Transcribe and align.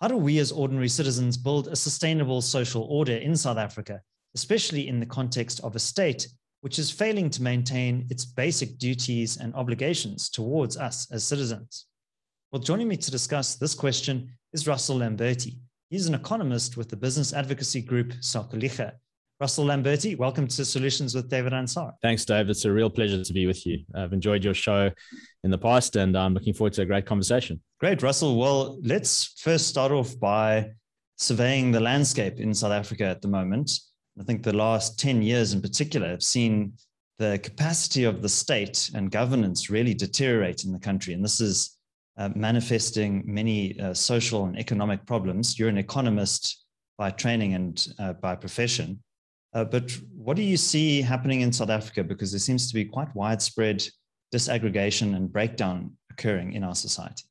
How 0.00 0.08
do 0.08 0.16
we 0.18 0.38
as 0.38 0.52
ordinary 0.52 0.88
citizens 0.88 1.38
build 1.38 1.68
a 1.68 1.76
sustainable 1.76 2.42
social 2.42 2.82
order 2.82 3.16
in 3.16 3.34
South 3.34 3.56
Africa, 3.56 4.02
especially 4.34 4.88
in 4.88 5.00
the 5.00 5.06
context 5.06 5.60
of 5.64 5.74
a 5.74 5.78
state 5.78 6.28
which 6.60 6.78
is 6.78 6.90
failing 6.90 7.30
to 7.30 7.42
maintain 7.42 8.06
its 8.10 8.26
basic 8.26 8.76
duties 8.78 9.38
and 9.38 9.54
obligations 9.54 10.28
towards 10.28 10.76
us 10.76 11.10
as 11.10 11.24
citizens? 11.24 11.86
Well, 12.52 12.60
joining 12.60 12.88
me 12.88 12.98
to 12.98 13.10
discuss 13.10 13.54
this 13.54 13.74
question 13.74 14.30
is 14.52 14.68
Russell 14.68 14.98
Lamberti. 14.98 15.56
He's 15.88 16.08
an 16.08 16.14
economist 16.14 16.76
with 16.76 16.90
the 16.90 16.96
business 16.96 17.32
advocacy 17.32 17.80
group 17.80 18.12
Sakeliga. 18.20 18.92
Russell 19.38 19.66
Lamberti, 19.66 20.16
welcome 20.16 20.46
to 20.46 20.64
Solutions 20.64 21.14
with 21.14 21.28
David 21.28 21.52
Ansara. 21.52 21.92
Thanks, 22.00 22.24
Dave. 22.24 22.48
It's 22.48 22.64
a 22.64 22.72
real 22.72 22.88
pleasure 22.88 23.22
to 23.22 23.32
be 23.34 23.46
with 23.46 23.66
you. 23.66 23.84
I've 23.94 24.14
enjoyed 24.14 24.42
your 24.42 24.54
show 24.54 24.90
in 25.44 25.50
the 25.50 25.58
past 25.58 25.94
and 25.96 26.16
I'm 26.16 26.32
looking 26.32 26.54
forward 26.54 26.72
to 26.74 26.82
a 26.82 26.86
great 26.86 27.04
conversation. 27.04 27.60
Great, 27.78 28.02
Russell. 28.02 28.38
Well, 28.38 28.80
let's 28.82 29.38
first 29.42 29.68
start 29.68 29.92
off 29.92 30.18
by 30.18 30.70
surveying 31.18 31.70
the 31.70 31.80
landscape 31.80 32.40
in 32.40 32.54
South 32.54 32.72
Africa 32.72 33.04
at 33.04 33.20
the 33.20 33.28
moment. 33.28 33.70
I 34.18 34.24
think 34.24 34.42
the 34.42 34.56
last 34.56 34.98
10 34.98 35.20
years 35.20 35.52
in 35.52 35.60
particular 35.60 36.08
have 36.08 36.22
seen 36.22 36.72
the 37.18 37.38
capacity 37.42 38.04
of 38.04 38.22
the 38.22 38.30
state 38.30 38.90
and 38.94 39.10
governance 39.10 39.68
really 39.68 39.92
deteriorate 39.92 40.64
in 40.64 40.72
the 40.72 40.78
country. 40.78 41.12
And 41.12 41.22
this 41.22 41.42
is 41.42 41.76
uh, 42.16 42.30
manifesting 42.34 43.22
many 43.26 43.78
uh, 43.80 43.92
social 43.92 44.46
and 44.46 44.58
economic 44.58 45.04
problems. 45.04 45.58
You're 45.58 45.68
an 45.68 45.76
economist 45.76 46.64
by 46.96 47.10
training 47.10 47.52
and 47.52 47.86
uh, 47.98 48.14
by 48.14 48.34
profession. 48.34 49.02
Uh, 49.56 49.64
but 49.64 49.90
what 50.14 50.36
do 50.36 50.42
you 50.42 50.58
see 50.58 51.00
happening 51.00 51.40
in 51.40 51.50
South 51.50 51.70
Africa? 51.70 52.04
Because 52.04 52.30
there 52.30 52.38
seems 52.38 52.68
to 52.68 52.74
be 52.74 52.84
quite 52.84 53.14
widespread 53.16 53.82
disaggregation 54.34 55.16
and 55.16 55.32
breakdown 55.32 55.96
occurring 56.10 56.52
in 56.52 56.62
our 56.62 56.74
society. 56.74 57.24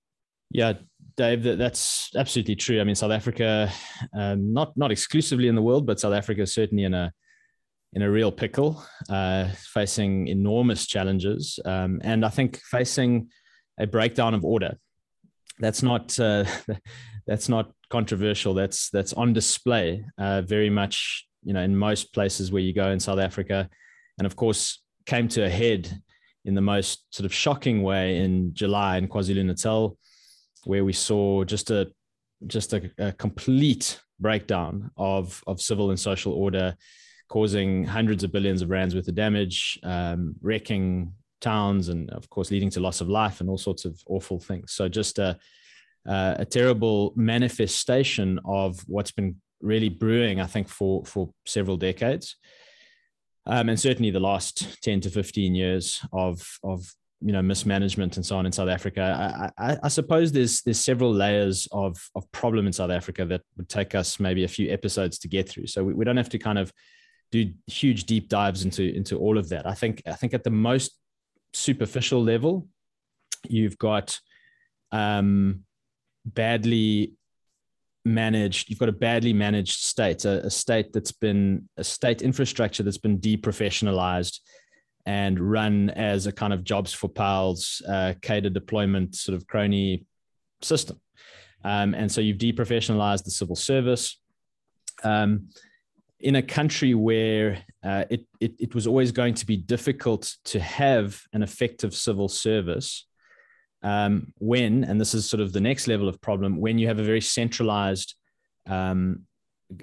Yeah, 0.49 0.73
Dave, 1.17 1.43
that's 1.43 2.09
absolutely 2.15 2.55
true. 2.55 2.81
I 2.81 2.83
mean, 2.83 2.95
South 2.95 3.11
Africa, 3.11 3.71
um, 4.17 4.51
not 4.51 4.75
not 4.75 4.91
exclusively 4.91 5.47
in 5.47 5.53
the 5.53 5.61
world, 5.61 5.85
but 5.85 5.99
South 5.99 6.15
Africa 6.15 6.41
is 6.41 6.53
certainly 6.53 6.85
in 6.85 6.95
a 6.95 7.13
in 7.93 8.01
a 8.01 8.09
real 8.09 8.31
pickle, 8.31 8.83
uh, 9.07 9.49
facing 9.73 10.27
enormous 10.27 10.87
challenges, 10.87 11.59
um, 11.63 12.01
and 12.03 12.25
I 12.25 12.29
think 12.29 12.59
facing 12.71 13.29
a 13.79 13.85
breakdown 13.85 14.33
of 14.33 14.43
order. 14.43 14.79
That's 15.59 15.83
not 15.83 16.19
uh, 16.19 16.45
that's 17.27 17.49
not 17.49 17.71
controversial. 17.91 18.55
That's 18.55 18.89
that's 18.89 19.13
on 19.13 19.33
display 19.33 20.05
uh, 20.17 20.41
very 20.41 20.71
much 20.71 21.27
you 21.45 21.53
know, 21.53 21.61
in 21.61 21.77
most 21.77 22.13
places 22.13 22.51
where 22.51 22.61
you 22.61 22.73
go 22.73 22.89
in 22.89 22.99
South 22.99 23.19
Africa. 23.19 23.69
And 24.17 24.25
of 24.25 24.35
course, 24.35 24.81
came 25.05 25.27
to 25.29 25.45
a 25.45 25.49
head 25.49 26.01
in 26.43 26.55
the 26.55 26.61
most 26.61 27.05
sort 27.11 27.25
of 27.25 27.33
shocking 27.33 27.83
way 27.83 28.17
in 28.17 28.53
July 28.53 28.97
in 28.97 29.07
KwaZulu 29.07 29.45
Natal, 29.45 29.97
where 30.65 30.83
we 30.83 30.93
saw 30.93 31.43
just 31.43 31.69
a 31.71 31.91
just 32.47 32.73
a, 32.73 32.91
a, 32.97 33.11
complete 33.13 33.99
breakdown 34.19 34.91
of 34.97 35.43
of 35.47 35.61
civil 35.61 35.89
and 35.91 35.99
social 35.99 36.33
order, 36.33 36.75
causing 37.29 37.85
hundreds 37.85 38.23
of 38.23 38.31
billions 38.31 38.61
of 38.61 38.69
rands 38.69 38.93
worth 38.93 39.07
of 39.07 39.15
damage, 39.15 39.79
um, 39.83 40.35
wrecking 40.41 41.13
towns, 41.41 41.89
and 41.89 42.09
of 42.11 42.29
course 42.29 42.51
leading 42.51 42.69
to 42.71 42.79
loss 42.79 43.01
of 43.01 43.09
life 43.09 43.41
and 43.41 43.49
all 43.49 43.57
sorts 43.57 43.85
of 43.85 43.99
awful 44.07 44.39
things. 44.39 44.73
So 44.73 44.89
just 44.89 45.19
a 45.19 45.37
a 46.07 46.45
terrible 46.45 47.13
manifestation 47.15 48.39
of 48.45 48.79
what's 48.87 49.11
been 49.11 49.35
really 49.61 49.89
brewing, 49.89 50.39
I 50.39 50.45
think, 50.45 50.67
for 50.67 51.05
for 51.05 51.29
several 51.45 51.77
decades, 51.77 52.35
um, 53.45 53.69
and 53.69 53.79
certainly 53.79 54.11
the 54.11 54.19
last 54.19 54.81
ten 54.81 55.01
to 55.01 55.09
fifteen 55.09 55.55
years 55.55 56.05
of 56.11 56.59
of 56.63 56.91
you 57.21 57.31
know 57.31 57.41
mismanagement 57.41 58.17
and 58.17 58.25
so 58.25 58.37
on 58.37 58.45
in 58.45 58.51
South 58.51 58.69
Africa. 58.69 59.51
I, 59.57 59.71
I, 59.71 59.77
I, 59.83 59.87
suppose 59.87 60.31
there's 60.31 60.61
there's 60.61 60.79
several 60.79 61.13
layers 61.13 61.67
of 61.71 61.97
of 62.13 62.29
problem 62.31 62.67
in 62.67 62.73
South 62.73 62.91
Africa 62.91 63.25
that 63.25 63.41
would 63.57 63.69
take 63.69 63.95
us 63.95 64.19
maybe 64.19 64.43
a 64.43 64.49
few 64.49 64.71
episodes 64.71 65.17
to 65.19 65.27
get 65.27 65.49
through. 65.49 65.67
So 65.67 65.83
we, 65.83 65.93
we 65.93 66.05
don't 66.05 66.17
have 66.17 66.29
to 66.29 66.37
kind 66.37 66.59
of 66.59 66.71
do 67.31 67.51
huge 67.67 68.03
deep 68.05 68.29
dives 68.29 68.63
into 68.65 68.83
into 68.83 69.17
all 69.17 69.37
of 69.37 69.49
that. 69.49 69.65
I 69.65 69.73
think 69.73 70.01
I 70.05 70.13
think 70.13 70.33
at 70.33 70.43
the 70.43 70.49
most 70.51 70.91
superficial 71.53 72.21
level, 72.21 72.67
you've 73.47 73.77
got 73.77 74.19
um, 74.91 75.63
badly 76.25 77.13
managed 78.05 78.69
you've 78.69 78.77
got 78.77 78.87
a 78.87 78.93
badly 78.93 79.33
managed 79.33 79.79
state 79.79 80.25
a, 80.25 80.45
a, 80.45 80.49
state 80.49 80.93
that's 80.93 81.11
been 81.11 81.67
a 81.77 81.83
state 81.83 82.21
infrastructure 82.21 82.83
that's 82.83 82.99
been 82.99 83.17
deprofessionalized 83.17 84.39
and 85.05 85.39
run 85.39 85.89
as 85.91 86.27
a 86.27 86.31
kind 86.31 86.53
of 86.53 86.63
jobs 86.63 86.93
for 86.93 87.07
pals 87.07 87.81
uh, 87.87 88.13
cadre 88.21 88.49
deployment 88.49 89.15
sort 89.15 89.35
of 89.35 89.45
crony 89.47 90.05
system. 90.61 90.99
Um, 91.63 91.93
and 91.93 92.11
so 92.11 92.21
you've 92.21 92.37
deprofessionalized 92.37 93.23
the 93.23 93.31
civil 93.31 93.55
service. 93.55 94.19
Um, 95.03 95.49
in 96.19 96.37
a 96.37 96.41
country 96.41 96.93
where 96.93 97.63
uh, 97.83 98.05
it, 98.09 98.25
it, 98.39 98.53
it 98.57 98.75
was 98.75 98.87
always 98.87 99.11
going 99.11 99.33
to 99.35 99.45
be 99.45 99.57
difficult 99.57 100.35
to 100.45 100.59
have 100.59 101.21
an 101.33 101.43
effective 101.43 101.93
civil 101.93 102.29
service 102.29 103.05
um, 103.83 104.33
when, 104.39 104.83
and 104.83 104.99
this 104.99 105.13
is 105.13 105.29
sort 105.29 105.41
of 105.41 105.53
the 105.53 105.61
next 105.61 105.87
level 105.87 106.07
of 106.07 106.19
problem, 106.21 106.57
when 106.57 106.77
you 106.77 106.87
have 106.87 106.99
a 106.99 107.03
very 107.03 107.21
centralized 107.21 108.15
um, 108.67 109.21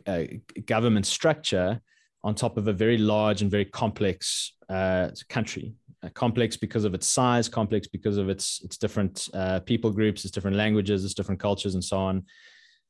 uh, 0.06 0.24
government 0.66 1.06
structure 1.06 1.80
on 2.24 2.34
top 2.34 2.56
of 2.56 2.68
a 2.68 2.72
very 2.72 2.98
large 2.98 3.42
and 3.42 3.50
very 3.50 3.64
complex 3.64 4.54
uh, 4.68 5.10
country. 5.28 5.74
Uh, 6.04 6.08
complex 6.14 6.56
because 6.56 6.84
of 6.84 6.94
its 6.94 7.06
size, 7.06 7.48
complex 7.48 7.86
because 7.86 8.16
of 8.16 8.28
its 8.28 8.60
its 8.64 8.76
different 8.76 9.28
uh, 9.34 9.60
people 9.60 9.90
groups, 9.92 10.24
its 10.24 10.32
different 10.32 10.56
languages, 10.56 11.04
its 11.04 11.14
different 11.14 11.40
cultures, 11.40 11.74
and 11.74 11.84
so 11.84 11.96
on. 11.96 12.24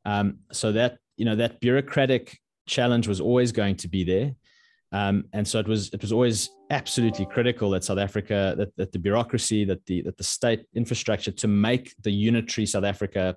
Um, 0.07 0.39
so 0.51 0.73
that 0.73 0.97
you 1.19 1.27
know 1.27 1.37
that 1.37 1.61
bureaucratic 1.61 2.39
challenge 2.67 3.07
was 3.07 3.21
always 3.21 3.53
going 3.53 3.77
to 3.77 3.89
be 3.89 4.03
there. 4.03 4.35
Um, 4.93 5.25
and 5.33 5.47
so 5.49 5.59
it 5.59 5.67
was 5.67 5.89
it 5.93 6.03
was 6.03 6.13
always 6.13 6.51
absolutely 6.71 7.27
critical 7.27 7.71
that 7.71 7.85
South 7.85 7.99
Africa, 7.99 8.55
that, 8.59 8.77
that 8.77 8.93
the 8.93 8.99
bureaucracy, 8.99 9.65
that 9.65 9.85
the 9.87 10.03
that 10.03 10.19
the 10.19 10.25
state 10.25 10.67
infrastructure 10.75 11.33
to 11.33 11.49
make 11.49 11.95
the 12.03 12.13
unitary 12.13 12.67
South 12.67 12.85
Africa 12.85 13.37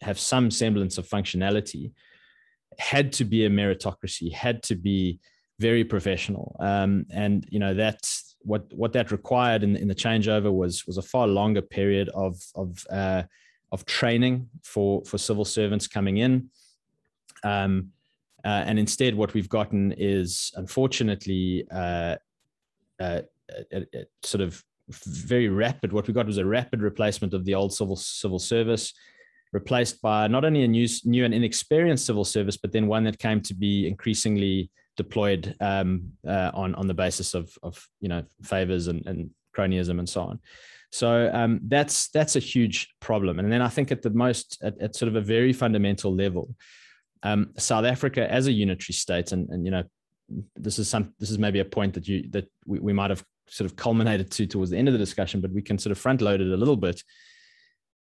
have 0.00 0.18
some 0.18 0.50
semblance 0.50 0.98
of 0.98 1.06
functionality 1.06 1.92
had 2.78 3.12
to 3.12 3.24
be 3.24 3.44
a 3.44 3.50
meritocracy, 3.50 4.32
had 4.32 4.62
to 4.64 4.74
be 4.74 5.20
very 5.58 5.84
professional. 5.84 6.56
Um, 6.60 7.06
and 7.10 7.46
you 7.50 7.58
know 7.58 7.74
that 7.74 8.00
what 8.40 8.72
what 8.72 8.92
that 8.94 9.10
required 9.10 9.62
in, 9.62 9.76
in 9.76 9.88
the 9.88 9.94
changeover 9.94 10.52
was 10.52 10.86
was 10.86 10.98
a 10.98 11.02
far 11.02 11.26
longer 11.26 11.62
period 11.62 12.08
of 12.10 12.40
of 12.54 12.86
uh, 12.90 13.22
of 13.72 13.84
training 13.84 14.48
for 14.62 15.04
for 15.04 15.18
civil 15.18 15.44
servants 15.44 15.86
coming 15.86 16.18
in. 16.18 16.50
Um, 17.44 17.92
uh, 18.46 18.62
and 18.64 18.78
instead, 18.78 19.12
what 19.16 19.34
we've 19.34 19.48
gotten 19.48 19.92
is, 19.98 20.52
unfortunately, 20.54 21.66
uh, 21.72 22.14
uh, 23.00 23.22
a, 23.72 23.78
a 23.92 24.06
sort 24.22 24.40
of 24.40 24.62
very 25.04 25.48
rapid. 25.48 25.92
What 25.92 26.06
we 26.06 26.14
got 26.14 26.26
was 26.26 26.38
a 26.38 26.46
rapid 26.46 26.80
replacement 26.80 27.34
of 27.34 27.44
the 27.44 27.56
old 27.56 27.74
civil 27.74 27.96
civil 27.96 28.38
service, 28.38 28.94
replaced 29.52 30.00
by 30.00 30.28
not 30.28 30.44
only 30.44 30.62
a 30.62 30.68
new 30.68 30.86
new 31.04 31.24
and 31.24 31.34
inexperienced 31.34 32.06
civil 32.06 32.24
service, 32.24 32.56
but 32.56 32.70
then 32.70 32.86
one 32.86 33.02
that 33.02 33.18
came 33.18 33.40
to 33.40 33.54
be 33.54 33.88
increasingly 33.88 34.70
deployed 34.96 35.56
um, 35.60 36.12
uh, 36.24 36.52
on 36.54 36.76
on 36.76 36.86
the 36.86 36.94
basis 36.94 37.34
of 37.34 37.52
of 37.64 37.84
you 38.00 38.08
know 38.08 38.22
favors 38.44 38.86
and, 38.86 39.04
and 39.06 39.28
cronyism 39.56 39.98
and 39.98 40.08
so 40.08 40.20
on. 40.20 40.38
So 40.92 41.32
um, 41.34 41.58
that's 41.64 42.10
that's 42.10 42.36
a 42.36 42.40
huge 42.54 42.94
problem. 43.00 43.40
And 43.40 43.50
then 43.50 43.60
I 43.60 43.68
think 43.68 43.90
at 43.90 44.02
the 44.02 44.10
most 44.10 44.62
at, 44.62 44.80
at 44.80 44.94
sort 44.94 45.08
of 45.08 45.16
a 45.16 45.20
very 45.20 45.52
fundamental 45.52 46.14
level, 46.14 46.54
um, 47.22 47.50
South 47.56 47.84
Africa 47.84 48.30
as 48.30 48.46
a 48.46 48.52
unitary 48.52 48.94
state, 48.94 49.32
and, 49.32 49.48
and 49.50 49.64
you 49.64 49.70
know, 49.70 49.84
this 50.56 50.78
is 50.78 50.88
some 50.88 51.14
this 51.18 51.30
is 51.30 51.38
maybe 51.38 51.60
a 51.60 51.64
point 51.64 51.94
that 51.94 52.08
you 52.08 52.28
that 52.30 52.50
we, 52.66 52.78
we 52.80 52.92
might 52.92 53.10
have 53.10 53.24
sort 53.48 53.70
of 53.70 53.76
culminated 53.76 54.30
to 54.32 54.46
towards 54.46 54.70
the 54.70 54.76
end 54.76 54.88
of 54.88 54.92
the 54.92 54.98
discussion, 54.98 55.40
but 55.40 55.52
we 55.52 55.62
can 55.62 55.78
sort 55.78 55.92
of 55.92 55.98
front 55.98 56.20
load 56.20 56.40
it 56.40 56.50
a 56.50 56.56
little 56.56 56.76
bit. 56.76 57.02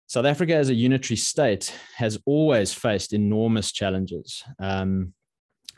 South 0.08 0.26
Africa 0.26 0.56
as 0.56 0.70
a 0.70 0.74
unitary 0.74 1.18
state 1.18 1.74
has 1.96 2.18
always 2.26 2.74
faced 2.74 3.14
enormous 3.14 3.72
challenges 3.72 4.44
um, 4.60 5.14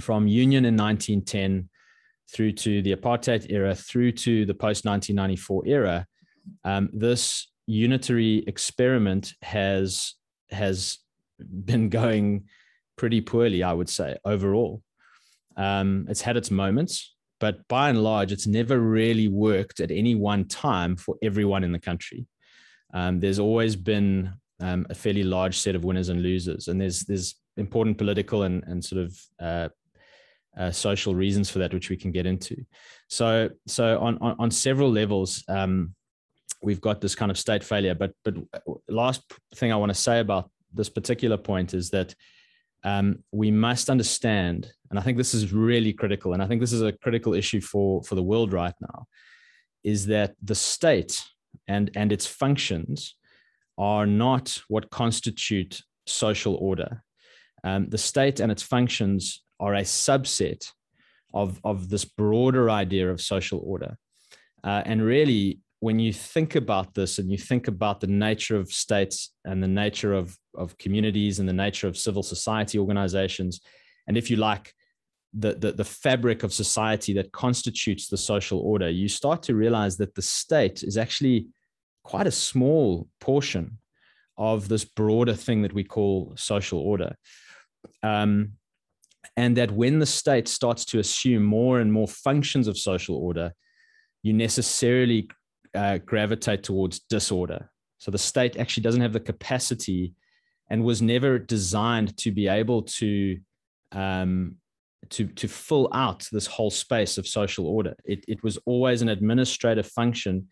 from 0.01 0.25
union 0.25 0.63
in 0.63 0.77
1910 0.77 1.69
through 2.31 2.53
to 2.53 2.81
the 2.81 2.95
apartheid 2.95 3.51
era, 3.51 3.75
through 3.75 4.13
to 4.13 4.45
the 4.45 4.53
post 4.53 4.85
1994 4.85 5.67
era. 5.67 6.07
Um, 6.63 6.89
this 6.93 7.47
unitary 7.67 8.43
experiment 8.47 9.33
has 9.41 10.15
has 10.49 10.99
been 11.39 11.89
going 11.89 12.45
pretty 12.97 13.21
poorly, 13.21 13.63
I 13.63 13.73
would 13.73 13.89
say, 13.89 14.17
overall. 14.25 14.81
Um, 15.57 16.05
it's 16.09 16.21
had 16.21 16.37
its 16.37 16.51
moments, 16.51 17.15
but 17.39 17.67
by 17.67 17.89
and 17.89 18.03
large, 18.03 18.31
it's 18.31 18.47
never 18.47 18.79
really 18.79 19.27
worked 19.27 19.79
at 19.79 19.91
any 19.91 20.15
one 20.15 20.45
time 20.45 20.95
for 20.95 21.15
everyone 21.21 21.63
in 21.63 21.71
the 21.71 21.79
country. 21.79 22.27
Um, 22.93 23.19
there's 23.19 23.39
always 23.39 23.75
been 23.75 24.33
um, 24.59 24.85
a 24.89 24.95
fairly 24.95 25.23
large 25.23 25.57
set 25.57 25.75
of 25.75 25.83
winners 25.83 26.09
and 26.09 26.21
losers, 26.21 26.67
and 26.67 26.79
there's 26.79 27.01
there's 27.01 27.35
important 27.57 27.97
political 27.97 28.43
and 28.43 28.63
and 28.65 28.83
sort 28.83 29.03
of 29.03 29.19
uh, 29.39 29.69
uh, 30.57 30.71
social 30.71 31.15
reasons 31.15 31.49
for 31.49 31.59
that, 31.59 31.73
which 31.73 31.89
we 31.89 31.97
can 31.97 32.11
get 32.11 32.25
into. 32.25 32.63
So 33.07 33.49
so 33.67 33.99
on 33.99 34.17
on, 34.19 34.35
on 34.39 34.51
several 34.51 34.91
levels, 34.91 35.43
um, 35.47 35.95
we've 36.61 36.81
got 36.81 37.01
this 37.01 37.15
kind 37.15 37.31
of 37.31 37.37
state 37.37 37.63
failure. 37.63 37.95
But 37.95 38.13
but 38.23 38.35
last 38.87 39.23
thing 39.55 39.71
I 39.71 39.77
want 39.77 39.89
to 39.89 39.95
say 39.99 40.19
about 40.19 40.49
this 40.73 40.89
particular 40.89 41.37
point 41.37 41.73
is 41.73 41.89
that 41.89 42.15
um, 42.83 43.23
we 43.31 43.51
must 43.51 43.89
understand, 43.89 44.71
and 44.89 44.97
I 44.99 45.01
think 45.01 45.17
this 45.17 45.33
is 45.33 45.53
really 45.53 45.93
critical, 45.93 46.33
and 46.33 46.41
I 46.41 46.47
think 46.47 46.61
this 46.61 46.73
is 46.73 46.81
a 46.81 46.91
critical 46.91 47.33
issue 47.33 47.61
for 47.61 48.03
for 48.03 48.15
the 48.15 48.23
world 48.23 48.53
right 48.53 48.73
now, 48.81 49.05
is 49.83 50.07
that 50.07 50.35
the 50.41 50.55
state 50.55 51.23
and 51.67 51.91
and 51.95 52.11
its 52.11 52.25
functions 52.25 53.15
are 53.77 54.05
not 54.05 54.61
what 54.67 54.89
constitute 54.89 55.81
social 56.05 56.55
order. 56.55 57.03
Um, 57.63 57.89
the 57.89 57.97
state 57.97 58.39
and 58.39 58.51
its 58.51 58.63
functions 58.63 59.43
are 59.59 59.75
a 59.75 59.81
subset 59.81 60.71
of 61.33 61.59
of 61.63 61.89
this 61.89 62.05
broader 62.05 62.69
idea 62.69 63.11
of 63.11 63.21
social 63.21 63.61
order, 63.63 63.97
uh, 64.63 64.81
and 64.85 65.03
really 65.03 65.59
when 65.81 65.97
you 65.97 66.13
think 66.13 66.55
about 66.55 66.93
this 66.93 67.17
and 67.17 67.31
you 67.31 67.39
think 67.39 67.67
about 67.67 67.99
the 67.99 68.07
nature 68.07 68.55
of 68.55 68.71
states 68.71 69.33
and 69.45 69.61
the 69.61 69.67
nature 69.67 70.13
of, 70.13 70.37
of 70.55 70.77
communities 70.77 71.39
and 71.39 71.49
the 71.49 71.53
nature 71.53 71.87
of 71.87 71.97
civil 71.97 72.21
society 72.21 72.77
organizations, 72.77 73.61
and 74.07 74.15
if 74.15 74.29
you 74.29 74.37
like, 74.37 74.73
the, 75.33 75.55
the, 75.55 75.71
the 75.71 75.83
fabric 75.83 76.43
of 76.43 76.53
society 76.53 77.13
that 77.13 77.31
constitutes 77.31 78.09
the 78.09 78.17
social 78.17 78.59
order, 78.59 78.89
you 78.89 79.07
start 79.07 79.41
to 79.43 79.55
realize 79.55 79.97
that 79.97 80.13
the 80.13 80.21
state 80.21 80.83
is 80.83 80.97
actually 80.97 81.47
quite 82.03 82.27
a 82.27 82.31
small 82.31 83.07
portion 83.19 83.79
of 84.37 84.67
this 84.67 84.85
broader 84.85 85.33
thing 85.33 85.63
that 85.63 85.73
we 85.73 85.83
call 85.83 86.33
social 86.35 86.79
order. 86.79 87.15
Um, 88.03 88.53
and 89.35 89.57
that 89.57 89.71
when 89.71 89.97
the 89.97 90.05
state 90.05 90.47
starts 90.47 90.85
to 90.85 90.99
assume 90.99 91.43
more 91.43 91.79
and 91.79 91.91
more 91.91 92.07
functions 92.07 92.67
of 92.67 92.77
social 92.77 93.15
order, 93.15 93.53
you 94.21 94.33
necessarily 94.33 95.27
uh, 95.73 95.97
gravitate 95.99 96.63
towards 96.63 96.99
disorder. 96.99 97.69
So 97.97 98.11
the 98.11 98.17
state 98.17 98.57
actually 98.57 98.83
doesn't 98.83 99.01
have 99.01 99.13
the 99.13 99.19
capacity 99.19 100.13
and 100.69 100.83
was 100.83 101.01
never 101.01 101.37
designed 101.37 102.17
to 102.17 102.31
be 102.31 102.47
able 102.47 102.83
to 102.83 103.37
um, 103.91 104.55
to 105.09 105.27
to 105.27 105.47
fill 105.47 105.89
out 105.93 106.27
this 106.31 106.47
whole 106.47 106.71
space 106.71 107.17
of 107.17 107.27
social 107.27 107.67
order. 107.67 107.95
It, 108.05 108.23
it 108.27 108.43
was 108.43 108.57
always 108.65 109.01
an 109.01 109.09
administrative 109.09 109.87
function 109.87 110.47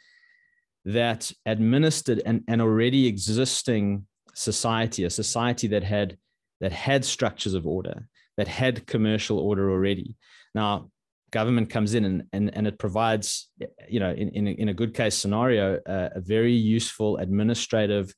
that 0.86 1.32
administered 1.46 2.22
an, 2.26 2.44
an 2.48 2.62
already 2.62 3.08
existing 3.08 4.08
society, 4.34 5.04
a 5.04 5.10
society 5.10 5.68
that 5.68 5.84
had 5.84 6.18
that 6.62 6.72
had 6.72 7.06
structures 7.06 7.54
of 7.54 7.66
order, 7.66 8.08
that 8.38 8.48
had 8.48 8.86
commercial 8.86 9.40
order 9.40 9.72
already. 9.72 10.18
Now, 10.54 10.90
government 11.32 11.70
comes 11.70 11.94
in 11.94 12.06
and, 12.06 12.24
and, 12.34 12.56
and 12.56 12.68
it 12.68 12.78
provides, 12.80 13.50
you 13.88 14.00
know, 14.00 14.12
in, 14.12 14.30
in, 14.30 14.48
a, 14.48 14.52
in 14.52 14.70
a 14.70 14.74
good 14.74 14.94
case 14.94 15.16
scenario, 15.16 15.80
uh, 15.86 16.10
a 16.16 16.22
very 16.22 16.54
useful 16.54 17.18
administrative 17.18 18.14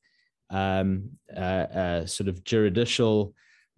um, 0.49 1.09
uh, 1.35 1.39
uh, 1.39 2.05
sort 2.05 2.27
of 2.27 2.43
juridical, 2.43 3.33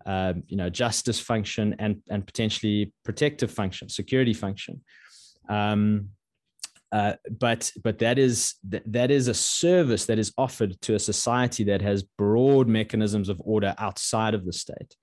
um, 0.05 0.43
you 0.47 0.57
know, 0.57 0.69
justice 0.69 1.19
function 1.19 1.75
and, 1.79 2.01
and 2.09 2.25
potentially 2.25 2.93
protective 3.03 3.51
function, 3.51 3.89
security 3.89 4.33
function. 4.33 4.81
Um, 5.49 6.09
uh, 6.93 7.15
but 7.39 7.71
but 7.83 7.97
that 7.97 8.19
is 8.19 8.53
that, 8.69 8.83
that 8.85 9.09
is 9.09 9.27
a 9.27 9.33
service 9.33 10.05
that 10.05 10.19
is 10.19 10.31
offered 10.37 10.79
to 10.81 10.93
a 10.93 10.99
society 10.99 11.63
that 11.63 11.81
has 11.81 12.03
broad 12.03 12.67
mechanisms 12.67 13.29
of 13.29 13.41
order 13.43 13.73
outside 13.79 14.35
of 14.35 14.45
the 14.45 14.53
state, 14.53 14.95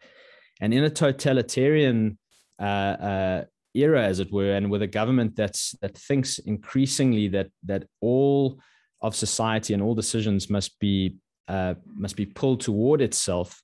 and 0.60 0.72
in 0.72 0.84
a 0.84 0.90
totalitarian 0.90 2.16
uh, 2.60 2.62
uh, 2.62 3.44
era, 3.74 4.02
as 4.04 4.20
it 4.20 4.32
were, 4.32 4.52
and 4.52 4.70
with 4.70 4.82
a 4.82 4.86
government 4.86 5.36
that's 5.36 5.72
that 5.80 5.96
thinks 5.96 6.38
increasingly 6.38 7.28
that 7.28 7.48
that 7.64 7.84
all 8.00 8.60
of 9.02 9.14
society 9.14 9.74
and 9.74 9.82
all 9.82 9.94
decisions 9.94 10.50
must 10.50 10.78
be 10.78 11.16
uh, 11.48 11.74
must 11.94 12.16
be 12.16 12.26
pulled 12.26 12.60
toward 12.60 13.00
itself, 13.00 13.62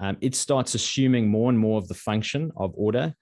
um, 0.00 0.16
it 0.20 0.34
starts 0.34 0.74
assuming 0.74 1.28
more 1.28 1.48
and 1.48 1.58
more 1.58 1.78
of 1.78 1.88
the 1.88 1.94
function 1.94 2.52
of 2.56 2.72
order. 2.76 3.14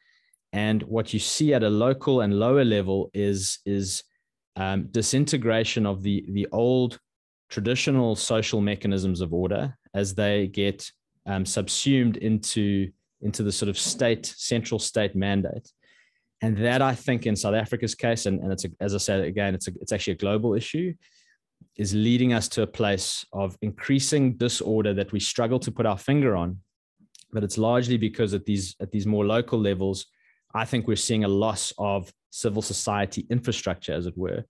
And 0.52 0.82
what 0.84 1.12
you 1.12 1.18
see 1.18 1.54
at 1.54 1.62
a 1.62 1.70
local 1.70 2.20
and 2.20 2.38
lower 2.38 2.64
level 2.64 3.10
is 3.12 3.58
is 3.66 4.02
um, 4.56 4.88
disintegration 4.90 5.86
of 5.86 6.02
the 6.02 6.24
the 6.32 6.46
old 6.52 6.98
traditional 7.50 8.16
social 8.16 8.60
mechanisms 8.60 9.20
of 9.20 9.32
order 9.32 9.76
as 9.94 10.14
they 10.14 10.48
get 10.48 10.90
um, 11.26 11.44
subsumed 11.44 12.16
into 12.16 12.90
into 13.20 13.42
the 13.42 13.52
sort 13.52 13.68
of 13.68 13.78
state 13.78 14.26
central 14.26 14.78
state 14.78 15.14
mandate 15.14 15.70
and 16.44 16.58
that 16.58 16.82
I 16.82 16.94
think 16.94 17.24
in 17.24 17.36
South 17.36 17.54
Africa's 17.54 17.94
case, 17.94 18.26
and, 18.26 18.38
and 18.42 18.52
it's 18.52 18.66
a, 18.66 18.68
as 18.78 18.94
I 18.94 18.98
said 18.98 19.20
again, 19.20 19.54
it's 19.54 19.68
a, 19.68 19.72
it's 19.80 19.92
actually 19.92 20.12
a 20.12 20.16
global 20.16 20.52
issue, 20.54 20.92
is 21.76 21.94
leading 21.94 22.34
us 22.34 22.48
to 22.48 22.62
a 22.62 22.66
place 22.66 23.24
of 23.32 23.56
increasing 23.62 24.36
disorder 24.36 24.92
that 24.92 25.10
we 25.10 25.20
struggle 25.20 25.58
to 25.60 25.72
put 25.72 25.86
our 25.86 25.96
finger 25.96 26.36
on. 26.36 26.58
But 27.32 27.44
it's 27.44 27.56
largely 27.56 27.96
because 27.96 28.34
at 28.34 28.44
these 28.44 28.76
at 28.78 28.90
these 28.92 29.06
more 29.06 29.24
local 29.24 29.58
levels, 29.58 30.06
I 30.54 30.66
think 30.66 30.86
we're 30.86 30.96
seeing 30.96 31.24
a 31.24 31.28
loss 31.28 31.72
of 31.78 32.12
civil 32.30 32.62
society 32.62 33.26
infrastructure, 33.30 33.94
as 33.94 34.06
it 34.06 34.16
were. 34.16 34.44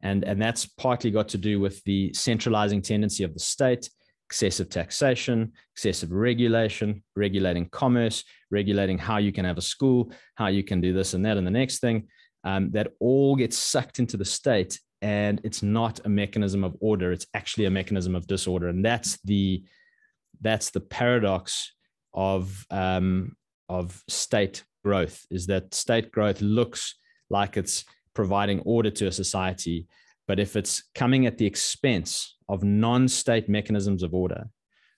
And, 0.00 0.24
and 0.24 0.40
that's 0.40 0.64
partly 0.66 1.10
got 1.10 1.28
to 1.28 1.38
do 1.38 1.60
with 1.60 1.82
the 1.84 2.12
centralizing 2.14 2.82
tendency 2.82 3.22
of 3.24 3.34
the 3.34 3.40
state 3.40 3.90
excessive 4.28 4.68
taxation, 4.68 5.52
excessive 5.74 6.12
regulation, 6.12 7.02
regulating 7.14 7.68
commerce, 7.68 8.24
regulating 8.50 8.98
how 8.98 9.18
you 9.18 9.32
can 9.32 9.44
have 9.44 9.58
a 9.58 9.62
school, 9.62 10.10
how 10.34 10.48
you 10.48 10.64
can 10.64 10.80
do 10.80 10.92
this 10.92 11.14
and 11.14 11.24
that 11.24 11.36
and 11.36 11.46
the 11.46 11.50
next 11.50 11.80
thing. 11.80 12.08
Um, 12.44 12.70
that 12.72 12.88
all 13.00 13.36
gets 13.36 13.56
sucked 13.56 13.98
into 13.98 14.18
the 14.18 14.24
state, 14.24 14.78
and 15.00 15.40
it's 15.44 15.62
not 15.62 16.04
a 16.04 16.10
mechanism 16.10 16.62
of 16.62 16.76
order; 16.80 17.10
it's 17.10 17.26
actually 17.32 17.64
a 17.64 17.70
mechanism 17.70 18.14
of 18.14 18.26
disorder, 18.26 18.68
and 18.68 18.84
that's 18.84 19.18
the 19.22 19.64
that's 20.42 20.70
the 20.70 20.80
paradox 20.80 21.72
of 22.12 22.66
um, 22.70 23.34
of 23.70 24.02
state 24.08 24.62
growth. 24.84 25.24
Is 25.30 25.46
that 25.46 25.72
state 25.72 26.12
growth 26.12 26.42
looks 26.42 26.96
like 27.30 27.56
it's 27.56 27.84
providing 28.14 28.60
order 28.60 28.90
to 28.90 29.06
a 29.06 29.12
society, 29.12 29.88
but 30.28 30.38
if 30.38 30.54
it's 30.54 30.82
coming 30.94 31.24
at 31.24 31.38
the 31.38 31.46
expense 31.46 32.33
of 32.48 32.62
non-state 32.62 33.48
mechanisms 33.48 34.02
of 34.02 34.14
order, 34.14 34.48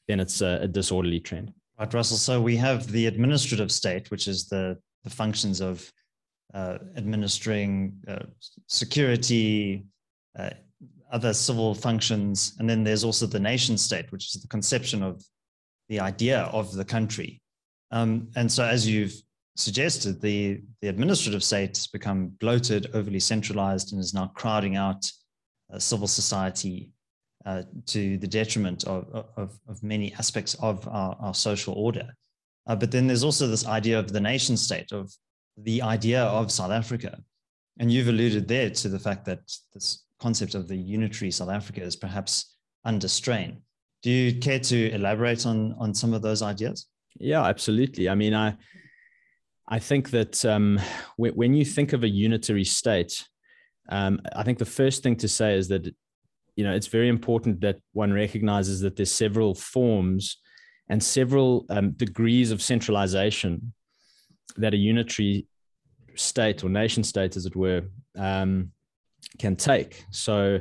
then 0.08 0.20
it's 0.20 0.40
a, 0.40 0.60
a 0.62 0.68
disorderly 0.68 1.20
trend. 1.20 1.52
Right, 1.78 1.92
Russell. 1.92 2.16
So 2.16 2.40
we 2.40 2.56
have 2.56 2.90
the 2.90 3.06
administrative 3.06 3.70
state, 3.70 4.10
which 4.10 4.28
is 4.28 4.48
the, 4.48 4.78
the 5.04 5.10
functions 5.10 5.60
of 5.60 5.90
uh, 6.54 6.78
administering 6.96 7.98
uh, 8.08 8.24
security, 8.66 9.84
uh, 10.38 10.50
other 11.12 11.34
civil 11.34 11.74
functions. 11.74 12.56
And 12.58 12.68
then 12.68 12.82
there's 12.82 13.04
also 13.04 13.26
the 13.26 13.40
nation 13.40 13.76
state, 13.76 14.10
which 14.10 14.34
is 14.34 14.40
the 14.40 14.48
conception 14.48 15.02
of 15.02 15.22
the 15.88 16.00
idea 16.00 16.42
of 16.52 16.72
the 16.72 16.84
country. 16.84 17.42
Um, 17.90 18.28
and 18.36 18.50
so, 18.50 18.64
as 18.64 18.88
you've 18.88 19.14
suggested, 19.54 20.20
the, 20.20 20.62
the 20.80 20.88
administrative 20.88 21.44
state 21.44 21.76
has 21.76 21.86
become 21.86 22.28
bloated, 22.40 22.90
overly 22.94 23.20
centralized, 23.20 23.92
and 23.92 24.00
is 24.00 24.14
now 24.14 24.26
crowding 24.34 24.76
out 24.76 25.10
uh, 25.72 25.78
civil 25.78 26.08
society 26.08 26.90
uh, 27.46 27.62
to 27.86 28.18
the 28.18 28.26
detriment 28.26 28.84
of, 28.84 29.06
of, 29.36 29.58
of, 29.68 29.82
many 29.82 30.12
aspects 30.14 30.54
of 30.54 30.86
our, 30.88 31.16
our 31.20 31.32
social 31.32 31.74
order. 31.74 32.12
Uh, 32.66 32.74
but 32.74 32.90
then 32.90 33.06
there's 33.06 33.22
also 33.22 33.46
this 33.46 33.66
idea 33.66 33.96
of 33.98 34.12
the 34.12 34.20
nation 34.20 34.56
state, 34.56 34.90
of 34.90 35.12
the 35.56 35.80
idea 35.80 36.24
of 36.24 36.50
South 36.50 36.72
Africa. 36.72 37.16
And 37.78 37.92
you've 37.92 38.08
alluded 38.08 38.48
there 38.48 38.70
to 38.70 38.88
the 38.88 38.98
fact 38.98 39.24
that 39.26 39.38
this 39.72 40.04
concept 40.18 40.56
of 40.56 40.66
the 40.66 40.76
unitary 40.76 41.30
South 41.30 41.50
Africa 41.50 41.82
is 41.82 41.94
perhaps 41.94 42.56
under 42.84 43.06
strain. 43.06 43.62
Do 44.02 44.10
you 44.10 44.40
care 44.40 44.58
to 44.58 44.90
elaborate 44.90 45.46
on, 45.46 45.74
on 45.78 45.94
some 45.94 46.14
of 46.14 46.22
those 46.22 46.42
ideas? 46.42 46.86
Yeah, 47.18 47.44
absolutely. 47.44 48.08
I 48.08 48.16
mean, 48.16 48.34
I, 48.34 48.56
I 49.68 49.78
think 49.78 50.10
that 50.10 50.44
um, 50.44 50.80
when 51.16 51.54
you 51.54 51.64
think 51.64 51.92
of 51.92 52.02
a 52.02 52.08
unitary 52.08 52.64
state, 52.64 53.24
um, 53.88 54.20
I 54.34 54.42
think 54.42 54.58
the 54.58 54.64
first 54.64 55.04
thing 55.04 55.16
to 55.16 55.28
say 55.28 55.54
is 55.54 55.68
that 55.68 55.94
you 56.56 56.64
know 56.64 56.72
it's 56.72 56.88
very 56.88 57.08
important 57.08 57.60
that 57.60 57.76
one 57.92 58.12
recognizes 58.12 58.80
that 58.80 58.96
there's 58.96 59.12
several 59.12 59.54
forms 59.54 60.38
and 60.88 61.02
several 61.02 61.66
um, 61.70 61.92
degrees 61.92 62.50
of 62.50 62.62
centralization 62.62 63.72
that 64.56 64.74
a 64.74 64.76
unitary 64.76 65.46
state 66.14 66.64
or 66.64 66.70
nation 66.70 67.04
state, 67.04 67.36
as 67.36 67.44
it 67.46 67.56
were, 67.56 67.82
um, 68.16 68.72
can 69.38 69.56
take. 69.56 70.04
So. 70.10 70.60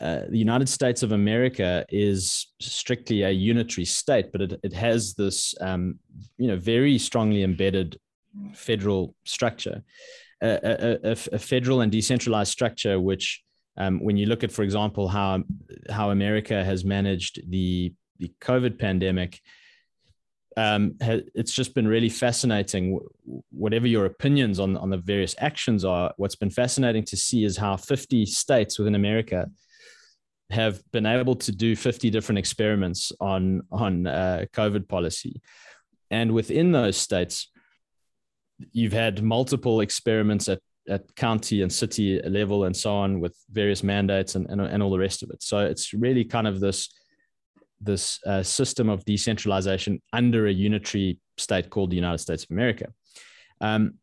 Uh, 0.00 0.22
the 0.28 0.36
United 0.36 0.68
States 0.68 1.04
of 1.04 1.12
America 1.12 1.86
is 1.88 2.48
strictly 2.60 3.22
a 3.22 3.30
unitary 3.30 3.84
state, 3.84 4.32
but 4.32 4.42
it, 4.42 4.60
it 4.64 4.72
has 4.72 5.14
this, 5.14 5.54
um, 5.60 6.00
you 6.36 6.48
know, 6.48 6.56
very 6.56 6.98
strongly 6.98 7.44
embedded 7.44 7.96
federal 8.54 9.14
structure, 9.24 9.84
a, 10.42 11.00
a, 11.04 11.16
a 11.32 11.38
federal 11.38 11.80
and 11.80 11.92
decentralized 11.92 12.50
structure, 12.50 13.00
which 13.00 13.44
um, 13.76 14.02
when 14.02 14.16
you 14.16 14.26
look 14.26 14.44
at, 14.44 14.52
for 14.52 14.62
example, 14.62 15.08
how 15.08 15.42
how 15.90 16.10
America 16.10 16.64
has 16.64 16.84
managed 16.84 17.50
the 17.50 17.92
the 18.18 18.32
COVID 18.40 18.78
pandemic, 18.78 19.40
um, 20.56 20.94
it's 21.00 21.52
just 21.52 21.74
been 21.74 21.88
really 21.88 22.08
fascinating. 22.08 23.00
Whatever 23.50 23.88
your 23.88 24.06
opinions 24.06 24.60
on 24.60 24.76
on 24.76 24.90
the 24.90 24.98
various 24.98 25.34
actions 25.38 25.84
are, 25.84 26.12
what's 26.16 26.36
been 26.36 26.50
fascinating 26.50 27.04
to 27.06 27.16
see 27.16 27.44
is 27.44 27.56
how 27.56 27.76
50 27.76 28.26
states 28.26 28.78
within 28.78 28.94
America 28.94 29.50
have 30.50 30.80
been 30.92 31.06
able 31.06 31.34
to 31.34 31.50
do 31.50 31.74
50 31.74 32.10
different 32.10 32.38
experiments 32.38 33.10
on 33.20 33.62
on 33.72 34.06
uh, 34.06 34.44
COVID 34.52 34.88
policy, 34.88 35.40
and 36.12 36.30
within 36.30 36.70
those 36.70 36.96
states, 36.96 37.50
you've 38.70 38.92
had 38.92 39.20
multiple 39.20 39.80
experiments 39.80 40.48
at 40.48 40.60
at 40.88 41.14
county 41.16 41.62
and 41.62 41.72
city 41.72 42.20
level 42.22 42.64
and 42.64 42.76
so 42.76 42.94
on 42.94 43.20
with 43.20 43.36
various 43.50 43.82
mandates 43.82 44.34
and, 44.34 44.48
and, 44.50 44.60
and 44.60 44.82
all 44.82 44.90
the 44.90 44.98
rest 44.98 45.22
of 45.22 45.30
it. 45.30 45.42
So 45.42 45.58
it's 45.58 45.94
really 45.94 46.24
kind 46.24 46.46
of 46.46 46.60
this 46.60 46.88
this 47.80 48.18
uh, 48.26 48.42
system 48.42 48.88
of 48.88 49.04
decentralization 49.04 50.00
under 50.12 50.46
a 50.46 50.52
unitary 50.52 51.18
state 51.36 51.68
called 51.68 51.90
the 51.90 51.96
United 51.96 52.18
States 52.18 52.44
of 52.44 52.50
America. 52.50 52.86
Um, 53.60 53.94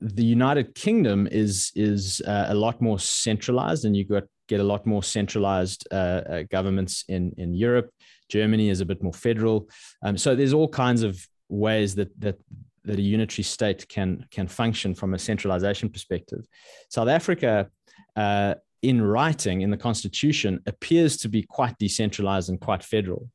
the 0.00 0.24
United 0.24 0.74
Kingdom 0.74 1.28
is 1.30 1.70
is 1.74 2.20
uh, 2.26 2.46
a 2.48 2.54
lot 2.54 2.80
more 2.80 2.98
centralized, 2.98 3.84
and 3.84 3.96
you 3.96 4.04
got 4.04 4.24
get 4.48 4.60
a 4.60 4.64
lot 4.64 4.84
more 4.86 5.02
centralized 5.02 5.86
uh, 5.92 5.94
uh, 5.94 6.42
governments 6.50 7.04
in 7.08 7.32
in 7.36 7.54
Europe. 7.54 7.90
Germany 8.28 8.68
is 8.70 8.80
a 8.80 8.86
bit 8.86 9.02
more 9.02 9.12
federal. 9.12 9.68
Um, 10.02 10.16
so 10.16 10.34
there's 10.34 10.54
all 10.54 10.68
kinds 10.68 11.02
of 11.02 11.24
ways 11.48 11.94
that 11.94 12.08
that 12.20 12.38
that 12.84 12.98
a 12.98 13.02
unitary 13.02 13.44
state 13.44 13.88
can 13.88 14.26
can 14.30 14.48
function 14.48 14.94
from 14.94 15.14
a 15.14 15.18
centralization 15.18 15.88
perspective. 15.88 16.46
South 16.88 17.08
Africa, 17.08 17.70
uh, 18.16 18.54
in 18.82 19.00
writing 19.00 19.62
in 19.62 19.70
the 19.70 19.76
constitution, 19.76 20.60
appears 20.66 21.16
to 21.18 21.28
be 21.28 21.42
quite 21.42 21.76
decentralized 21.78 22.48
and 22.48 22.60
quite 22.60 22.82
federal, 22.82 23.28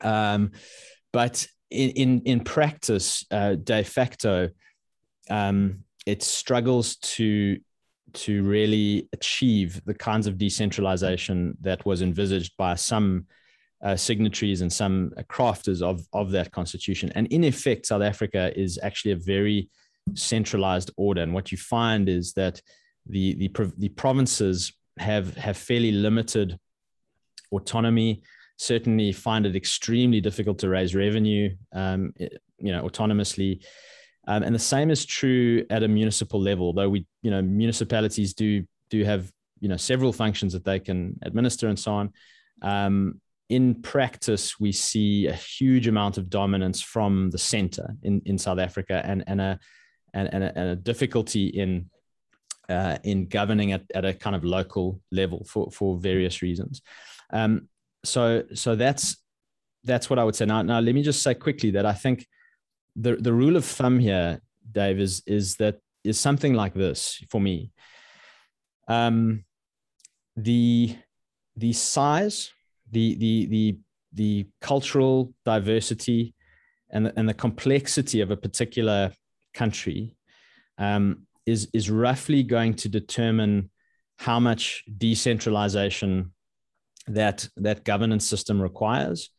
um, 0.00 0.52
but 1.12 1.46
in 1.70 1.90
in, 1.90 2.22
in 2.24 2.40
practice, 2.40 3.24
uh, 3.30 3.54
de 3.54 3.82
facto, 3.82 4.48
um, 5.30 5.84
it 6.06 6.22
struggles 6.22 6.96
to 6.96 7.58
to 8.12 8.42
really 8.42 9.08
achieve 9.12 9.80
the 9.84 9.94
kinds 9.94 10.26
of 10.26 10.36
decentralization 10.36 11.56
that 11.60 11.84
was 11.86 12.02
envisaged 12.02 12.52
by 12.58 12.74
some 12.74 13.26
uh, 13.82 13.96
signatories 13.96 14.60
and 14.60 14.72
some 14.72 15.10
crafters 15.28 15.82
of, 15.82 16.06
of 16.12 16.30
that 16.30 16.52
constitution. 16.52 17.10
And 17.14 17.26
in 17.28 17.44
effect, 17.44 17.86
South 17.86 18.02
Africa 18.02 18.52
is 18.58 18.78
actually 18.82 19.12
a 19.12 19.16
very 19.16 19.68
centralized 20.14 20.90
order. 20.96 21.22
And 21.22 21.34
what 21.34 21.50
you 21.50 21.58
find 21.58 22.08
is 22.08 22.32
that 22.34 22.60
the, 23.06 23.34
the, 23.34 23.72
the 23.78 23.88
provinces 23.88 24.72
have, 24.98 25.36
have 25.36 25.56
fairly 25.56 25.92
limited 25.92 26.58
autonomy, 27.50 28.22
certainly 28.56 29.12
find 29.12 29.46
it 29.46 29.56
extremely 29.56 30.20
difficult 30.20 30.58
to 30.60 30.68
raise 30.68 30.94
revenue, 30.94 31.54
um, 31.72 32.12
you 32.18 32.72
know, 32.72 32.86
autonomously. 32.88 33.64
Um, 34.28 34.44
and 34.44 34.54
the 34.54 34.60
same 34.60 34.90
is 34.90 35.04
true 35.04 35.64
at 35.70 35.82
a 35.82 35.88
municipal 35.88 36.40
level, 36.40 36.72
though 36.72 36.88
we, 36.88 37.06
you 37.22 37.30
know, 37.30 37.42
municipalities 37.42 38.34
do 38.34 38.64
do 38.88 39.04
have, 39.04 39.32
you 39.58 39.68
know, 39.68 39.76
several 39.76 40.12
functions 40.12 40.52
that 40.52 40.64
they 40.64 40.78
can 40.78 41.18
administer 41.22 41.68
and 41.68 41.78
so 41.78 41.92
on. 41.92 42.12
Um, 42.60 43.20
in 43.52 43.74
practice, 43.82 44.58
we 44.58 44.72
see 44.72 45.26
a 45.26 45.34
huge 45.34 45.86
amount 45.86 46.16
of 46.16 46.30
dominance 46.30 46.80
from 46.80 47.28
the 47.30 47.36
center 47.36 47.94
in, 48.02 48.22
in 48.24 48.38
South 48.38 48.58
Africa 48.58 49.02
and, 49.04 49.22
and, 49.26 49.42
a, 49.42 49.60
and, 50.14 50.32
and, 50.32 50.42
a, 50.42 50.58
and 50.58 50.68
a 50.70 50.76
difficulty 50.76 51.48
in, 51.48 51.90
uh, 52.70 52.96
in 53.04 53.26
governing 53.26 53.72
at, 53.72 53.82
at 53.94 54.06
a 54.06 54.14
kind 54.14 54.34
of 54.34 54.42
local 54.42 55.02
level 55.10 55.44
for, 55.44 55.70
for 55.70 55.98
various 55.98 56.40
reasons. 56.40 56.80
Um, 57.30 57.68
so, 58.04 58.44
so 58.54 58.74
that's, 58.74 59.18
that's 59.84 60.08
what 60.08 60.18
I 60.18 60.24
would 60.24 60.34
say. 60.34 60.46
Now, 60.46 60.62
now, 60.62 60.80
let 60.80 60.94
me 60.94 61.02
just 61.02 61.22
say 61.22 61.34
quickly 61.34 61.72
that 61.72 61.84
I 61.84 61.92
think 61.92 62.26
the, 62.96 63.16
the 63.16 63.34
rule 63.34 63.56
of 63.56 63.66
thumb 63.66 63.98
here, 63.98 64.40
Dave, 64.70 64.98
is, 64.98 65.22
is 65.26 65.56
that 65.56 65.78
is 66.04 66.18
something 66.18 66.54
like 66.54 66.72
this 66.72 67.22
for 67.28 67.40
me. 67.40 67.70
Um, 68.88 69.44
the, 70.36 70.96
the 71.54 71.74
size 71.74 72.50
the 72.92 73.16
the 73.16 73.46
the 73.46 73.78
the 74.14 74.46
cultural 74.60 75.32
diversity 75.44 76.34
and 76.90 77.06
the, 77.06 77.12
and 77.18 77.28
the 77.28 77.34
complexity 77.34 78.20
of 78.20 78.30
a 78.30 78.36
particular 78.36 79.12
country 79.54 80.16
um, 80.78 81.26
is 81.46 81.68
is 81.72 81.90
roughly 81.90 82.42
going 82.42 82.74
to 82.74 82.88
determine 82.88 83.70
how 84.18 84.38
much 84.38 84.84
decentralization 84.98 86.32
that 87.08 87.48
that 87.56 87.84
governance 87.84 88.26
system 88.26 88.60
requires. 88.60 89.30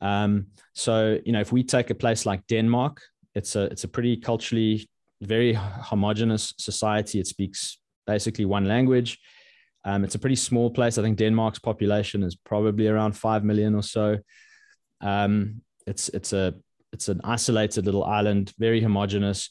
Um, 0.00 0.46
so 0.74 1.18
you 1.24 1.32
know, 1.32 1.40
if 1.40 1.52
we 1.52 1.62
take 1.62 1.90
a 1.90 1.94
place 1.94 2.24
like 2.24 2.46
Denmark, 2.46 3.00
it's 3.34 3.56
a 3.56 3.64
it's 3.64 3.84
a 3.84 3.88
pretty 3.88 4.16
culturally 4.16 4.88
very 5.20 5.52
homogenous 5.52 6.54
society. 6.58 7.20
It 7.20 7.26
speaks 7.26 7.78
basically 8.06 8.44
one 8.44 8.64
language. 8.64 9.18
Um, 9.84 10.04
it's 10.04 10.14
a 10.14 10.18
pretty 10.18 10.36
small 10.36 10.70
place. 10.70 10.98
I 10.98 11.02
think 11.02 11.18
Denmark's 11.18 11.58
population 11.58 12.22
is 12.22 12.36
probably 12.36 12.86
around 12.86 13.12
five 13.12 13.44
million 13.44 13.74
or 13.74 13.82
so. 13.82 14.18
Um, 15.00 15.62
it's 15.86 16.08
it's 16.10 16.32
a 16.32 16.54
it's 16.92 17.08
an 17.08 17.20
isolated 17.24 17.86
little 17.86 18.04
island, 18.04 18.52
very 18.58 18.80
homogenous, 18.80 19.50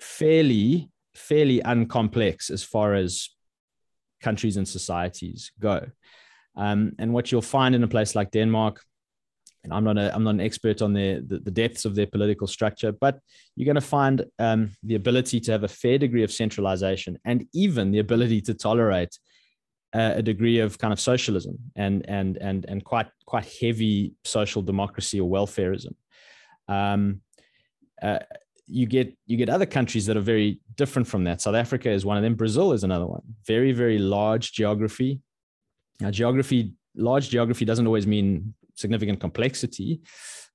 fairly 0.00 0.90
fairly 1.14 1.60
uncomplex 1.60 2.50
as 2.50 2.62
far 2.62 2.94
as 2.94 3.30
countries 4.22 4.56
and 4.56 4.68
societies 4.68 5.52
go. 5.58 5.86
Um, 6.56 6.92
and 6.98 7.12
what 7.12 7.30
you'll 7.30 7.42
find 7.42 7.74
in 7.74 7.84
a 7.84 7.88
place 7.88 8.14
like 8.14 8.30
Denmark, 8.30 8.82
and 9.64 9.72
I'm 9.72 9.84
not 9.84 9.98
a, 9.98 10.14
I'm 10.14 10.24
not 10.24 10.34
an 10.34 10.40
expert 10.40 10.82
on 10.82 10.92
the, 10.92 11.24
the, 11.26 11.38
the 11.40 11.50
depths 11.50 11.84
of 11.84 11.94
their 11.94 12.06
political 12.06 12.46
structure, 12.46 12.92
but 12.92 13.18
you're 13.54 13.66
going 13.66 13.74
to 13.74 13.80
find 13.80 14.24
um, 14.38 14.70
the 14.82 14.94
ability 14.94 15.40
to 15.40 15.52
have 15.52 15.64
a 15.64 15.68
fair 15.68 15.98
degree 15.98 16.22
of 16.22 16.32
centralization 16.32 17.18
and 17.24 17.46
even 17.52 17.90
the 17.90 17.98
ability 17.98 18.40
to 18.42 18.54
tolerate 18.54 19.18
a 19.92 20.22
degree 20.22 20.58
of 20.58 20.78
kind 20.78 20.92
of 20.92 21.00
socialism 21.00 21.58
and 21.76 22.04
and 22.08 22.36
and 22.38 22.66
and 22.66 22.84
quite 22.84 23.08
quite 23.26 23.46
heavy 23.60 24.14
social 24.24 24.62
democracy 24.62 25.20
or 25.20 25.28
welfareism. 25.28 25.94
Um, 26.68 27.22
uh, 28.02 28.18
you 28.66 28.86
get 28.86 29.16
you 29.26 29.36
get 29.36 29.48
other 29.48 29.66
countries 29.66 30.06
that 30.06 30.16
are 30.16 30.20
very 30.20 30.60
different 30.76 31.08
from 31.08 31.24
that. 31.24 31.40
South 31.40 31.54
Africa 31.54 31.90
is 31.90 32.04
one 32.04 32.16
of 32.16 32.22
them. 32.22 32.34
Brazil 32.34 32.72
is 32.72 32.84
another 32.84 33.06
one. 33.06 33.22
Very 33.46 33.72
very 33.72 33.98
large 33.98 34.52
geography. 34.52 35.20
Now, 36.00 36.10
geography 36.10 36.74
large 36.94 37.30
geography 37.30 37.64
doesn't 37.64 37.86
always 37.86 38.06
mean 38.06 38.54
significant 38.74 39.20
complexity. 39.20 40.00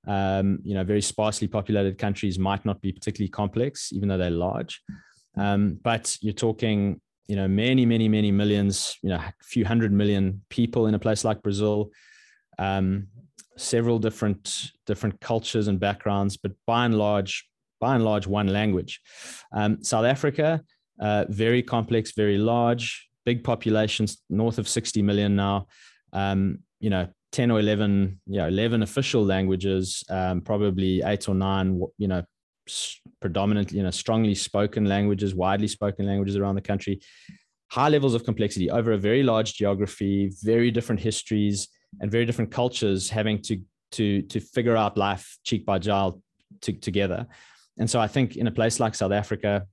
Um, 0.06 0.60
you 0.64 0.74
know, 0.74 0.84
very 0.84 1.02
sparsely 1.02 1.48
populated 1.48 1.98
countries 1.98 2.38
might 2.38 2.66
not 2.66 2.82
be 2.82 2.92
particularly 2.92 3.30
complex, 3.30 3.92
even 3.94 4.10
though 4.10 4.18
they're 4.18 4.30
large. 4.30 4.82
Um, 5.36 5.80
but 5.82 6.18
you're 6.22 6.34
talking 6.34 7.02
you 7.28 7.36
know 7.36 7.48
many 7.48 7.86
many 7.86 8.08
many 8.10 8.32
millions 8.32 8.98
you 9.02 9.10
know 9.10 9.16
a 9.16 9.34
few 9.42 9.66
hundred 9.66 9.92
million 9.92 10.42
people 10.50 10.88
in 10.88 10.94
a 10.94 11.00
place 11.00 11.24
like 11.24 11.42
brazil. 11.42 11.92
Um, 12.60 13.08
several 13.56 14.00
different 14.00 14.72
different 14.88 15.20
cultures 15.22 15.68
and 15.68 15.80
backgrounds 15.80 16.38
but 16.38 16.52
by 16.66 16.86
and 16.86 16.98
large 16.98 17.48
by 17.80 17.96
and 17.96 18.04
large 18.04 18.28
one 18.28 18.48
language. 18.48 19.00
Um, 19.52 19.84
south 19.84 20.06
africa 20.06 20.64
uh, 21.00 21.26
very 21.30 21.62
complex 21.62 22.12
very 22.12 22.38
large 22.38 23.08
big 23.26 23.44
populations 23.44 24.18
north 24.30 24.58
of 24.58 24.68
60 24.68 25.02
million 25.02 25.36
now. 25.36 25.68
Um, 26.12 26.60
you 26.80 26.90
know 26.90 27.08
10 27.32 27.50
or 27.50 27.60
11 27.60 28.20
you 28.28 28.38
know 28.38 28.48
11 28.48 28.84
official 28.84 29.24
languages 29.24 30.04
um, 30.10 30.42
probably 30.42 31.02
eight 31.04 31.28
or 31.28 31.34
nine 31.34 31.82
you 31.98 32.08
know 32.08 32.24
predominantly, 33.20 33.78
you 33.78 33.84
know, 33.84 33.92
strongly 33.92 34.36
spoken 34.36 34.86
languages, 34.86 35.36
widely 35.36 35.68
spoken 35.68 36.06
languages 36.06 36.36
around 36.36 36.56
the 36.56 36.62
country, 36.62 37.02
high 37.72 37.90
levels 37.90 38.14
of 38.14 38.24
complexity 38.24 38.70
over 38.70 38.92
a 38.92 38.98
very 38.98 39.24
large 39.24 39.56
geography, 39.56 40.32
very 40.44 40.72
different 40.72 41.02
histories, 41.02 41.68
and 42.02 42.12
very 42.12 42.26
different 42.26 42.52
cultures 42.52 43.10
having 43.10 43.42
to 43.42 43.62
to 43.92 44.22
to 44.24 44.40
figure 44.40 44.76
out 44.76 44.98
life 44.98 45.38
cheek 45.44 45.66
by 45.66 45.80
jowl 45.80 46.22
to, 46.62 46.74
together. 46.74 47.28
And 47.78 47.90
so 47.90 48.00
I 48.00 48.08
think 48.08 48.36
in 48.36 48.48
a 48.48 48.52
place 48.52 48.80
like 48.80 48.96
South 48.96 49.12
Africa, 49.12 49.66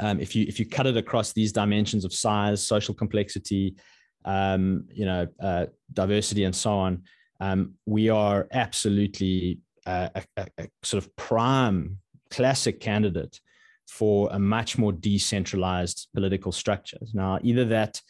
um, 0.00 0.20
if 0.20 0.36
you 0.36 0.44
if 0.46 0.58
you 0.58 0.66
cut 0.66 0.86
it 0.86 0.96
across 0.96 1.32
these 1.32 1.52
dimensions 1.52 2.04
of 2.04 2.12
size, 2.12 2.66
social 2.66 2.94
complexity, 2.94 3.76
um, 4.24 4.84
you 4.92 5.04
know, 5.04 5.26
uh, 5.40 5.66
diversity, 5.92 6.44
and 6.44 6.54
so 6.54 6.72
on, 6.72 7.02
um, 7.40 7.74
we 7.86 8.08
are 8.08 8.48
absolutely 8.52 9.60
uh, 9.86 10.08
a, 10.14 10.22
a, 10.36 10.46
a, 10.58 10.68
sort 10.82 11.02
of 11.02 11.14
prime 11.16 11.98
classic 12.30 12.80
candidate 12.80 13.40
for 13.86 14.28
a 14.32 14.38
much 14.38 14.78
more 14.78 14.92
decentralized 14.92 16.08
political 16.14 16.52
structure. 16.52 16.98
Now, 17.14 17.38
either 17.42 17.64
that 17.66 18.00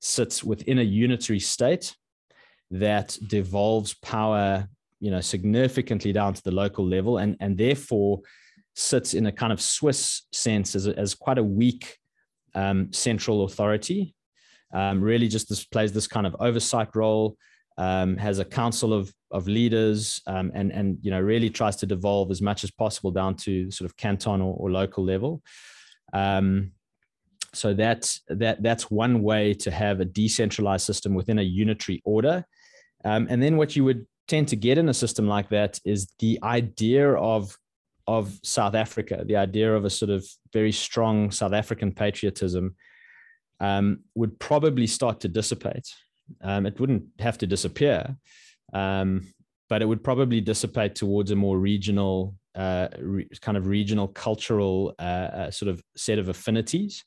sits 0.00 0.42
within 0.42 0.78
a 0.78 0.82
unitary 0.82 1.40
state 1.40 1.96
that 2.70 3.16
devolves 3.26 3.94
power, 3.94 4.68
you 5.00 5.10
know, 5.10 5.20
significantly 5.20 6.12
down 6.12 6.34
to 6.34 6.42
the 6.42 6.50
local 6.50 6.86
level, 6.86 7.18
and 7.18 7.36
and 7.40 7.56
therefore 7.56 8.20
sits 8.74 9.14
in 9.14 9.26
a 9.26 9.32
kind 9.32 9.52
of 9.52 9.60
Swiss 9.60 10.22
sense 10.32 10.74
as, 10.74 10.86
as 10.86 11.14
quite 11.14 11.38
a 11.38 11.44
weak 11.44 11.98
um, 12.54 12.92
central 12.92 13.44
authority. 13.44 14.14
Um, 14.72 15.00
really, 15.00 15.28
just 15.28 15.48
this 15.48 15.64
plays 15.64 15.92
this 15.92 16.06
kind 16.06 16.26
of 16.26 16.36
oversight 16.38 16.94
role, 16.94 17.36
um, 17.80 18.18
has 18.18 18.38
a 18.38 18.44
council 18.44 18.92
of 18.92 19.12
of 19.30 19.48
leaders, 19.48 20.20
um, 20.26 20.52
and 20.54 20.70
and 20.70 20.98
you 21.00 21.10
know 21.10 21.20
really 21.20 21.48
tries 21.48 21.76
to 21.76 21.86
devolve 21.86 22.30
as 22.30 22.42
much 22.42 22.62
as 22.62 22.70
possible 22.70 23.10
down 23.10 23.34
to 23.34 23.70
sort 23.70 23.90
of 23.90 23.96
canton 23.96 24.42
or, 24.42 24.54
or 24.58 24.70
local 24.70 25.02
level. 25.02 25.42
Um, 26.12 26.72
so 27.54 27.72
that 27.74 28.14
that 28.28 28.62
that's 28.62 28.90
one 28.90 29.22
way 29.22 29.54
to 29.54 29.70
have 29.70 30.00
a 30.00 30.04
decentralized 30.04 30.84
system 30.84 31.14
within 31.14 31.38
a 31.38 31.42
unitary 31.42 32.02
order. 32.04 32.44
Um, 33.04 33.26
and 33.30 33.42
then 33.42 33.56
what 33.56 33.74
you 33.74 33.84
would 33.84 34.06
tend 34.28 34.48
to 34.48 34.56
get 34.56 34.76
in 34.76 34.90
a 34.90 34.94
system 34.94 35.26
like 35.26 35.48
that 35.48 35.80
is 35.86 36.12
the 36.18 36.38
idea 36.42 37.14
of 37.14 37.56
of 38.06 38.38
South 38.42 38.74
Africa, 38.74 39.24
the 39.24 39.36
idea 39.36 39.74
of 39.74 39.86
a 39.86 39.90
sort 39.90 40.10
of 40.10 40.26
very 40.52 40.72
strong 40.72 41.30
South 41.30 41.54
African 41.54 41.92
patriotism 41.92 42.76
um, 43.58 44.00
would 44.14 44.38
probably 44.38 44.86
start 44.86 45.20
to 45.20 45.28
dissipate. 45.28 45.88
Um, 46.42 46.66
it 46.66 46.78
wouldn't 46.80 47.04
have 47.18 47.38
to 47.38 47.46
disappear, 47.46 48.16
um, 48.72 49.26
but 49.68 49.82
it 49.82 49.86
would 49.86 50.02
probably 50.02 50.40
dissipate 50.40 50.94
towards 50.94 51.30
a 51.30 51.36
more 51.36 51.58
regional, 51.58 52.34
uh, 52.54 52.88
re- 52.98 53.28
kind 53.40 53.56
of 53.56 53.66
regional 53.66 54.08
cultural 54.08 54.94
uh, 54.98 55.02
uh, 55.02 55.50
sort 55.50 55.68
of 55.68 55.82
set 55.96 56.18
of 56.18 56.28
affinities, 56.28 57.04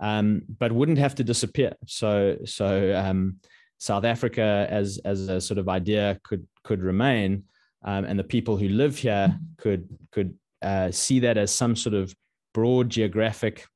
um, 0.00 0.42
but 0.58 0.72
wouldn't 0.72 0.98
have 0.98 1.14
to 1.16 1.24
disappear. 1.24 1.74
So, 1.86 2.38
so 2.44 2.94
um, 2.94 3.36
South 3.78 4.04
Africa 4.04 4.66
as 4.70 4.98
as 5.04 5.28
a 5.28 5.40
sort 5.40 5.58
of 5.58 5.68
idea 5.68 6.18
could 6.24 6.46
could 6.62 6.82
remain, 6.82 7.44
um, 7.84 8.04
and 8.04 8.18
the 8.18 8.24
people 8.24 8.56
who 8.56 8.68
live 8.68 8.96
here 8.98 9.38
could 9.58 9.88
could 10.10 10.34
uh, 10.62 10.90
see 10.90 11.20
that 11.20 11.36
as 11.36 11.54
some 11.54 11.76
sort 11.76 11.94
of 11.94 12.14
broad 12.54 12.88
geographic 12.88 13.66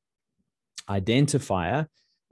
identifier 0.89 1.87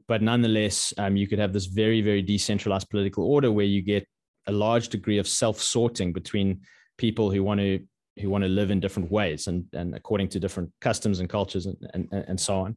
but 0.09 0.23
nonetheless, 0.23 0.95
um, 0.99 1.17
you 1.17 1.27
could 1.27 1.39
have 1.39 1.53
this 1.53 1.67
very, 1.67 2.01
very 2.01 2.23
decentralized 2.23 2.89
political 2.91 3.25
order 3.25 3.51
where 3.51 3.67
you 3.67 3.83
get 3.83 4.07
a 4.47 4.53
large 4.53 4.89
degree 4.89 5.19
of 5.19 5.27
self-sorting 5.27 6.13
between 6.13 6.61
people 6.99 7.31
who 7.31 7.43
want 7.43 7.61
to 7.61 7.81
who 8.21 8.31
want 8.31 8.43
to 8.43 8.49
live 8.49 8.71
in 8.71 8.81
different 8.81 9.11
ways 9.11 9.47
and, 9.47 9.67
and 9.75 9.95
according 9.95 10.27
to 10.27 10.41
different 10.41 10.73
customs 10.81 11.21
and 11.21 11.29
cultures 11.29 11.67
and, 11.67 11.77
and, 11.93 12.09
and 12.11 12.41
so 12.41 12.61
on. 12.61 12.75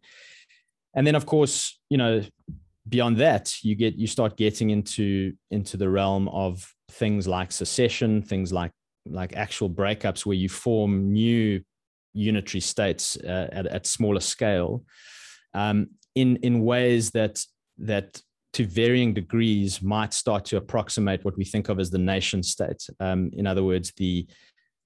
And 0.94 1.08
then, 1.08 1.16
of 1.16 1.26
course, 1.26 1.80
you 1.90 1.98
know, 1.98 2.22
beyond 2.90 3.18
that, 3.18 3.64
you 3.64 3.76
get 3.76 3.96
you 3.96 4.08
start 4.08 4.36
getting 4.36 4.70
into 4.72 5.34
into 5.52 5.78
the 5.78 5.90
realm 5.90 6.28
of 6.30 6.74
things 6.92 7.28
like 7.28 7.52
secession, 7.52 8.22
things 8.22 8.52
like 8.52 8.72
like 9.06 9.36
actual 9.36 9.70
breakups 9.70 10.26
where 10.26 10.36
you 10.36 10.50
form 10.50 11.12
new 11.14 11.62
unitary 12.14 12.62
states 12.62 13.18
uh, 13.18 13.48
at, 13.52 13.68
at 13.68 13.86
smaller 13.86 14.20
scale. 14.20 14.84
Um, 15.54 15.92
in 16.22 16.38
in 16.38 16.62
ways 16.62 17.12
that 17.12 17.44
that 17.78 18.22
to 18.54 18.66
varying 18.66 19.14
degrees 19.14 19.82
might 19.82 20.14
start 20.14 20.44
to 20.46 20.58
approximate 20.58 21.24
what 21.24 21.38
we 21.38 21.46
think 21.46 21.70
of 21.70 21.80
as 21.80 21.92
the 21.92 22.00
nation 22.00 22.42
state. 22.42 22.88
Um, 23.00 23.30
in 23.34 23.46
other 23.46 23.64
words, 23.64 23.94
the 23.98 24.28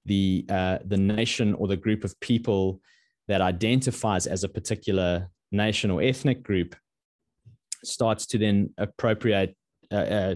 the 0.06 0.46
uh, 0.50 0.80
the 0.86 0.98
nation 0.98 1.54
or 1.54 1.68
the 1.68 1.78
group 1.78 2.04
of 2.04 2.20
people 2.20 2.82
that 3.28 3.42
identifies 3.42 4.28
as 4.28 4.44
a 4.44 4.50
particular 4.50 5.30
nation 5.52 5.90
or 5.92 6.02
ethnic 6.02 6.44
group 6.44 6.76
starts 7.84 8.26
to 8.26 8.38
then 8.38 8.70
appropriate 8.78 9.56
uh, 9.92 9.96
uh, 9.96 10.36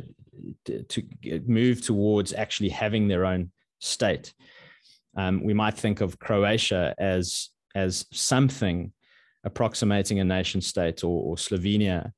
to, 0.80 1.04
move 1.46 1.82
towards 1.82 2.34
actually 2.34 2.70
having 2.70 3.08
their 3.08 3.26
own 3.26 3.52
state. 3.80 4.34
Um, 5.18 5.44
we 5.44 5.54
might 5.54 5.74
think 5.74 6.02
of 6.02 6.20
Croatia 6.20 6.94
as 6.98 7.50
as 7.76 8.06
something 8.12 8.94
approximating 9.44 10.20
a 10.20 10.24
nation 10.24 10.62
state 10.62 11.04
or, 11.04 11.22
or 11.24 11.36
Slovenia 11.36 12.12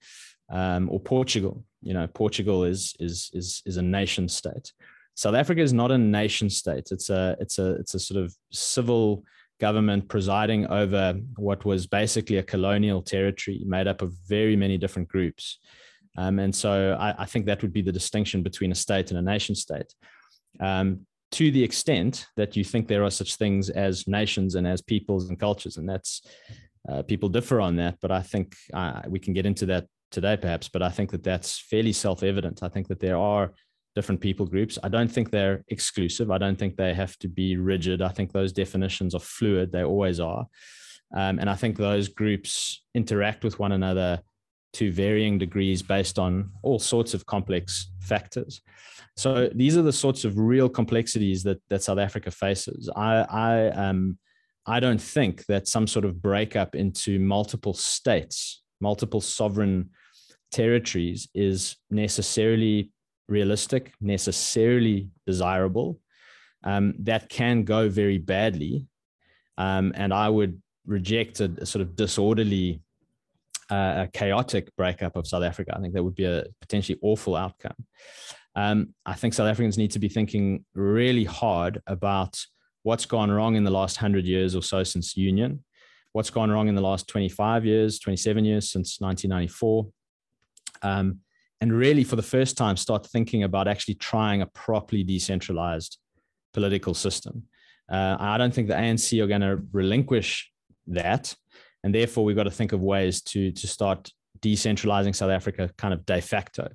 um, 0.52 0.90
or 0.90 1.00
Portugal. 1.00 1.64
You 1.82 1.94
know, 1.94 2.08
Portugal 2.08 2.64
is 2.64 2.96
is 3.00 3.30
is 3.34 3.62
is 3.66 3.78
a 3.78 3.82
nation 3.82 4.28
state. 4.28 4.74
South 5.16 5.36
Africa 5.36 5.62
is 5.62 5.74
not 5.74 5.92
a 5.92 5.98
nation 5.98 6.50
state. 6.50 6.90
It's 6.92 7.10
a 7.10 7.36
it's 7.40 7.60
a 7.60 7.72
it's 7.76 7.94
a 7.94 8.00
sort 8.00 8.24
of 8.24 8.34
civil 8.52 9.24
government 9.60 10.08
presiding 10.08 10.66
over 10.68 11.16
what 11.36 11.66
was 11.66 11.86
basically 11.86 12.38
a 12.38 12.44
colonial 12.44 13.02
territory 13.02 13.62
made 13.66 13.88
up 13.88 14.02
of 14.02 14.14
very 14.28 14.56
many 14.56 14.78
different 14.78 15.10
groups. 15.10 15.60
Um, 16.18 16.40
and 16.40 16.56
so 16.56 16.98
I, 17.00 17.24
I, 17.24 17.26
think 17.26 17.46
that 17.46 17.62
would 17.62 17.74
be 17.74 17.82
the 17.82 17.92
distinction 17.92 18.42
between 18.42 18.72
a 18.72 18.76
state 18.76 19.12
and 19.12 19.20
a 19.20 19.22
nation 19.22 19.56
state. 19.56 19.94
Um, 20.60 21.06
to 21.32 21.52
the 21.52 21.64
extent 21.64 22.26
that 22.36 22.56
you 22.56 22.64
think 22.64 22.88
there 22.88 23.04
are 23.04 23.12
such 23.12 23.36
things 23.36 23.70
as 23.70 24.08
nations 24.08 24.56
and 24.56 24.66
as 24.66 24.82
peoples 24.82 25.30
and 25.30 25.40
cultures, 25.40 25.78
and 25.78 25.88
that's 25.88 26.22
uh, 26.88 27.04
people 27.04 27.30
differ 27.30 27.60
on 27.60 27.76
that, 27.78 27.98
but 28.02 28.12
I 28.12 28.22
think 28.22 28.56
uh, 28.74 29.02
we 29.08 29.20
can 29.20 29.34
get 29.34 29.46
into 29.46 29.66
that 29.68 29.88
today, 30.12 30.38
perhaps. 30.38 30.70
But 30.70 30.82
I 30.82 30.90
think 30.90 31.12
that 31.12 31.24
that's 31.24 31.60
fairly 31.60 31.94
self-evident. 31.94 32.64
I 32.64 32.70
think 32.70 32.88
that 32.88 33.00
there 33.00 33.18
are 33.18 33.54
different 33.96 34.22
people 34.22 34.46
groups. 34.46 34.78
I 34.84 34.90
don't 34.90 35.12
think 35.12 35.30
they're 35.30 35.64
exclusive. 35.68 36.32
I 36.32 36.38
don't 36.38 36.58
think 36.58 36.76
they 36.76 36.94
have 36.94 37.18
to 37.20 37.28
be 37.28 37.58
rigid. 37.58 38.02
I 38.02 38.10
think 38.10 38.32
those 38.32 38.54
definitions 38.54 39.14
are 39.14 39.20
fluid. 39.20 39.72
They 39.72 39.84
always 39.84 40.20
are, 40.20 40.46
um, 41.16 41.40
and 41.40 41.50
I 41.50 41.56
think 41.56 41.76
those 41.76 42.08
groups 42.08 42.84
interact 42.94 43.44
with 43.44 43.60
one 43.60 43.72
another 43.72 44.22
to 44.72 44.92
varying 44.92 45.40
degrees 45.40 45.82
based 45.82 46.20
on 46.20 46.52
all 46.62 46.80
sorts 46.80 47.14
of 47.16 47.26
complex 47.26 47.92
factors. 48.00 48.62
So 49.18 49.50
these 49.54 49.76
are 49.76 49.82
the 49.82 49.92
sorts 49.92 50.24
of 50.24 50.38
real 50.38 50.70
complexities 50.70 51.44
that 51.44 51.60
that 51.70 51.84
South 51.84 51.98
Africa 51.98 52.32
faces. 52.32 52.90
I, 52.96 53.26
I 53.30 53.68
um, 53.70 54.18
I 54.70 54.80
don't 54.80 55.02
think 55.02 55.48
that 55.48 55.68
some 55.68 55.88
sort 55.88 56.06
of 56.06 56.22
breakup 56.22 56.76
into 56.76 57.18
multiple 57.18 57.74
states, 57.74 58.62
multiple 58.80 59.20
sovereign 59.20 59.90
territories 60.52 61.28
is 61.34 61.76
necessarily 61.90 62.92
realistic, 63.28 63.94
necessarily 64.00 65.10
desirable. 65.26 66.00
Um, 66.64 66.94
that 67.00 67.30
can 67.30 67.64
go 67.64 67.90
very 67.90 68.20
badly. 68.20 68.86
Um, 69.58 69.92
and 69.96 70.14
I 70.14 70.30
would 70.30 70.62
reject 70.86 71.40
a, 71.40 71.52
a 71.58 71.66
sort 71.66 71.82
of 71.82 71.96
disorderly, 71.96 72.82
uh, 73.72 74.06
chaotic 74.14 74.76
breakup 74.76 75.16
of 75.16 75.26
South 75.26 75.44
Africa. 75.44 75.74
I 75.76 75.80
think 75.80 75.96
that 75.96 76.04
would 76.04 76.16
be 76.16 76.26
a 76.26 76.44
potentially 76.62 77.00
awful 77.02 77.36
outcome. 77.36 77.76
Um, 78.56 78.94
I 79.04 79.16
think 79.16 79.34
South 79.34 79.48
Africans 79.48 79.80
need 79.80 79.92
to 79.92 80.00
be 80.00 80.10
thinking 80.10 80.64
really 80.76 81.24
hard 81.24 81.82
about 81.88 82.40
what's 82.84 83.06
gone 83.06 83.32
wrong 83.32 83.56
in 83.56 83.64
the 83.64 83.72
last 83.72 83.98
100 83.98 84.26
years 84.26 84.56
or 84.56 84.64
so 84.64 84.84
since 84.84 85.18
union, 85.18 85.64
what's 86.14 86.30
gone 86.30 86.50
wrong 86.50 86.68
in 86.68 86.76
the 86.76 86.82
last 86.82 87.08
25 87.08 87.66
years, 87.66 88.00
27 88.00 88.46
years 88.46 88.72
since 88.72 89.00
1994. 89.00 89.88
Um, 90.82 91.20
and 91.62 91.74
really, 91.74 92.04
for 92.04 92.16
the 92.16 92.24
first 92.24 92.56
time, 92.56 92.78
start 92.78 93.06
thinking 93.06 93.44
about 93.44 93.68
actually 93.68 93.96
trying 93.96 94.42
a 94.42 94.46
properly 94.48 95.04
decentralized 95.04 95.98
political 96.54 96.94
system. 96.94 97.44
Uh, 97.92 98.16
I 98.18 98.38
don't 98.38 98.54
think 98.54 98.68
the 98.68 98.76
ANC 98.76 99.22
are 99.22 99.28
going 99.28 99.42
to 99.42 99.60
relinquish 99.74 100.50
that. 100.88 101.36
And 101.84 101.94
therefore, 101.94 102.24
we've 102.24 102.36
got 102.36 102.44
to 102.44 102.52
think 102.52 102.72
of 102.72 102.82
ways 102.82 103.22
to, 103.24 103.52
to 103.52 103.68
start 103.68 104.10
decentralizing 104.40 105.14
South 105.14 105.32
Africa 105.32 105.70
kind 105.78 105.94
of 105.94 106.06
de 106.06 106.22
facto 106.22 106.70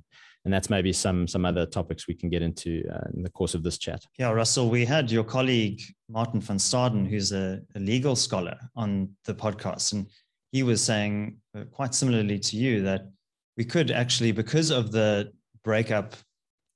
and 0.45 0.53
that's 0.53 0.69
maybe 0.69 0.93
some 0.93 1.27
some 1.27 1.45
other 1.45 1.67
topics 1.67 2.07
we 2.07 2.15
can 2.15 2.29
get 2.29 2.43
into 2.43 2.83
uh, 2.93 3.09
in 3.15 3.23
the 3.23 3.31
course 3.31 3.55
of 3.55 3.63
this 3.63 3.79
chat. 3.79 4.05
Yeah, 4.19 4.31
Russell, 4.31 4.69
we 4.69 4.85
had 4.85 5.11
your 5.11 5.25
colleague 5.25 5.81
Martin 6.09 6.41
van 6.41 6.59
Staden, 6.59 7.09
who's 7.09 7.33
a, 7.33 7.61
a 7.75 7.79
legal 7.79 8.15
scholar, 8.15 8.59
on 8.77 9.11
the 9.25 9.35
podcast, 9.35 9.93
and 9.93 10.07
he 10.53 10.63
was 10.63 10.83
saying 10.83 11.39
uh, 11.57 11.65
quite 11.73 11.95
similarly 11.95 12.39
to 12.39 12.57
you 12.57 12.83
that 12.83 13.09
we 13.57 13.65
could 13.65 13.91
actually, 13.91 14.33
because 14.33 14.71
of 14.71 14.93
the 14.93 15.33
breakup 15.63 16.15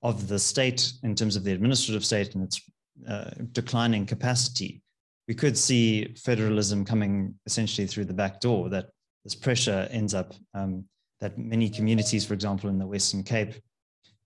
of 0.02 0.28
the 0.28 0.38
state 0.38 0.92
in 1.02 1.14
terms 1.14 1.36
of 1.36 1.44
the 1.44 1.52
administrative 1.52 2.04
state 2.04 2.34
and 2.34 2.44
its 2.44 2.62
uh, 3.08 3.30
declining 3.52 4.06
capacity, 4.06 4.80
we 5.26 5.34
could 5.34 5.58
see 5.58 6.14
federalism 6.16 6.84
coming 6.84 7.34
essentially 7.46 7.86
through 7.86 8.06
the 8.06 8.14
back 8.14 8.40
door. 8.40 8.70
That 8.70 8.86
this 9.24 9.34
pressure 9.34 9.86
ends 9.90 10.14
up 10.14 10.32
um, 10.54 10.84
that 11.20 11.38
many 11.38 11.68
communities, 11.68 12.24
for 12.24 12.34
example, 12.34 12.70
in 12.70 12.78
the 12.78 12.86
Western 12.86 13.22
Cape, 13.22 13.54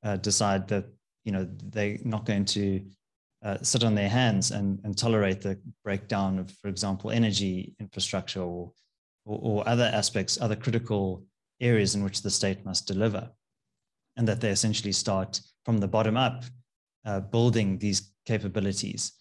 uh, 0.04 0.16
decide 0.16 0.68
that 0.68 0.86
you 1.24 1.32
know 1.32 1.48
they're 1.70 1.98
not 2.04 2.24
going 2.24 2.44
to 2.44 2.84
uh, 3.44 3.58
sit 3.62 3.84
on 3.84 3.94
their 3.94 4.08
hands 4.08 4.50
and, 4.50 4.78
and 4.84 4.96
tolerate 4.96 5.40
the 5.40 5.58
breakdown 5.82 6.38
of, 6.38 6.50
for 6.50 6.68
example, 6.68 7.10
energy 7.10 7.74
infrastructure 7.80 8.40
or, 8.40 8.72
or, 9.24 9.38
or 9.42 9.68
other 9.68 9.90
aspects, 9.92 10.40
other 10.40 10.54
critical 10.54 11.24
areas 11.60 11.94
in 11.94 12.04
which 12.04 12.22
the 12.22 12.30
state 12.30 12.64
must 12.64 12.86
deliver, 12.86 13.28
and 14.16 14.28
that 14.28 14.40
they 14.40 14.50
essentially 14.50 14.92
start 14.92 15.40
from 15.64 15.78
the 15.78 15.88
bottom 15.88 16.16
up, 16.16 16.44
uh, 17.04 17.20
building 17.20 17.78
these 17.78 18.12
capabilities. 18.26 19.12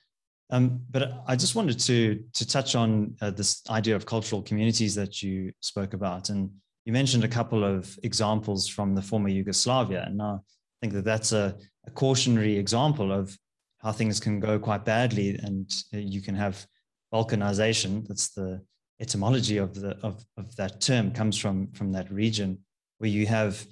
Um, 0.52 0.82
but 0.90 1.24
I 1.28 1.36
just 1.36 1.56
wanted 1.56 1.80
to 1.80 2.24
to 2.34 2.48
touch 2.48 2.76
on 2.76 3.16
uh, 3.22 3.32
this 3.32 3.64
idea 3.70 3.96
of 3.96 4.06
cultural 4.06 4.42
communities 4.42 4.94
that 4.96 5.24
you 5.24 5.54
spoke 5.62 5.94
about, 5.94 6.30
and 6.30 6.52
you 6.86 6.94
mentioned 6.94 7.24
a 7.24 7.28
couple 7.28 7.64
of 7.64 7.98
examples 8.04 8.68
from 8.68 8.96
the 8.96 9.02
former 9.02 9.30
Yugoslavia, 9.30 10.04
and 10.08 10.22
I 10.22 10.38
think 10.82 10.94
that 10.94 11.06
that's 11.06 11.32
a, 11.32 11.56
a 11.86 11.92
cautionary 11.92 12.58
example 12.58 13.12
of 13.12 13.38
how 13.80 13.92
things 13.92 14.20
can 14.20 14.40
go 14.40 14.60
quite 14.60 14.86
badly, 14.86 15.38
and 15.44 15.70
you 15.92 16.22
can 16.22 16.36
have 16.36 16.66
balkanization. 17.14 18.08
That's 18.08 18.30
the 18.30 18.62
etymology 19.00 19.58
of 19.58 19.74
the 19.74 19.98
of, 20.04 20.24
of 20.38 20.56
that 20.56 20.80
term 20.82 21.12
comes 21.12 21.38
from 21.38 21.72
from 21.72 21.92
that 21.92 22.12
region 22.12 22.60
where 23.00 23.10
you 23.10 23.26
have 23.26 23.66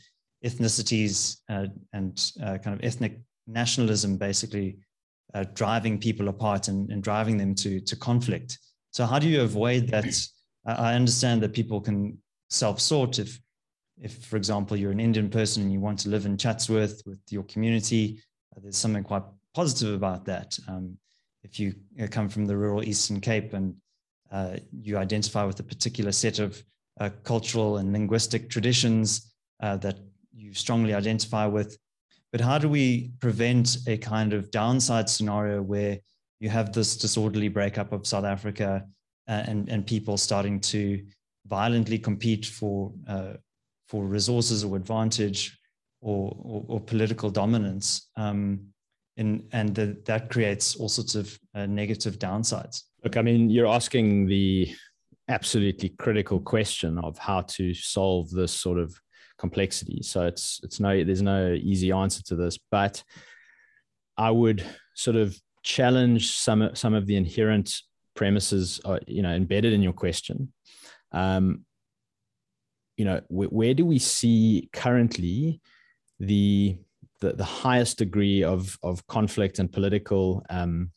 ethnicities 0.43 1.37
uh, 1.49 1.67
and 1.93 2.31
uh, 2.43 2.57
kind 2.57 2.75
of 2.75 2.83
ethnic 2.83 3.19
nationalism 3.45 4.17
basically 4.17 4.77
uh, 5.35 5.43
driving 5.53 5.99
people 5.99 6.29
apart 6.29 6.67
and, 6.67 6.89
and 6.91 7.03
driving 7.03 7.37
them 7.37 7.53
to 7.55 7.79
to 7.81 7.95
conflict. 7.95 8.57
So 8.91 9.05
how 9.05 9.19
do 9.19 9.27
you 9.27 9.41
avoid 9.41 9.87
that? 9.89 10.05
I 10.65 10.93
understand 10.93 11.41
that 11.41 11.53
people 11.53 11.79
can 11.79 12.17
self-sought. 12.49 13.19
If, 13.19 13.39
if 14.01 14.25
for 14.25 14.37
example, 14.37 14.77
you're 14.77 14.91
an 14.91 14.99
Indian 14.99 15.29
person 15.29 15.63
and 15.63 15.71
you 15.71 15.79
want 15.79 15.99
to 15.99 16.09
live 16.09 16.25
in 16.25 16.37
Chatsworth 16.37 17.01
with 17.05 17.19
your 17.29 17.43
community, 17.43 18.21
uh, 18.55 18.59
there's 18.61 18.77
something 18.77 19.03
quite 19.03 19.23
positive 19.53 19.93
about 19.93 20.25
that. 20.25 20.57
Um, 20.67 20.97
if 21.43 21.59
you 21.59 21.73
uh, 22.01 22.07
come 22.07 22.29
from 22.29 22.45
the 22.45 22.57
rural 22.57 22.83
Eastern 22.83 23.21
Cape 23.21 23.53
and 23.53 23.75
uh, 24.31 24.57
you 24.71 24.97
identify 24.97 25.43
with 25.43 25.59
a 25.59 25.63
particular 25.63 26.11
set 26.11 26.39
of 26.39 26.61
uh, 26.99 27.09
cultural 27.23 27.77
and 27.77 27.93
linguistic 27.93 28.49
traditions 28.49 29.33
uh, 29.61 29.77
that 29.77 29.99
you 30.35 30.53
strongly 30.53 30.93
identify 30.93 31.45
with. 31.45 31.77
But 32.31 32.41
how 32.41 32.57
do 32.57 32.69
we 32.69 33.11
prevent 33.19 33.77
a 33.87 33.97
kind 33.97 34.33
of 34.33 34.51
downside 34.51 35.09
scenario 35.09 35.61
where 35.61 35.97
you 36.39 36.49
have 36.49 36.73
this 36.73 36.95
disorderly 36.95 37.47
breakup 37.47 37.91
of 37.91 38.05
South 38.05 38.25
Africa 38.25 38.85
and, 39.27 39.69
and 39.69 39.85
people 39.85 40.17
starting 40.17 40.59
to 40.59 41.03
violently 41.49 41.99
compete 41.99 42.45
for, 42.45 42.93
uh, 43.07 43.33
for 43.87 44.05
resources 44.05 44.63
or 44.63 44.75
advantage 44.75 45.57
or, 46.01 46.35
or, 46.41 46.65
or 46.67 46.79
political 46.79 47.29
dominance? 47.29 48.09
Um, 48.15 48.67
in, 49.17 49.43
and 49.51 49.75
the, 49.75 49.97
that 50.05 50.29
creates 50.29 50.75
all 50.77 50.87
sorts 50.87 51.15
of 51.15 51.37
uh, 51.53 51.65
negative 51.65 52.19
downsides. 52.19 52.83
Look, 53.03 53.17
I 53.17 53.21
mean, 53.21 53.49
you're 53.49 53.67
asking 53.67 54.27
the 54.27 54.73
absolutely 55.27 55.89
critical 55.89 56.39
question 56.39 56.97
of 56.99 57.17
how 57.17 57.41
to 57.41 57.73
solve 57.73 58.29
this 58.31 58.51
sort 58.51 58.79
of 58.79 58.99
complexity. 59.37 60.01
So 60.03 60.25
it's 60.25 60.59
it's 60.63 60.79
no 60.79 61.03
there's 61.03 61.21
no 61.21 61.53
easy 61.53 61.91
answer 61.91 62.21
to 62.23 62.35
this, 62.35 62.57
but 62.71 63.03
I 64.17 64.31
would 64.31 64.65
sort 64.95 65.15
of 65.15 65.37
challenge 65.63 66.31
some 66.31 66.69
some 66.73 66.93
of 66.93 67.05
the 67.05 67.15
inherent 67.15 67.73
premises, 68.15 68.81
uh, 68.85 68.99
you 69.07 69.21
know, 69.21 69.33
embedded 69.33 69.73
in 69.73 69.81
your 69.81 69.93
question. 69.93 70.51
Um, 71.11 71.65
you 72.97 73.05
know, 73.05 73.21
where, 73.27 73.47
where 73.47 73.73
do 73.73 73.85
we 73.85 73.99
see 73.99 74.69
currently 74.73 75.61
the 76.19 76.77
the, 77.21 77.33
the 77.33 77.43
highest 77.43 77.97
degree 77.97 78.43
of 78.43 78.77
of 78.83 79.05
conflict 79.07 79.59
and 79.59 79.71
political 79.71 80.45
um, 80.49 80.91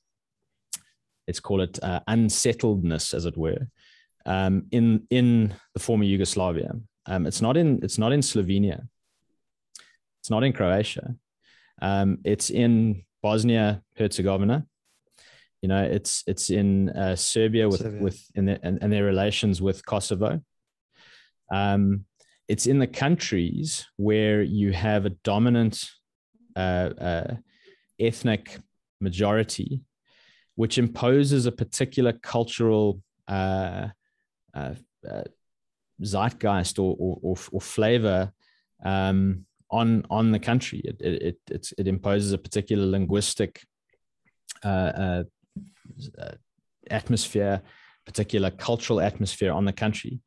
let's 1.27 1.40
call 1.40 1.61
it 1.61 1.79
uh, 1.83 2.01
unsettledness, 2.09 3.14
as 3.14 3.27
it 3.27 3.37
were, 3.37 3.68
um, 4.27 4.66
in 4.70 5.07
in 5.11 5.55
the 5.75 5.81
former 5.81 6.05
Yugoslavia. 6.05 6.72
Um, 7.07 7.27
it's 7.27 7.40
not 7.40 7.57
in 7.57 7.81
it's 7.83 7.98
not 7.98 8.12
in 8.12 8.20
Slovenia. 8.20 8.87
It's 10.20 10.31
not 10.31 10.44
in 10.44 10.53
Croatia. 10.53 11.14
Um, 11.81 12.18
it's 12.25 12.51
in 12.51 13.05
Bosnia 13.22 13.83
Herzegovina. 13.96 14.66
You 15.62 15.68
know, 15.68 15.83
it's 15.83 16.25
it's 16.27 16.51
in 16.51 16.90
uh, 16.90 17.14
Serbia 17.14 17.68
with 17.68 17.81
Serbia. 17.81 18.03
with 18.03 18.20
in 18.35 18.46
the, 18.46 18.59
and, 18.64 18.79
and, 18.83 18.92
their 18.92 19.05
relations 19.05 19.62
with 19.62 19.87
Kosovo. 19.87 20.40
Um, 21.53 22.05
it's 22.48 22.66
in 22.66 22.81
the 22.81 22.88
countries 22.88 23.87
where 23.96 24.42
you 24.42 24.72
have 24.72 25.07
a 25.07 25.11
dominant 25.11 25.88
uh, 26.57 26.90
uh, 27.01 27.35
ethnic 28.01 28.59
majority, 29.01 29.83
which 30.57 30.79
imposes 30.79 31.46
a 31.46 31.53
particular 31.53 32.12
cultural 32.12 33.01
uh, 33.29 33.88
uh, 34.55 34.75
uh, 35.09 35.22
zeitgeist 36.03 36.81
or, 36.81 36.96
or, 36.98 37.18
or, 37.22 37.37
or 37.53 37.61
flavor 37.61 38.33
um, 38.85 39.46
on 39.70 40.05
on 40.11 40.33
the 40.33 40.40
country. 40.40 40.81
It 40.85 41.01
it 41.01 41.38
it, 41.51 41.72
it 41.79 41.87
imposes 41.87 42.33
a 42.33 42.38
particular 42.38 42.85
linguistic 42.85 43.62
uh, 44.64 44.68
uh, 44.68 45.25
uh, 46.18 46.33
atmosphere, 46.90 47.62
particular 48.05 48.51
cultural 48.51 49.01
atmosphere 49.01 49.53
on 49.53 49.64
the 49.64 49.73
country. 49.73 50.21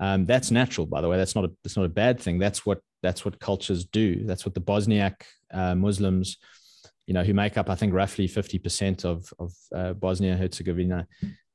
Um, 0.00 0.26
that's 0.26 0.50
natural, 0.50 0.86
by 0.86 1.00
the 1.00 1.08
way. 1.08 1.16
That's 1.16 1.34
not 1.34 1.44
a 1.44 1.52
that's 1.62 1.76
not 1.76 1.86
a 1.86 1.90
bad 1.90 2.18
thing. 2.18 2.38
That's 2.38 2.64
what 2.64 2.80
that's 3.02 3.24
what 3.24 3.40
cultures 3.40 3.84
do. 3.84 4.24
That's 4.24 4.44
what 4.44 4.54
the 4.54 4.60
Bosniak 4.60 5.22
uh, 5.52 5.74
Muslims, 5.74 6.38
you 7.06 7.14
know, 7.14 7.22
who 7.22 7.34
make 7.34 7.58
up 7.58 7.68
I 7.68 7.74
think 7.74 7.92
roughly 7.92 8.26
fifty 8.26 8.58
percent 8.58 9.04
of 9.04 9.32
of 9.38 9.52
uh, 9.74 9.92
Bosnia 9.92 10.36
Herzegovina. 10.36 11.06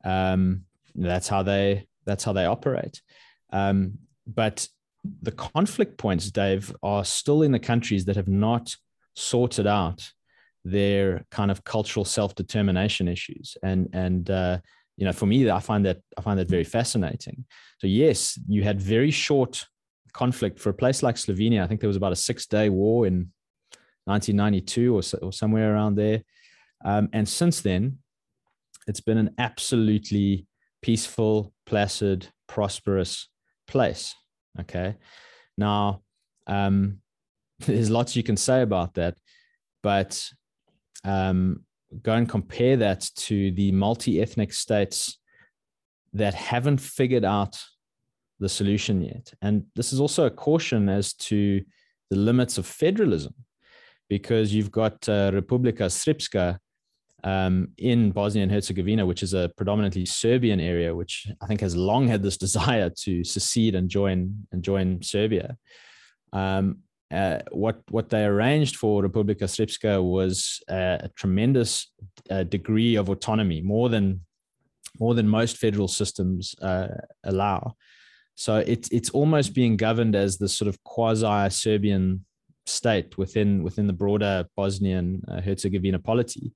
Um, 0.04 0.66
that's 0.94 1.28
how 1.28 1.44
they 1.44 1.88
that's 2.06 2.24
how 2.24 2.34
they 2.34 2.46
operate. 2.46 3.02
Um, 3.52 3.98
but 4.28 4.68
the 5.22 5.32
conflict 5.32 5.98
points, 5.98 6.32
Dave, 6.32 6.76
are 6.82 7.06
still 7.06 7.42
in 7.42 7.52
the 7.52 7.60
countries 7.60 8.06
that 8.06 8.16
have 8.16 8.28
not 8.28 8.76
sorted 9.16 9.68
out 9.68 10.12
their 10.66 11.24
kind 11.30 11.52
of 11.52 11.64
cultural 11.64 12.04
self-determination 12.04 13.08
issues. 13.08 13.56
And 13.64 13.88
and 13.94 14.30
uh, 14.30 14.58
you 14.98 15.06
know, 15.06 15.14
for 15.14 15.28
me, 15.28 15.50
I 15.50 15.60
find 15.60 15.86
that 15.86 16.00
I 16.18 16.22
find 16.22 16.38
that 16.40 16.50
very 16.50 16.64
fascinating. 16.64 17.46
So 17.80 17.88
yes, 17.88 18.38
you 18.48 18.64
had 18.64 18.82
very 18.82 19.12
short 19.12 19.66
conflict 20.12 20.60
for 20.60 20.70
a 20.70 20.74
place 20.74 21.04
like 21.04 21.16
Slovenia. 21.16 21.64
I 21.64 21.68
think 21.68 21.82
there 21.82 21.90
was 21.90 21.98
about 21.98 22.14
a 22.14 22.18
six-day 22.18 22.70
war 22.70 23.06
in 23.06 23.32
1992 24.06 24.96
or, 24.96 25.04
so, 25.04 25.18
or 25.22 25.34
somewhere 25.34 25.74
around 25.74 25.96
there. 25.96 26.22
Um, 26.86 27.10
and 27.12 27.28
since 27.28 27.62
then, 27.62 27.98
it's 28.88 29.02
been 29.02 29.18
an 29.18 29.32
absolutely 29.38 30.48
peaceful, 30.82 31.52
placid, 31.66 32.28
prosperous 32.48 33.28
place. 33.68 34.16
Okay. 34.62 34.96
Now, 35.58 36.02
um, 36.48 37.00
there's 37.60 37.90
lots 37.90 38.16
you 38.16 38.24
can 38.24 38.38
say 38.38 38.62
about 38.62 38.94
that, 38.94 39.18
but 39.84 40.30
um, 41.04 41.66
go 42.02 42.14
and 42.14 42.28
compare 42.28 42.78
that 42.78 43.10
to 43.16 43.52
the 43.52 43.72
multi 43.72 44.22
ethnic 44.22 44.54
states 44.54 45.20
that 46.14 46.34
haven't 46.34 46.80
figured 46.80 47.26
out 47.26 47.62
the 48.40 48.50
solution 48.50 49.02
yet. 49.02 49.34
And 49.42 49.66
this 49.76 49.94
is 49.94 50.00
also 50.00 50.26
a 50.26 50.32
caution 50.32 50.90
as 50.90 51.14
to 51.14 51.62
the 52.10 52.18
limits 52.18 52.58
of 52.58 52.66
federalism, 52.66 53.34
because 54.10 54.54
you've 54.54 54.72
got 54.72 55.08
uh, 55.10 55.32
Republika 55.32 55.88
Srpska 55.90 56.60
um, 57.24 57.70
in 57.78 58.12
Bosnia 58.12 58.44
and 58.44 58.52
Herzegovina, 58.52 59.06
which 59.06 59.24
is 59.24 59.34
a 59.34 59.52
predominantly 59.58 60.06
Serbian 60.06 60.60
area, 60.60 60.94
which 60.94 61.28
I 61.42 61.48
think 61.48 61.62
has 61.62 61.76
long 61.76 62.08
had 62.08 62.22
this 62.22 62.38
desire 62.46 62.90
to 62.90 63.24
secede 63.24 63.76
and 63.76 63.90
join 63.90 64.48
and 64.52 64.64
join 64.64 65.02
Serbia. 65.02 65.58
Um, 66.34 66.80
uh, 67.12 67.40
what 67.52 67.82
what 67.90 68.10
they 68.10 68.24
arranged 68.26 68.76
for 68.76 69.04
Republika 69.04 69.44
Srpska 69.44 70.04
was 70.04 70.62
a, 70.70 71.00
a 71.04 71.10
tremendous 71.16 71.92
uh, 72.30 72.44
degree 72.44 72.96
of 72.96 73.10
autonomy, 73.10 73.62
more 73.62 73.90
than 73.90 74.22
more 75.00 75.14
than 75.14 75.28
most 75.28 75.58
federal 75.58 75.88
systems 75.88 76.56
uh, 76.62 76.88
allow. 77.24 77.76
So 78.36 78.58
it's 78.58 78.90
it's 78.90 79.10
almost 79.12 79.54
being 79.54 79.78
governed 79.78 80.16
as 80.16 80.38
the 80.38 80.50
sort 80.50 80.68
of 80.68 80.84
quasi 80.84 81.50
Serbian 81.50 82.26
state 82.66 83.18
within 83.18 83.64
within 83.64 83.88
the 83.88 83.94
broader 83.94 84.46
Bosnian 84.56 85.22
uh, 85.28 85.42
Herzegovina 85.42 86.00
polity. 86.00 86.54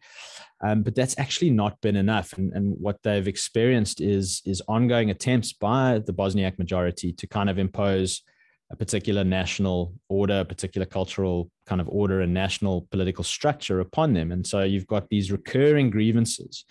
Um, 0.62 0.84
but 0.84 0.96
that's 0.96 1.18
actually 1.18 1.52
not 1.52 1.80
been 1.80 1.96
enough. 1.96 2.34
And, 2.34 2.52
and 2.54 2.76
what 2.80 2.98
they've 3.04 3.28
experienced 3.28 4.02
is, 4.02 4.42
is 4.46 4.62
ongoing 4.68 5.10
attempts 5.10 5.54
by 5.54 6.00
the 6.06 6.12
Bosniak 6.12 6.60
majority 6.60 7.14
to 7.14 7.28
kind 7.28 7.50
of 7.50 7.58
impose 7.58 8.24
a 8.72 8.76
particular 8.76 9.24
national 9.24 9.94
order, 10.10 10.42
a 10.42 10.46
particular 10.46 10.86
cultural 10.86 11.50
kind 11.66 11.82
of 11.82 11.90
order 11.90 12.22
and 12.22 12.34
national 12.34 12.88
political 12.92 13.24
structure 13.24 13.80
upon 13.80 14.14
them. 14.14 14.32
And 14.32 14.46
so 14.46 14.62
you've 14.62 14.88
got 14.88 15.10
these 15.10 15.32
recurring 15.32 15.90
grievances 15.90 16.66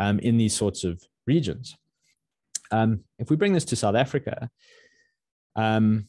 um, 0.00 0.18
in 0.18 0.36
these 0.36 0.54
sorts 0.54 0.82
of 0.82 1.00
regions. 1.26 1.76
Um, 2.70 3.00
if 3.18 3.30
we 3.30 3.36
bring 3.36 3.52
this 3.52 3.64
to 3.66 3.76
South 3.76 3.94
Africa, 3.94 4.50
um, 5.54 6.08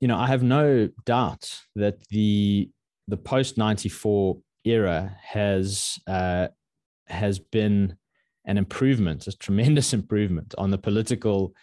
you 0.00 0.08
know, 0.08 0.16
I 0.16 0.26
have 0.26 0.42
no 0.42 0.88
doubt 1.04 1.60
that 1.76 2.02
the 2.08 2.70
the 3.06 3.16
post 3.16 3.58
ninety 3.58 3.88
four 3.88 4.38
era 4.64 5.16
has 5.22 5.98
uh, 6.06 6.48
has 7.06 7.38
been 7.38 7.96
an 8.46 8.56
improvement, 8.56 9.26
a 9.26 9.36
tremendous 9.36 9.92
improvement 10.00 10.54
on 10.58 10.70
the 10.70 10.78
political, 10.78 11.54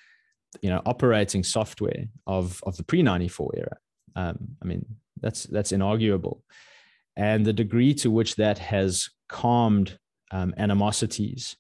you 0.61 0.69
know, 0.69 0.81
operating 0.85 1.43
software 1.43 2.05
of 2.25 2.61
of 2.65 2.77
the 2.77 2.83
pre 2.83 3.01
ninety 3.01 3.27
four 3.27 3.51
era. 3.55 3.77
Um, 4.15 4.37
I 4.61 4.65
mean, 4.65 4.85
that's 5.21 5.43
that's 5.43 5.71
inarguable, 5.71 6.41
and 7.15 7.45
the 7.45 7.53
degree 7.53 7.93
to 7.95 8.11
which 8.11 8.35
that 8.35 8.57
has 8.59 9.09
calmed 9.27 9.97
um, 10.31 10.53
animosities 10.57 11.55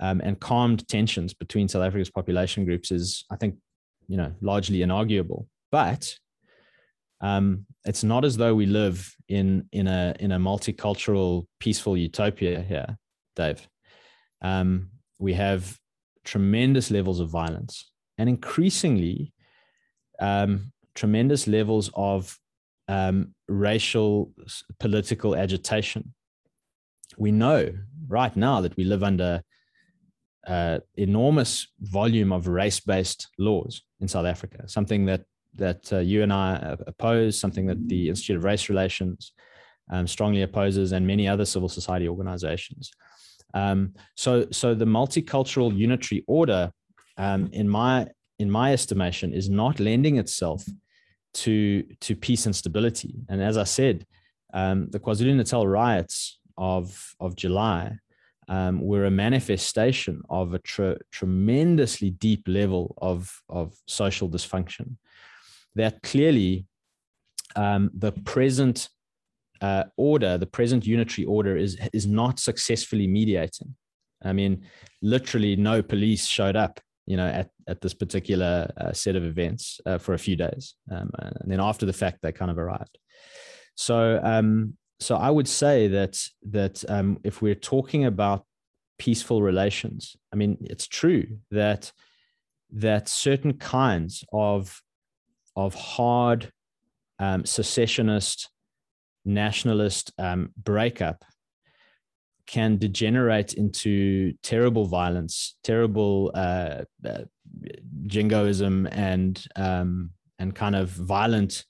um, 0.00 0.20
and 0.22 0.40
calmed 0.40 0.86
tensions 0.88 1.34
between 1.34 1.68
South 1.68 1.84
Africa's 1.84 2.10
population 2.10 2.64
groups 2.64 2.90
is, 2.90 3.24
I 3.30 3.36
think, 3.36 3.56
you 4.08 4.16
know, 4.16 4.32
largely 4.40 4.78
inarguable. 4.78 5.46
But 5.70 6.18
um, 7.20 7.66
it's 7.84 8.04
not 8.04 8.24
as 8.24 8.36
though 8.36 8.54
we 8.54 8.66
live 8.66 9.14
in 9.28 9.68
in 9.72 9.86
a 9.86 10.14
in 10.18 10.32
a 10.32 10.38
multicultural, 10.38 11.46
peaceful 11.60 11.96
utopia 11.96 12.60
here, 12.60 12.98
Dave. 13.36 13.66
Um, 14.40 14.90
we 15.18 15.34
have 15.34 15.78
tremendous 16.24 16.90
levels 16.90 17.20
of 17.20 17.30
violence 17.30 17.91
and 18.18 18.28
increasingly 18.28 19.32
um, 20.20 20.72
tremendous 20.94 21.46
levels 21.46 21.90
of 21.94 22.38
um, 22.88 23.34
racial 23.48 24.32
political 24.78 25.34
agitation. 25.36 26.14
We 27.16 27.32
know 27.32 27.72
right 28.08 28.34
now 28.36 28.60
that 28.60 28.76
we 28.76 28.84
live 28.84 29.02
under 29.02 29.42
uh, 30.46 30.80
enormous 30.96 31.68
volume 31.80 32.32
of 32.32 32.48
race-based 32.48 33.28
laws 33.38 33.82
in 34.00 34.08
South 34.08 34.26
Africa, 34.26 34.68
something 34.68 35.06
that 35.06 35.22
that 35.54 35.92
uh, 35.92 35.98
you 35.98 36.22
and 36.22 36.32
I 36.32 36.76
oppose, 36.86 37.38
something 37.38 37.66
that 37.66 37.88
the 37.88 38.08
Institute 38.08 38.36
of 38.36 38.44
Race 38.44 38.70
Relations 38.70 39.32
um, 39.90 40.06
strongly 40.06 40.42
opposes, 40.42 40.92
and 40.92 41.06
many 41.06 41.28
other 41.28 41.44
civil 41.44 41.68
society 41.68 42.08
organizations. 42.08 42.90
Um, 43.54 43.92
so, 44.16 44.46
so 44.50 44.74
the 44.74 44.86
multicultural 44.86 45.76
unitary 45.76 46.24
order, 46.26 46.72
um, 47.16 47.48
in 47.52 47.68
my 47.68 48.08
in 48.38 48.50
my 48.50 48.72
estimation, 48.72 49.32
is 49.32 49.48
not 49.48 49.80
lending 49.80 50.18
itself 50.18 50.64
to 51.34 51.82
to 52.00 52.16
peace 52.16 52.46
and 52.46 52.54
stability. 52.54 53.14
And 53.28 53.42
as 53.42 53.56
I 53.56 53.64
said, 53.64 54.06
um, 54.52 54.88
the 54.90 55.00
KwaZulu 55.00 55.34
Natal 55.34 55.66
riots 55.66 56.38
of 56.56 57.14
of 57.20 57.36
July 57.36 57.98
um, 58.48 58.80
were 58.80 59.06
a 59.06 59.10
manifestation 59.10 60.22
of 60.28 60.54
a 60.54 60.58
tr- 60.58 61.00
tremendously 61.10 62.10
deep 62.10 62.42
level 62.46 62.94
of 62.98 63.42
of 63.48 63.74
social 63.86 64.28
dysfunction. 64.28 64.96
That 65.74 66.02
clearly 66.02 66.66
um, 67.56 67.90
the 67.94 68.12
present 68.12 68.88
uh, 69.60 69.84
order, 69.96 70.36
the 70.38 70.46
present 70.46 70.86
unitary 70.86 71.24
order, 71.24 71.56
is 71.56 71.78
is 71.92 72.06
not 72.06 72.40
successfully 72.40 73.06
mediating. 73.06 73.74
I 74.24 74.32
mean, 74.32 74.64
literally, 75.00 75.56
no 75.56 75.82
police 75.82 76.26
showed 76.26 76.56
up, 76.56 76.80
you 77.06 77.16
know, 77.16 77.26
at 77.26 77.50
at 77.66 77.80
this 77.80 77.94
particular 77.94 78.70
uh, 78.76 78.92
set 78.92 79.16
of 79.16 79.24
events 79.24 79.80
uh, 79.86 79.98
for 79.98 80.14
a 80.14 80.18
few 80.18 80.36
days, 80.36 80.74
um, 80.90 81.10
and 81.18 81.50
then 81.50 81.60
after 81.60 81.86
the 81.86 81.92
fact, 81.92 82.18
they 82.22 82.32
kind 82.32 82.50
of 82.50 82.58
arrived. 82.58 82.98
So, 83.74 84.20
um, 84.22 84.74
so 85.00 85.16
I 85.16 85.30
would 85.30 85.48
say 85.48 85.88
that 85.88 86.18
that 86.50 86.84
um, 86.88 87.18
if 87.24 87.42
we're 87.42 87.54
talking 87.54 88.04
about 88.04 88.44
peaceful 88.98 89.42
relations, 89.42 90.16
I 90.32 90.36
mean, 90.36 90.58
it's 90.60 90.86
true 90.86 91.38
that 91.50 91.92
that 92.72 93.08
certain 93.08 93.54
kinds 93.54 94.24
of 94.32 94.80
of 95.56 95.74
hard 95.74 96.50
um, 97.18 97.44
secessionist 97.44 98.48
nationalist 99.24 100.12
um, 100.18 100.50
breakup 100.56 101.24
can 102.46 102.76
degenerate 102.76 103.54
into 103.54 104.32
terrible 104.42 104.86
violence, 104.86 105.56
terrible 105.62 106.30
uh, 106.34 106.82
uh, 107.06 107.24
jingoism, 108.06 108.86
and 108.90 109.44
um, 109.56 110.10
and 110.38 110.54
kind 110.54 110.76
of 110.76 110.90
violent 110.90 111.64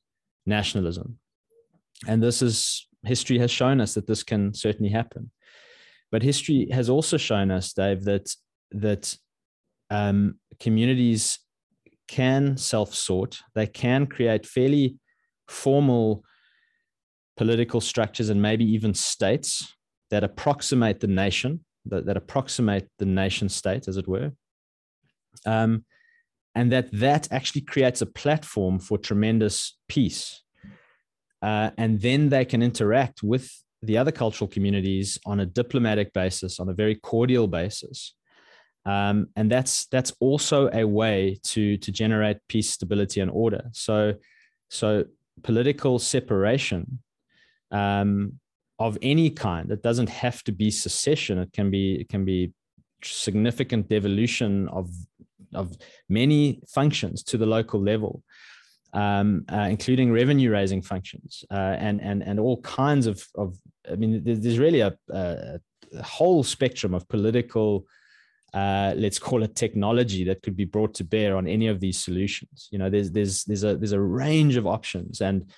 nationalism. 0.47 1.19
And 2.09 2.23
this 2.23 2.43
is 2.43 2.89
history 3.05 3.39
has 3.39 3.51
shown 3.51 3.81
us 3.81 3.95
that 3.95 4.07
this 4.07 4.23
can 4.23 4.55
certainly 4.55 4.91
happen. 4.91 5.31
But 6.11 6.23
history 6.23 6.69
has 6.71 6.89
also 6.89 7.17
shown 7.17 7.51
us, 7.51 7.73
Dave, 7.73 8.05
that 8.05 8.35
that 8.73 9.17
um, 9.91 10.37
communities 10.59 11.39
can 12.09 12.57
self-sort. 12.57 13.41
They 13.55 13.67
can 13.67 14.07
create 14.07 14.47
fairly 14.47 14.97
formal 15.49 16.25
political 17.37 17.81
structures 17.81 18.29
and 18.29 18.41
maybe 18.41 18.65
even 18.65 18.95
states 18.95 19.75
that 20.13 20.23
approximate 20.23 21.01
the 21.01 21.07
nation, 21.07 21.65
that, 21.87 22.05
that 22.05 22.19
approximate 22.19 22.87
the 22.99 23.07
nation 23.07 23.49
state, 23.49 23.89
as 23.89 23.97
it 23.97 24.07
were. 24.07 24.31
Um, 25.47 25.87
and 26.55 26.71
that 26.71 26.93
that 26.93 27.33
actually 27.33 27.63
creates 27.63 28.03
a 28.03 28.07
platform 28.07 28.79
for 28.79 28.99
tremendous 28.99 29.79
peace. 29.89 30.43
Uh, 31.41 31.71
and 31.79 32.03
then 32.03 32.29
they 32.29 32.45
can 32.45 32.63
interact 32.63 33.23
with 33.23 33.51
the 33.81 33.97
other 33.97 34.13
cultural 34.13 34.47
communities 34.47 35.19
on 35.25 35.41
a 35.41 35.47
diplomatic 35.47 36.13
basis, 36.13 36.61
on 36.61 36.69
a 36.69 36.75
very 36.75 36.95
cordial 36.95 37.49
basis. 37.49 38.15
Um, 38.85 39.29
and 39.35 39.51
that's 39.51 39.87
that's 39.87 40.13
also 40.21 40.69
a 40.75 40.85
way 40.85 41.39
to 41.45 41.79
to 41.79 41.91
generate 41.91 42.37
peace, 42.49 42.69
stability, 42.69 43.21
and 43.21 43.31
order. 43.31 43.71
So, 43.73 44.15
so 44.69 45.05
political 45.43 45.99
separation 45.99 46.99
um, 47.71 48.41
of 48.87 48.99
any 49.03 49.31
kind. 49.31 49.71
It 49.71 49.83
doesn't 49.83 50.09
have 50.09 50.43
to 50.45 50.53
be 50.53 50.71
secession. 50.71 51.39
It 51.39 51.53
can 51.53 51.71
be 51.71 52.01
it 52.01 52.09
can 52.09 52.25
be 52.25 52.53
significant 53.05 53.89
devolution 53.89 54.69
of 54.69 54.91
of 55.55 55.77
many 56.09 56.61
functions 56.69 57.23
to 57.23 57.37
the 57.37 57.47
local 57.47 57.81
level, 57.81 58.23
um, 58.93 59.45
uh, 59.53 59.69
including 59.71 60.13
revenue 60.13 60.51
raising 60.51 60.83
functions 60.83 61.45
uh, 61.51 61.77
and 61.79 62.01
and 62.01 62.23
and 62.23 62.39
all 62.41 62.61
kinds 62.63 63.07
of 63.07 63.27
of. 63.35 63.57
I 63.91 63.97
mean, 63.97 64.23
there's 64.23 64.61
really 64.61 64.79
a, 64.79 64.97
a, 65.11 65.59
whole 66.05 66.45
spectrum 66.45 66.95
of 66.95 67.09
political. 67.09 67.85
Uh, 68.55 68.93
let's 68.97 69.19
call 69.19 69.43
it 69.43 69.57
technology 69.57 70.25
that 70.25 70.43
could 70.43 70.57
be 70.57 70.67
brought 70.67 70.95
to 70.95 71.05
bear 71.05 71.37
on 71.37 71.49
any 71.49 71.67
of 71.67 71.81
these 71.81 71.99
solutions. 71.99 72.69
You 72.71 72.79
know, 72.79 72.91
there's 72.91 73.11
there's 73.11 73.45
there's 73.45 73.65
a 73.65 73.77
there's 73.77 73.93
a 73.93 74.01
range 74.01 74.57
of 74.57 74.67
options, 74.67 75.21
and 75.21 75.51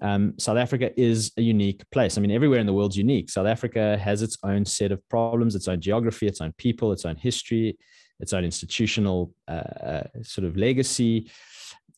um, 0.00 0.34
South 0.38 0.56
Africa 0.56 0.90
is 1.00 1.32
a 1.36 1.42
unique 1.42 1.82
place. 1.90 2.18
I 2.18 2.20
mean, 2.20 2.30
everywhere 2.30 2.58
in 2.58 2.66
the 2.66 2.72
world's 2.72 2.96
unique. 2.96 3.30
South 3.30 3.46
Africa 3.46 3.96
has 3.98 4.22
its 4.22 4.36
own 4.42 4.64
set 4.64 4.92
of 4.92 5.06
problems, 5.08 5.54
its 5.54 5.68
own 5.68 5.80
geography, 5.80 6.26
its 6.26 6.40
own 6.40 6.52
people, 6.58 6.92
its 6.92 7.04
own 7.04 7.16
history, 7.16 7.78
its 8.20 8.32
own 8.32 8.44
institutional 8.44 9.32
uh, 9.48 9.52
uh, 9.84 10.02
sort 10.22 10.46
of 10.46 10.56
legacy. 10.56 11.30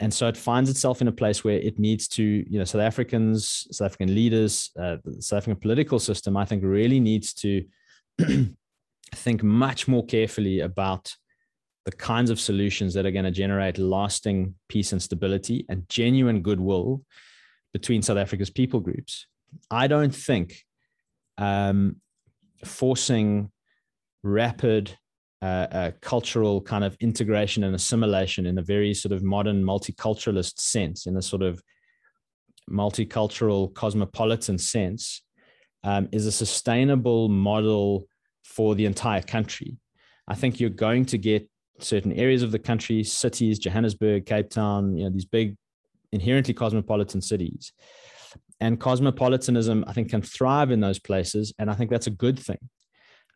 And 0.01 0.13
so 0.13 0.27
it 0.27 0.37
finds 0.37 0.71
itself 0.71 1.01
in 1.01 1.09
a 1.09 1.13
place 1.13 1.45
where 1.45 1.59
it 1.59 1.79
needs 1.79 2.09
to, 2.09 2.23
you 2.23 2.59
know, 2.59 2.65
South 2.65 2.83
Africans, 2.83 3.67
South 3.71 3.87
African 3.87 4.15
leaders, 4.15 4.71
uh, 4.79 4.97
the 5.05 5.23
South 5.23 5.39
African 5.39 5.61
political 5.61 5.99
system, 5.99 6.37
I 6.37 6.45
think, 6.45 6.63
really 6.65 7.01
needs 7.01 7.33
to 7.35 7.65
think 9.15 9.43
much 9.43 9.87
more 9.87 10.05
carefully 10.05 10.61
about 10.61 11.15
the 11.85 11.93
kinds 11.93 12.31
of 12.31 12.41
solutions 12.41 12.95
that 12.95 13.07
are 13.07 13.11
going 13.11 13.25
to 13.25 13.31
generate 13.31 13.79
lasting 13.79 14.55
peace 14.69 14.93
and 14.93 15.03
stability 15.03 15.65
and 15.69 15.89
genuine 15.89 16.41
goodwill 16.41 17.03
between 17.75 18.01
South 18.01 18.17
Africa's 18.17 18.49
people 18.49 18.81
groups. 18.81 19.27
I 19.71 19.89
don't 19.89 20.15
think 20.15 20.65
um, 21.37 21.97
forcing 22.65 23.51
rapid 24.23 24.97
uh, 25.43 25.67
uh, 25.71 25.91
cultural 26.01 26.63
kind 26.63 26.85
of 26.85 26.97
integration 27.01 27.65
and 27.65 27.75
assimilation 27.75 28.47
in 28.47 28.57
a 28.57 28.63
very 28.63 28.95
sort 28.95 29.13
of 29.13 29.23
modern 29.23 29.63
multiculturalist 29.63 30.59
sense, 30.59 31.07
in 31.07 31.17
a 31.19 31.23
sort 31.23 31.43
of 31.43 31.61
multicultural 32.71 33.75
cosmopolitan 33.75 34.57
sense, 34.57 35.23
um, 35.83 36.09
is 36.13 36.27
a 36.27 36.33
sustainable 36.33 37.29
model 37.29 38.07
for 38.45 38.75
the 38.75 38.87
entire 38.87 39.21
country. 39.21 39.77
I 40.29 40.35
think 40.35 40.61
you're 40.61 40.71
going 40.71 41.05
to 41.07 41.19
get 41.19 41.47
certain 41.81 42.13
areas 42.13 42.43
of 42.43 42.53
the 42.53 42.59
country, 42.59 43.03
cities, 43.03 43.59
Johannesburg, 43.59 44.25
Cape 44.27 44.49
Town, 44.49 44.97
you 44.97 45.05
know, 45.05 45.11
these 45.11 45.27
big 45.27 45.57
inherently 46.15 46.55
cosmopolitan 46.55 47.21
cities. 47.21 47.73
And 48.61 48.81
cosmopolitanism, 48.81 49.85
I 49.87 49.93
think, 49.93 50.11
can 50.11 50.23
thrive 50.23 50.71
in 50.71 50.81
those 50.81 50.99
places. 50.99 51.53
And 51.59 51.71
I 51.71 51.75
think 51.75 51.91
that's 51.91 52.07
a 52.07 52.11
good 52.11 52.39
thing. 52.39 52.59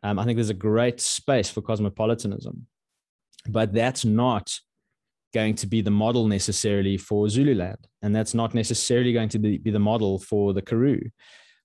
Um, 0.01 0.17
I 0.17 0.23
think 0.23 0.37
there's 0.37 0.49
a 0.49 0.55
great 0.55 1.01
space 1.01 1.49
for 1.49 1.61
cosmopolitanism. 1.61 2.65
But 3.47 3.73
that's 3.73 4.05
not 4.05 4.51
going 5.33 5.55
to 5.55 5.67
be 5.67 5.81
the 5.81 5.91
model 5.91 6.25
necessarily 6.25 6.97
for 6.97 7.29
Zululand. 7.29 7.87
And 8.01 8.15
that's 8.15 8.33
not 8.33 8.53
necessarily 8.53 9.13
going 9.13 9.29
to 9.29 9.39
be, 9.39 9.57
be 9.57 9.71
the 9.71 9.79
model 9.79 10.19
for 10.19 10.53
the 10.53 10.61
Karoo. 10.61 11.11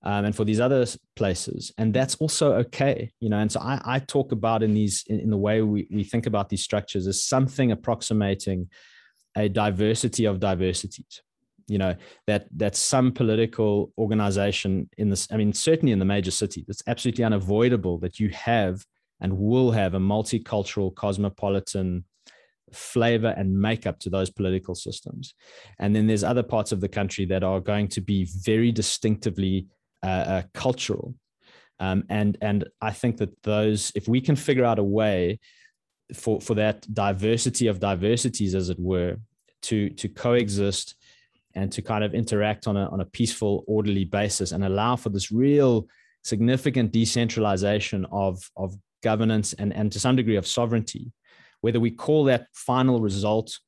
Um, 0.06 0.26
and 0.26 0.36
for 0.36 0.44
these 0.44 0.60
other 0.60 0.84
places. 1.16 1.72
And 1.78 1.94
that's 1.94 2.16
also 2.16 2.52
okay, 2.56 3.10
you 3.20 3.30
know. 3.30 3.38
And 3.38 3.50
so 3.50 3.58
I, 3.60 3.80
I 3.86 3.98
talk 4.00 4.32
about 4.32 4.62
in 4.62 4.74
these 4.74 5.02
in, 5.06 5.18
in, 5.18 5.30
the 5.30 5.38
way 5.38 5.62
we, 5.62 5.88
we 5.90 6.04
think 6.04 6.26
about 6.26 6.50
these 6.50 6.62
structures 6.62 7.06
as 7.06 7.24
something 7.24 7.72
approximating 7.72 8.68
a 9.36 9.48
diversity 9.48 10.24
of 10.24 10.40
diversities. 10.40 11.22
You 11.66 11.78
know 11.78 11.94
that 12.26 12.46
that 12.58 12.76
some 12.76 13.10
political 13.10 13.90
organization 13.96 14.90
in 14.98 15.08
this 15.08 15.26
i 15.32 15.38
mean 15.38 15.54
certainly 15.54 15.92
in 15.92 15.98
the 15.98 16.04
major 16.04 16.30
cities 16.30 16.66
it's 16.68 16.82
absolutely 16.86 17.24
unavoidable 17.24 17.96
that 18.00 18.20
you 18.20 18.28
have 18.28 18.84
and 19.22 19.38
will 19.38 19.70
have 19.70 19.94
a 19.94 19.98
multicultural 19.98 20.94
cosmopolitan 20.94 22.04
flavor 22.74 23.34
and 23.36 23.58
makeup 23.58 23.98
to 24.00 24.10
those 24.10 24.30
political 24.30 24.74
systems. 24.74 25.34
And 25.78 25.94
then 25.94 26.06
there's 26.06 26.24
other 26.24 26.42
parts 26.42 26.72
of 26.72 26.80
the 26.80 26.88
country 26.88 27.24
that 27.26 27.42
are 27.42 27.60
going 27.60 27.88
to 27.88 28.00
be 28.00 28.28
very 28.42 28.72
distinctively 28.72 29.66
uh, 30.02 30.06
uh, 30.06 30.42
cultural. 30.52 31.14
Um, 31.80 32.04
and 32.08 32.38
and 32.40 32.64
i 32.80 32.92
think 32.92 33.16
that 33.16 33.42
those 33.42 33.90
if 33.96 34.06
we 34.06 34.20
can 34.20 34.36
figure 34.36 34.64
out 34.64 34.78
a 34.78 34.84
way 34.84 35.40
for 36.12 36.40
for 36.40 36.54
that 36.54 36.92
diversity 36.92 37.66
of 37.66 37.80
diversities, 37.80 38.54
as 38.54 38.68
it 38.68 38.78
were, 38.78 39.16
to 39.62 39.90
to 39.90 40.08
coexist 40.08 40.96
and 41.54 41.70
to 41.72 41.82
kind 41.82 42.04
of 42.04 42.14
interact 42.14 42.66
on 42.66 42.76
a 42.76 42.88
on 42.88 43.00
a 43.00 43.06
peaceful, 43.06 43.64
orderly 43.66 44.04
basis, 44.04 44.52
and 44.52 44.64
allow 44.64 44.96
for 44.96 45.08
this 45.08 45.30
real 45.30 45.86
significant 46.22 46.92
decentralization 46.92 48.06
of 48.10 48.50
of 48.56 48.74
governance 49.02 49.52
and 49.54 49.72
and 49.72 49.92
to 49.92 50.00
some 50.00 50.16
degree 50.16 50.36
of 50.36 50.46
sovereignty. 50.46 51.12
Whether 51.60 51.80
we 51.80 51.90
call 51.90 52.24
that 52.24 52.48
final 52.52 53.00
result 53.00 53.58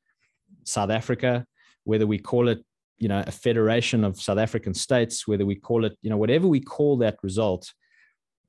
South 0.64 0.90
Africa, 0.90 1.46
whether 1.84 2.06
we 2.06 2.18
call 2.18 2.48
it 2.48 2.62
you 2.98 3.08
know 3.08 3.22
a 3.26 3.32
federation 3.32 4.04
of 4.04 4.20
South 4.20 4.38
African 4.38 4.74
states, 4.74 5.26
whether 5.26 5.46
we 5.46 5.54
call 5.54 5.84
it 5.84 5.96
you 6.02 6.10
know 6.10 6.18
whatever 6.18 6.46
we 6.46 6.60
call 6.60 6.98
that 6.98 7.16
result, 7.22 7.72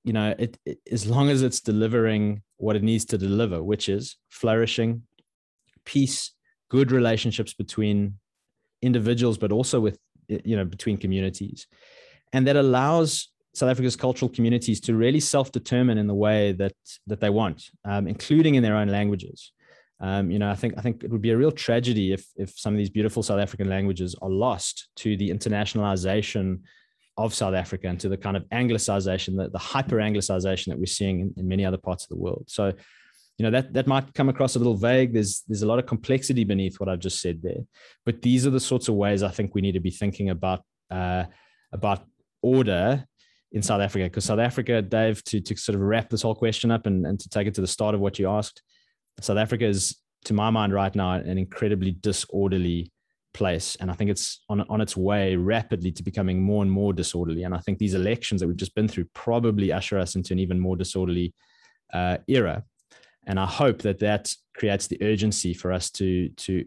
you 0.04 0.14
know, 0.14 0.34
it, 0.38 0.58
it, 0.66 0.80
as 0.92 1.06
long 1.08 1.30
as 1.30 1.42
it's 1.42 1.60
delivering 1.60 2.42
what 2.58 2.76
it 2.76 2.84
needs 2.84 3.06
to 3.06 3.18
deliver, 3.18 3.62
which 3.62 3.90
is 3.90 4.18
flourishing, 4.30 5.04
peace, 5.86 6.32
good 6.70 6.92
relationships 6.92 7.54
between 7.54 8.16
individuals, 8.82 9.38
but 9.38 9.52
also 9.52 9.80
with 9.80 9.98
you 10.28 10.56
know 10.58 10.66
between 10.66 10.98
communities, 10.98 11.68
and 12.34 12.48
that 12.48 12.56
allows 12.56 13.30
South 13.54 13.70
Africa's 13.70 13.96
cultural 13.96 14.30
communities 14.30 14.80
to 14.82 14.96
really 14.96 15.20
self-determine 15.20 15.98
in 15.98 16.08
the 16.08 16.14
way 16.14 16.52
that 16.54 16.74
that 17.08 17.20
they 17.20 17.30
want, 17.30 17.70
um, 17.86 18.08
including 18.08 18.56
in 18.56 18.64
their 18.64 18.76
own 18.76 18.88
languages. 18.88 19.52
Um, 20.00 20.30
you 20.30 20.38
know, 20.38 20.50
I 20.50 20.56
think 20.56 20.76
I 20.78 20.82
think 20.82 21.04
it 21.04 21.12
would 21.12 21.22
be 21.22 21.32
a 21.32 21.38
real 21.38 21.52
tragedy 21.52 22.14
if 22.14 22.28
if 22.36 22.52
some 22.58 22.74
of 22.74 22.78
these 22.78 22.90
beautiful 22.90 23.24
South 23.24 23.40
African 23.40 23.70
languages 23.70 24.16
are 24.22 24.30
lost 24.30 24.90
to 24.98 25.18
the 25.18 25.30
internationalization 25.30 26.60
of 27.18 27.34
South 27.34 27.56
Africa 27.56 27.88
and 27.88 28.00
to 28.00 28.10
the 28.10 28.18
kind 28.18 28.38
of 28.38 28.44
anglicization, 28.50 29.36
the, 29.38 29.50
the 29.50 29.58
hyper 29.58 29.98
anglicization 29.98 30.68
that 30.68 30.78
we're 30.78 30.86
seeing 30.86 31.20
in, 31.20 31.34
in, 31.38 31.48
many 31.48 31.66
other 31.66 31.78
parts 31.78 32.04
of 32.04 32.10
the 32.10 32.16
world. 32.16 32.46
So, 32.48 32.68
you 33.38 33.44
know, 33.44 33.52
that 33.52 33.74
that 33.74 33.88
might 33.88 34.14
come 34.14 34.30
across 34.30 34.56
a 34.56 34.60
little 34.60 34.76
vague. 34.76 35.14
There's 35.14 35.44
there's 35.48 35.62
a 35.62 35.68
lot 35.68 35.80
of 35.80 35.86
complexity 35.86 36.44
beneath 36.44 36.80
what 36.80 36.90
I've 36.90 37.00
just 37.00 37.22
said 37.22 37.42
there. 37.42 37.62
But 38.06 38.22
these 38.22 38.48
are 38.48 38.52
the 38.52 38.60
sorts 38.60 38.88
of 38.88 38.96
ways 38.96 39.24
I 39.24 39.30
think 39.30 39.54
we 39.54 39.62
need 39.62 39.74
to 39.74 39.80
be 39.80 39.92
thinking 39.92 40.30
about 40.30 40.64
uh, 40.90 41.26
about 41.72 42.06
order 42.42 43.06
in 43.52 43.62
South 43.62 43.82
Africa. 43.82 44.06
Because 44.06 44.26
South 44.26 44.40
Africa, 44.40 44.82
Dave, 44.82 45.24
to 45.26 45.40
to 45.40 45.56
sort 45.56 45.76
of 45.76 45.82
wrap 45.82 46.10
this 46.10 46.24
whole 46.24 46.36
question 46.36 46.72
up 46.72 46.86
and, 46.86 47.06
and 47.06 47.20
to 47.20 47.30
take 47.30 47.48
it 47.48 47.54
to 47.56 47.62
the 47.62 47.68
start 47.68 47.94
of 47.94 48.02
what 48.02 48.18
you 48.18 48.28
asked, 48.28 48.62
South 49.22 49.38
Africa 49.38 49.66
is, 49.66 49.98
to 50.26 50.34
my 50.34 50.50
mind, 50.50 50.74
right 50.74 50.94
now, 50.96 51.14
an 51.14 51.38
incredibly 51.38 51.92
disorderly 51.92 52.92
place. 53.38 53.78
And 53.80 53.92
I 53.92 53.94
think 53.94 54.10
it's 54.10 54.44
on, 54.50 54.62
on 54.62 54.82
its 54.82 54.98
way 54.98 55.36
rapidly 55.36 55.92
to 55.92 56.04
becoming 56.04 56.42
more 56.42 56.64
and 56.64 56.72
more 56.72 56.92
disorderly. 56.92 57.44
And 57.44 57.54
I 57.54 57.60
think 57.60 57.78
these 57.78 57.94
elections 57.94 58.42
that 58.42 58.48
we've 58.48 58.58
just 58.58 58.74
been 58.74 58.88
through 58.88 59.06
probably 59.14 59.72
usher 59.72 60.00
us 60.00 60.16
into 60.16 60.34
an 60.34 60.40
even 60.40 60.60
more 60.60 60.76
disorderly 60.76 61.36
uh, 61.94 62.18
era. 62.28 62.64
And 63.28 63.40
I 63.40 63.46
hope 63.46 63.84
that 63.84 64.00
that 64.00 64.34
creates 64.56 64.88
the 64.88 64.98
urgency 65.04 65.54
for 65.54 65.72
us 65.72 65.92
to, 65.92 66.30
to 66.30 66.66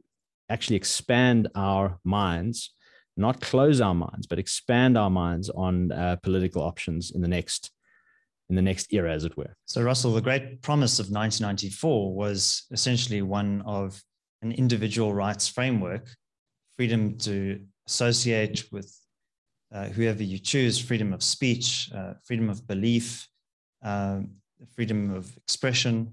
actually 0.48 0.76
expand 0.76 1.48
our 1.56 1.98
minds, 2.04 2.72
not 3.16 3.40
close 3.40 3.80
our 3.80 3.94
minds, 3.94 4.28
but 4.28 4.38
expand 4.38 4.96
our 4.96 5.10
minds 5.10 5.50
on 5.50 5.90
uh, 5.90 6.16
political 6.22 6.62
options 6.62 7.10
in 7.10 7.20
the 7.20 7.28
next 7.28 7.72
in 8.48 8.56
the 8.56 8.62
next 8.62 8.92
era, 8.92 9.12
as 9.12 9.24
it 9.24 9.36
were. 9.36 9.54
So, 9.66 9.80
Russell, 9.80 10.12
the 10.12 10.20
great 10.20 10.60
promise 10.60 10.98
of 10.98 11.04
1994 11.06 12.12
was 12.12 12.64
essentially 12.72 13.22
one 13.22 13.62
of 13.64 14.02
an 14.42 14.50
individual 14.50 15.14
rights 15.14 15.46
framework, 15.46 16.08
freedom 16.80 17.14
to 17.18 17.60
associate 17.86 18.64
with 18.72 18.90
uh, 19.70 19.84
whoever 19.88 20.22
you 20.22 20.38
choose, 20.38 20.78
freedom 20.78 21.12
of 21.12 21.22
speech, 21.22 21.90
uh, 21.94 22.14
freedom 22.24 22.48
of 22.48 22.66
belief, 22.66 23.28
uh, 23.84 24.20
freedom 24.74 25.10
of 25.10 25.30
expression, 25.36 26.10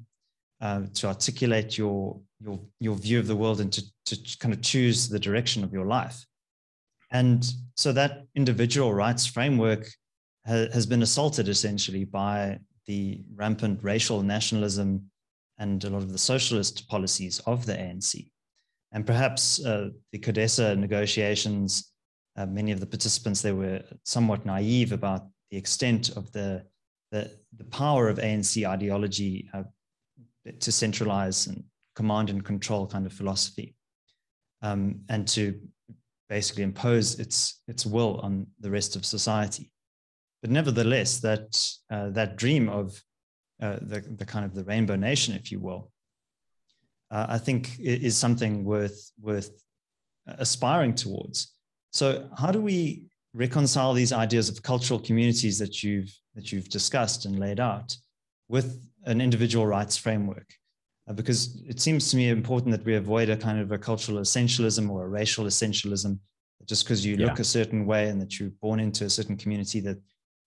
uh, 0.59 0.81
to 0.93 1.07
articulate 1.07 1.77
your, 1.77 2.19
your, 2.41 2.59
your 2.81 2.97
view 2.97 3.17
of 3.17 3.27
the 3.27 3.35
world 3.35 3.61
and 3.61 3.71
to, 3.71 3.81
to 4.03 4.37
kind 4.39 4.53
of 4.53 4.61
choose 4.61 5.07
the 5.07 5.17
direction 5.17 5.63
of 5.63 5.71
your 5.71 5.85
life. 5.85 6.25
And 7.11 7.49
so 7.77 7.93
that 7.93 8.23
individual 8.35 8.93
rights 8.93 9.25
framework 9.25 9.87
has 10.45 10.85
been 10.85 11.01
assaulted 11.01 11.47
essentially 11.47 12.03
by 12.03 12.59
the 12.87 13.21
rampant 13.33 13.79
racial 13.81 14.21
nationalism 14.21 15.09
and 15.59 15.81
a 15.85 15.89
lot 15.89 16.03
of 16.03 16.11
the 16.11 16.17
socialist 16.17 16.89
policies 16.89 17.39
of 17.45 17.65
the 17.65 17.73
ANC. 17.73 18.31
And 18.91 19.05
perhaps 19.05 19.63
uh, 19.63 19.89
the 20.11 20.19
CODESA 20.19 20.77
negotiations, 20.77 21.91
uh, 22.35 22.45
many 22.45 22.71
of 22.71 22.79
the 22.79 22.85
participants 22.85 23.41
there 23.41 23.55
were 23.55 23.83
somewhat 24.03 24.45
naive 24.45 24.91
about 24.91 25.27
the 25.51 25.57
extent 25.57 26.09
of 26.09 26.31
the, 26.31 26.63
the, 27.11 27.31
the 27.55 27.65
power 27.65 28.07
of 28.07 28.17
ANC 28.17 28.67
ideology 28.67 29.49
uh, 29.53 29.63
to 30.59 30.71
centralize 30.71 31.47
and 31.47 31.63
command 31.95 32.29
and 32.29 32.45
control 32.45 32.87
kind 32.87 33.05
of 33.05 33.13
philosophy 33.13 33.75
um, 34.61 35.01
and 35.09 35.27
to 35.27 35.59
basically 36.29 36.63
impose 36.63 37.19
its, 37.19 37.61
its 37.67 37.85
will 37.85 38.19
on 38.21 38.47
the 38.59 38.69
rest 38.69 38.95
of 38.95 39.05
society. 39.05 39.71
But 40.41 40.51
nevertheless, 40.51 41.19
that 41.21 41.59
uh, 41.89 42.09
that 42.11 42.37
dream 42.37 42.69
of 42.69 43.01
uh, 43.61 43.77
the 43.81 44.01
the 44.01 44.25
kind 44.25 44.45
of 44.45 44.53
the 44.53 44.63
rainbow 44.63 44.95
nation, 44.95 45.35
if 45.35 45.51
you 45.51 45.59
will, 45.59 45.91
uh, 47.11 47.25
I 47.29 47.37
think 47.37 47.79
is 47.79 48.17
something 48.17 48.63
worth 48.63 49.11
worth 49.19 49.51
aspiring 50.27 50.93
towards. 50.95 51.53
So, 51.91 52.29
how 52.37 52.51
do 52.51 52.61
we 52.61 53.05
reconcile 53.33 53.93
these 53.93 54.13
ideas 54.13 54.49
of 54.49 54.61
cultural 54.61 54.99
communities 54.99 55.57
that 55.59 55.83
you've 55.83 56.13
that 56.35 56.51
you've 56.51 56.69
discussed 56.69 57.25
and 57.25 57.39
laid 57.39 57.59
out 57.59 57.95
with 58.49 58.79
an 59.05 59.21
individual 59.21 59.65
rights 59.65 59.97
framework? 59.97 60.53
Uh, 61.07 61.13
because 61.13 61.63
it 61.65 61.79
seems 61.79 62.11
to 62.11 62.17
me 62.17 62.29
important 62.29 62.71
that 62.71 62.85
we 62.85 62.95
avoid 62.95 63.29
a 63.29 63.37
kind 63.37 63.59
of 63.59 63.71
a 63.71 63.77
cultural 63.77 64.19
essentialism 64.19 64.89
or 64.89 65.05
a 65.05 65.07
racial 65.07 65.45
essentialism 65.45 66.19
just 66.65 66.83
because 66.83 67.05
you 67.05 67.15
look 67.15 67.39
a 67.39 67.45
certain 67.45 67.85
way 67.85 68.09
and 68.09 68.19
that 68.19 68.39
you're 68.39 68.49
born 68.61 68.79
into 68.79 69.05
a 69.05 69.09
certain 69.09 69.37
community 69.37 69.79
that 69.79 69.97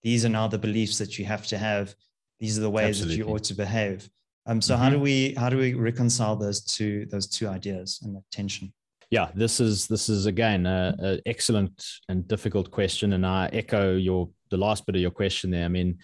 these 0.02 0.22
are 0.22 0.28
now 0.28 0.46
the 0.46 0.58
beliefs 0.58 0.98
that 0.98 1.18
you 1.18 1.24
have 1.24 1.46
to 1.46 1.56
have 1.56 1.94
these 2.40 2.58
are 2.58 2.60
the 2.60 2.68
ways 2.68 3.00
Absolutely. 3.00 3.16
that 3.16 3.18
you 3.18 3.34
ought 3.34 3.44
to 3.44 3.54
behave 3.54 4.10
um, 4.50 4.60
so 4.60 4.74
mm-hmm. 4.74 4.82
how 4.82 4.90
do 4.90 4.98
we 4.98 5.34
how 5.34 5.48
do 5.48 5.56
we 5.56 5.74
reconcile 5.74 6.34
those 6.34 6.60
two 6.60 7.06
those 7.06 7.28
two 7.28 7.48
ideas 7.48 8.00
and 8.02 8.16
that 8.16 8.24
tension? 8.32 8.72
Yeah 9.10 9.30
this 9.34 9.60
is 9.60 9.86
this 9.86 10.08
is 10.08 10.26
again 10.26 10.66
an 10.66 11.20
excellent 11.24 11.84
and 12.08 12.26
difficult 12.26 12.70
question 12.70 13.12
and 13.12 13.24
i 13.26 13.48
echo 13.52 13.96
your 13.96 14.28
the 14.50 14.56
last 14.56 14.86
bit 14.86 14.96
of 14.96 15.00
your 15.00 15.12
question 15.12 15.50
there. 15.50 15.64
I 15.64 15.68
mean 15.68 15.98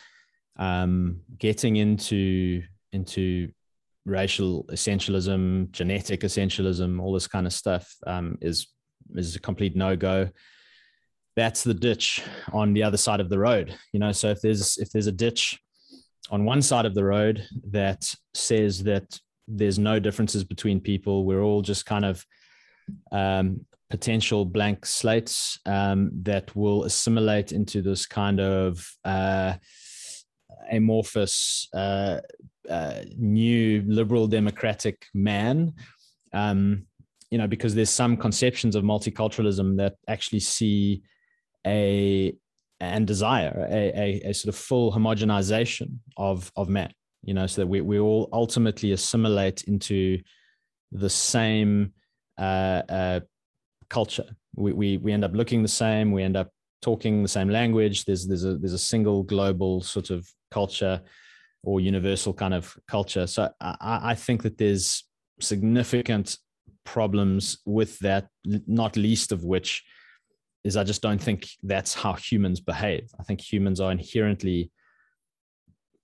um, 0.59 1.21
getting 1.39 1.77
into 1.77 2.63
into 2.93 3.51
racial 4.05 4.65
essentialism 4.71 5.73
genetic 5.73 6.21
essentialism 6.21 7.03
all 7.03 7.13
this 7.13 7.27
kind 7.27 7.47
of 7.47 7.53
stuff 7.53 7.93
um, 8.07 8.39
is 8.41 8.69
is 9.17 9.35
a 9.35 9.41
complete 9.41 9.75
no-go. 9.75 10.29
That's 11.35 11.65
the 11.65 11.75
ditch 11.75 12.23
on 12.53 12.73
the 12.73 12.85
other 12.85 12.97
side 12.97 13.21
of 13.21 13.29
the 13.29 13.41
road 13.41 13.75
you 13.93 13.99
know? 13.99 14.13
So 14.13 14.29
if 14.31 14.41
there's 14.41 14.79
if 14.79 14.91
there's 14.91 15.09
a 15.09 15.13
ditch 15.13 15.59
on 16.31 16.45
one 16.45 16.63
side 16.63 16.87
of 16.87 16.95
the 16.95 17.05
road 17.05 17.47
that 17.71 18.13
says 18.35 18.83
that 18.85 19.19
there's 19.49 19.79
no 19.79 19.99
differences 20.01 20.45
between 20.45 20.81
people. 20.81 21.25
We're 21.25 21.43
all 21.43 21.63
just 21.63 21.87
kind 21.87 22.05
of 22.05 22.25
um, 23.13 23.65
potential 23.91 24.45
blank 24.45 24.85
slates 24.87 25.59
um, 25.67 26.11
that 26.23 26.55
will 26.57 26.85
assimilate 26.85 27.53
into 27.53 27.83
this 27.83 28.07
kind 28.07 28.41
of 28.41 28.85
uh, 29.05 29.55
amorphous 30.71 31.69
uh, 31.75 32.21
uh, 32.69 33.01
new 33.17 33.85
liberal 33.87 34.27
democratic 34.27 35.07
man. 35.15 35.75
Um, 36.33 36.87
you 37.31 37.39
know 37.39 37.47
because 37.47 37.75
there's 37.75 37.91
some 37.91 38.17
conceptions 38.17 38.77
of 38.77 38.85
multiculturalism 38.85 39.77
that 39.77 39.97
actually 40.09 40.41
see 40.41 41.03
a 41.67 42.35
and 42.81 43.07
desire 43.07 43.67
a, 43.71 43.93
a, 43.99 44.31
a 44.31 44.33
sort 44.33 44.55
of 44.55 44.59
full 44.59 44.93
homogenization 44.93 45.99
of 46.17 46.53
of 46.57 46.69
men 46.69 46.91
you 47.23 47.35
know 47.35 47.47
so 47.47 47.63
that 47.63 47.67
we, 47.67 47.81
we 47.81 47.99
all 47.99 48.29
ultimately 48.33 48.93
assimilate 48.93 49.65
into 49.65 50.19
the 50.93 51.11
same 51.11 51.93
uh, 52.39 52.83
uh, 52.89 53.21
culture. 53.89 54.27
We, 54.55 54.73
we 54.73 54.97
we 54.99 55.13
end 55.13 55.25
up 55.25 55.35
looking 55.35 55.63
the 55.63 55.69
same 55.69 56.13
we 56.13 56.23
end 56.23 56.37
up 56.37 56.51
talking 56.83 57.23
the 57.23 57.29
same 57.29 57.49
language. 57.49 58.05
There's 58.05 58.27
there's 58.27 58.45
a 58.45 58.57
there's 58.57 58.73
a 58.73 58.79
single 58.79 59.23
global 59.23 59.83
sort 59.83 60.11
of 60.11 60.27
culture 60.51 61.01
or 61.63 61.81
universal 61.81 62.33
kind 62.33 62.55
of 62.55 62.75
culture. 62.87 63.27
So 63.27 63.51
i, 63.61 64.01
I 64.03 64.15
think 64.15 64.43
that 64.43 64.59
there's 64.59 65.05
significant 65.41 66.39
problems 66.85 67.59
with 67.67 67.99
that 67.99 68.29
not 68.45 68.97
least 68.97 69.33
of 69.33 69.45
which 69.45 69.85
is 70.67 70.77
I 70.77 70.83
just 70.83 71.01
don't 71.01 71.23
think 71.23 71.49
that's 71.63 71.95
how 71.95 72.15
humans 72.15 72.61
behave. 72.61 73.09
I 73.21 73.23
think 73.23 73.41
humans 73.41 73.81
are 73.81 73.93
inherently 73.93 74.73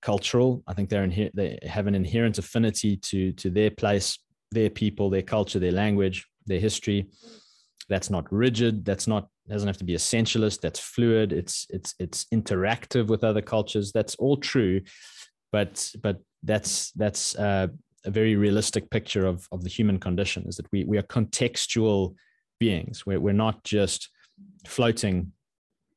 cultural. 0.03 0.62
I 0.68 0.75
think 0.75 0.88
they're 0.88 1.07
inher- 1.07 1.33
they 1.35 1.59
have 1.64 1.88
an 1.88 1.96
inherent 1.96 2.38
affinity 2.38 2.96
to 3.09 3.33
to 3.33 3.51
their 3.51 3.70
place, 3.70 4.18
their 4.53 4.70
people, 4.70 5.11
their 5.11 5.22
culture, 5.22 5.59
their 5.59 5.72
language, 5.72 6.27
their 6.46 6.61
history. 6.61 7.09
That's 7.88 8.09
not 8.09 8.33
rigid. 8.33 8.85
That's 8.85 9.09
not 9.09 9.29
doesn't 9.48 9.68
have 9.68 9.79
to 9.79 9.85
be 9.85 9.94
essentialist. 9.94 10.61
That's 10.61 10.79
fluid. 10.79 11.33
It's 11.33 11.67
it's 11.71 11.94
it's 11.98 12.27
interactive 12.33 13.08
with 13.08 13.25
other 13.25 13.42
cultures. 13.42 13.90
That's 13.90 14.15
all 14.17 14.37
true, 14.37 14.81
but 15.50 15.90
but 16.02 16.19
that's 16.44 16.92
that's 16.92 17.35
uh, 17.37 17.67
a 18.04 18.10
very 18.10 18.37
realistic 18.37 18.90
picture 18.90 19.27
of 19.27 19.48
of 19.50 19.65
the 19.65 19.71
human 19.71 19.98
condition. 19.98 20.44
Is 20.46 20.56
that 20.58 20.71
we 20.71 20.85
we 20.85 20.98
are 20.98 21.02
contextual 21.19 22.15
beings. 22.60 23.04
We're 23.04 23.21
we're 23.21 23.42
not 23.46 23.65
just 23.65 24.08
floating 24.67 25.33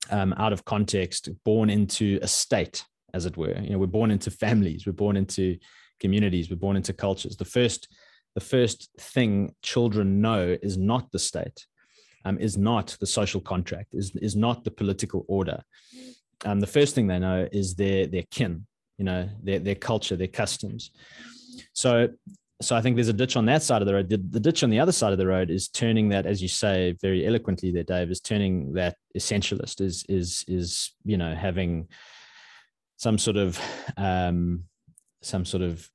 um, 0.09 0.33
out 0.37 0.53
of 0.53 0.65
context, 0.65 1.29
born 1.43 1.69
into 1.69 2.19
a 2.21 2.27
state, 2.27 2.85
as 3.13 3.25
it 3.25 3.37
were. 3.37 3.57
You 3.59 3.71
know, 3.71 3.77
we're 3.79 3.87
born 3.87 4.11
into 4.11 4.29
families, 4.29 4.85
we're 4.85 4.93
born 4.93 5.17
into 5.17 5.57
communities, 5.99 6.49
we're 6.49 6.57
born 6.57 6.75
into 6.75 6.93
cultures. 6.93 7.37
The 7.37 7.45
first, 7.45 7.87
the 8.33 8.41
first 8.41 8.89
thing 8.99 9.55
children 9.61 10.21
know 10.21 10.57
is 10.61 10.77
not 10.77 11.11
the 11.11 11.19
state, 11.19 11.65
um, 12.25 12.37
is 12.39 12.57
not 12.57 12.97
the 12.99 13.07
social 13.07 13.41
contract, 13.41 13.93
is 13.93 14.11
is 14.15 14.35
not 14.35 14.63
the 14.63 14.71
political 14.71 15.25
order. 15.27 15.63
um, 16.43 16.59
the 16.59 16.67
first 16.67 16.95
thing 16.95 17.07
they 17.07 17.19
know 17.19 17.47
is 17.51 17.75
their 17.75 18.07
their 18.07 18.23
kin, 18.31 18.65
you 18.97 19.05
know, 19.05 19.29
their 19.41 19.59
their 19.59 19.75
culture, 19.75 20.15
their 20.15 20.27
customs. 20.27 20.91
So 21.73 22.09
so 22.65 22.75
I 22.75 22.81
think 22.81 22.95
there's 22.95 23.09
a 23.09 23.13
ditch 23.13 23.35
on 23.35 23.45
that 23.45 23.61
side 23.61 23.81
of 23.81 23.87
the 23.87 23.93
road. 23.93 24.09
The, 24.09 24.17
the, 24.17 24.39
ditch 24.39 24.63
on 24.63 24.69
the 24.69 24.79
other 24.79 24.91
side 24.91 25.11
of 25.11 25.19
the 25.19 25.27
road 25.27 25.51
is 25.51 25.67
turning 25.67 26.09
that, 26.09 26.25
as 26.25 26.41
you 26.41 26.47
say 26.47 26.95
very 27.01 27.25
eloquently 27.25 27.71
there, 27.71 27.83
Dave, 27.83 28.09
is 28.09 28.19
turning 28.19 28.73
that 28.73 28.97
essentialist 29.15 29.81
is 29.81 30.03
is 30.09 30.43
is 30.47 30.91
you 31.03 31.17
know 31.17 31.35
having 31.35 31.87
some 32.97 33.17
sort 33.17 33.37
of 33.37 33.59
um, 33.97 34.63
some 35.21 35.45
sort 35.45 35.61
of 35.61 35.89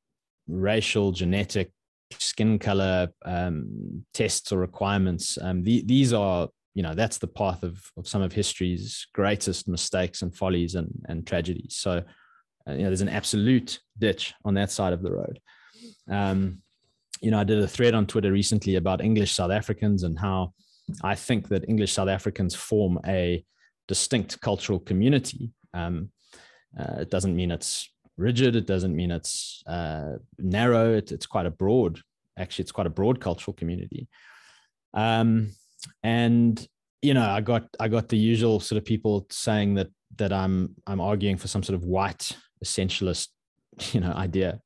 racial 0.46 1.12
genetic 1.12 1.72
skin 2.18 2.58
color 2.58 3.08
um, 3.24 4.04
tests 4.14 4.52
or 4.52 4.58
requirements. 4.58 5.38
Um, 5.40 5.62
the, 5.62 5.82
these 5.82 6.12
are 6.12 6.48
you 6.74 6.82
know 6.84 6.94
that's 6.94 7.18
the 7.18 7.26
path 7.26 7.64
of, 7.64 7.84
of 7.96 8.06
some 8.06 8.22
of 8.22 8.32
history's 8.32 9.08
greatest 9.12 9.66
mistakes 9.66 10.22
and 10.22 10.34
follies 10.34 10.76
and, 10.76 10.88
and 11.08 11.26
tragedies. 11.26 11.76
So 11.76 12.04
uh, 12.68 12.72
you 12.72 12.82
know 12.82 12.86
there's 12.90 13.00
an 13.00 13.08
absolute 13.08 13.80
ditch 13.98 14.34
on 14.44 14.54
that 14.54 14.70
side 14.70 14.92
of 14.92 15.02
the 15.02 15.12
road. 15.12 15.40
Um, 16.10 16.62
you 17.20 17.30
know, 17.30 17.38
I 17.38 17.44
did 17.44 17.62
a 17.62 17.68
thread 17.68 17.94
on 17.94 18.06
Twitter 18.06 18.32
recently 18.32 18.76
about 18.76 19.02
English 19.02 19.32
South 19.32 19.50
Africans 19.50 20.02
and 20.02 20.18
how 20.18 20.52
I 21.02 21.14
think 21.14 21.48
that 21.48 21.68
English 21.68 21.92
South 21.92 22.08
Africans 22.08 22.54
form 22.54 22.98
a 23.06 23.44
distinct 23.86 24.40
cultural 24.40 24.80
community. 24.80 25.50
Um, 25.74 26.10
uh, 26.78 27.00
it 27.00 27.10
doesn't 27.10 27.36
mean 27.36 27.50
it's 27.50 27.90
rigid. 28.16 28.56
It 28.56 28.66
doesn't 28.66 28.94
mean 28.94 29.10
it's 29.10 29.62
uh, 29.66 30.16
narrow. 30.38 30.94
It, 30.94 31.12
it's 31.12 31.26
quite 31.26 31.46
a 31.46 31.50
broad, 31.50 32.00
actually, 32.38 32.64
it's 32.64 32.72
quite 32.72 32.86
a 32.86 32.90
broad 32.90 33.20
cultural 33.20 33.54
community. 33.54 34.08
Um, 34.94 35.52
and 36.02 36.66
you 37.02 37.14
know, 37.14 37.28
I 37.28 37.40
got 37.40 37.64
I 37.78 37.88
got 37.88 38.08
the 38.08 38.18
usual 38.18 38.60
sort 38.60 38.76
of 38.76 38.84
people 38.84 39.26
saying 39.30 39.74
that 39.74 39.88
that 40.16 40.32
I'm 40.32 40.74
I'm 40.86 41.00
arguing 41.00 41.36
for 41.36 41.48
some 41.48 41.62
sort 41.62 41.76
of 41.76 41.84
white 41.84 42.36
essentialist, 42.64 43.28
you 43.92 44.00
know, 44.00 44.12
idea. 44.12 44.60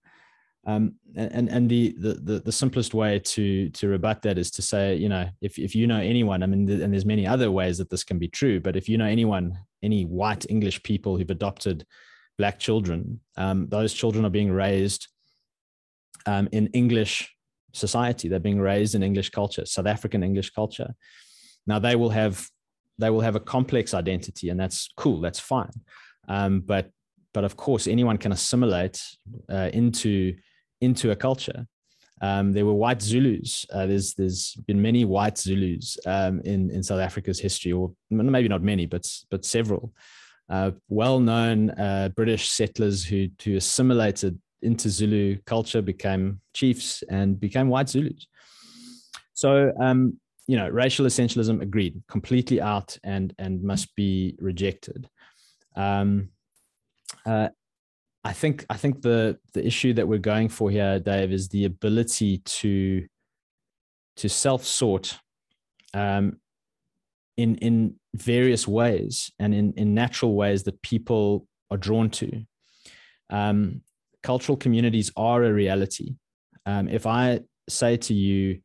Um, 0.66 0.94
and 1.16 1.48
and 1.48 1.70
the, 1.70 1.94
the 1.98 2.40
the 2.44 2.52
simplest 2.52 2.94
way 2.94 3.18
to 3.18 3.68
to 3.70 3.88
rebut 3.88 4.22
that 4.22 4.38
is 4.38 4.50
to 4.52 4.62
say, 4.62 4.96
you 4.96 5.08
know, 5.08 5.28
if 5.40 5.58
if 5.58 5.74
you 5.74 5.86
know 5.86 6.00
anyone, 6.00 6.42
I 6.42 6.46
mean, 6.46 6.68
and 6.68 6.92
there's 6.92 7.04
many 7.04 7.26
other 7.26 7.50
ways 7.50 7.78
that 7.78 7.90
this 7.90 8.02
can 8.02 8.18
be 8.18 8.28
true, 8.28 8.60
but 8.60 8.74
if 8.74 8.88
you 8.88 8.98
know 8.98 9.04
anyone, 9.04 9.58
any 9.82 10.04
white 10.04 10.46
English 10.48 10.82
people 10.82 11.16
who've 11.16 11.30
adopted 11.30 11.86
black 12.38 12.58
children, 12.58 13.20
um, 13.36 13.68
those 13.68 13.92
children 13.92 14.24
are 14.24 14.30
being 14.30 14.50
raised 14.50 15.08
um, 16.26 16.48
in 16.50 16.66
English 16.68 17.32
society. 17.72 18.28
They're 18.28 18.40
being 18.40 18.60
raised 18.60 18.94
in 18.94 19.02
English 19.02 19.30
culture, 19.30 19.66
South 19.66 19.86
African 19.86 20.22
English 20.22 20.50
culture. 20.50 20.94
Now 21.66 21.78
they 21.78 21.96
will 21.96 22.10
have 22.10 22.48
they 22.98 23.10
will 23.10 23.20
have 23.20 23.36
a 23.36 23.40
complex 23.40 23.92
identity, 23.92 24.48
and 24.48 24.58
that's 24.58 24.88
cool. 24.96 25.20
That's 25.20 25.40
fine. 25.40 25.72
Um, 26.26 26.60
but 26.60 26.90
but 27.32 27.44
of 27.44 27.56
course, 27.56 27.86
anyone 27.86 28.16
can 28.16 28.32
assimilate 28.32 29.02
uh, 29.50 29.70
into 29.72 30.36
into 30.84 31.10
a 31.10 31.16
culture. 31.16 31.66
Um, 32.20 32.52
there 32.52 32.64
were 32.64 32.74
white 32.74 33.02
Zulus. 33.02 33.66
Uh, 33.72 33.86
there's 33.86 34.14
there's 34.14 34.54
been 34.66 34.80
many 34.80 35.04
white 35.04 35.36
Zulus 35.36 35.98
um, 36.06 36.40
in 36.44 36.70
in 36.70 36.82
South 36.82 37.00
Africa's 37.00 37.40
history, 37.40 37.72
or 37.72 37.92
maybe 38.10 38.48
not 38.48 38.62
many, 38.62 38.86
but 38.86 39.06
but 39.30 39.44
several. 39.44 39.92
Uh, 40.48 40.72
well-known 40.88 41.70
uh, 41.70 42.10
British 42.14 42.48
settlers 42.48 43.04
who 43.04 43.28
who 43.42 43.56
assimilated 43.56 44.38
into 44.62 44.88
Zulu 44.88 45.36
culture, 45.44 45.82
became 45.82 46.40
chiefs, 46.54 47.02
and 47.10 47.38
became 47.38 47.68
white 47.68 47.88
Zulus. 47.88 48.26
So 49.34 49.72
um, 49.80 50.18
you 50.46 50.56
know, 50.56 50.68
racial 50.68 51.06
essentialism 51.06 51.60
agreed, 51.62 52.02
completely 52.08 52.60
out 52.60 52.98
and 53.02 53.34
and 53.38 53.62
must 53.62 53.94
be 53.96 54.36
rejected. 54.38 55.08
Um, 55.76 56.30
uh, 57.26 57.48
I 58.24 58.32
think 58.32 58.64
I 58.70 58.76
think 58.76 59.02
the 59.02 59.38
the 59.52 59.64
issue 59.66 59.92
that 59.94 60.08
we're 60.08 60.18
going 60.18 60.48
for 60.48 60.70
here, 60.70 60.98
Dave, 60.98 61.32
is 61.32 61.48
the 61.48 61.66
ability 61.66 62.38
to 62.38 63.06
to 64.16 64.28
self 64.28 64.64
sort 64.64 65.18
um, 65.92 66.38
in 67.36 67.56
in 67.56 67.96
various 68.14 68.66
ways 68.66 69.30
and 69.38 69.54
in 69.54 69.74
in 69.76 69.94
natural 69.94 70.34
ways 70.34 70.62
that 70.62 70.80
people 70.82 71.46
are 71.70 71.76
drawn 71.76 72.08
to. 72.10 72.44
Um, 73.28 73.82
cultural 74.22 74.56
communities 74.56 75.12
are 75.16 75.44
a 75.44 75.52
reality. 75.52 76.14
Um, 76.64 76.88
if 76.88 77.06
I 77.06 77.40
say 77.68 77.98
to 77.98 78.14
you, 78.14 78.60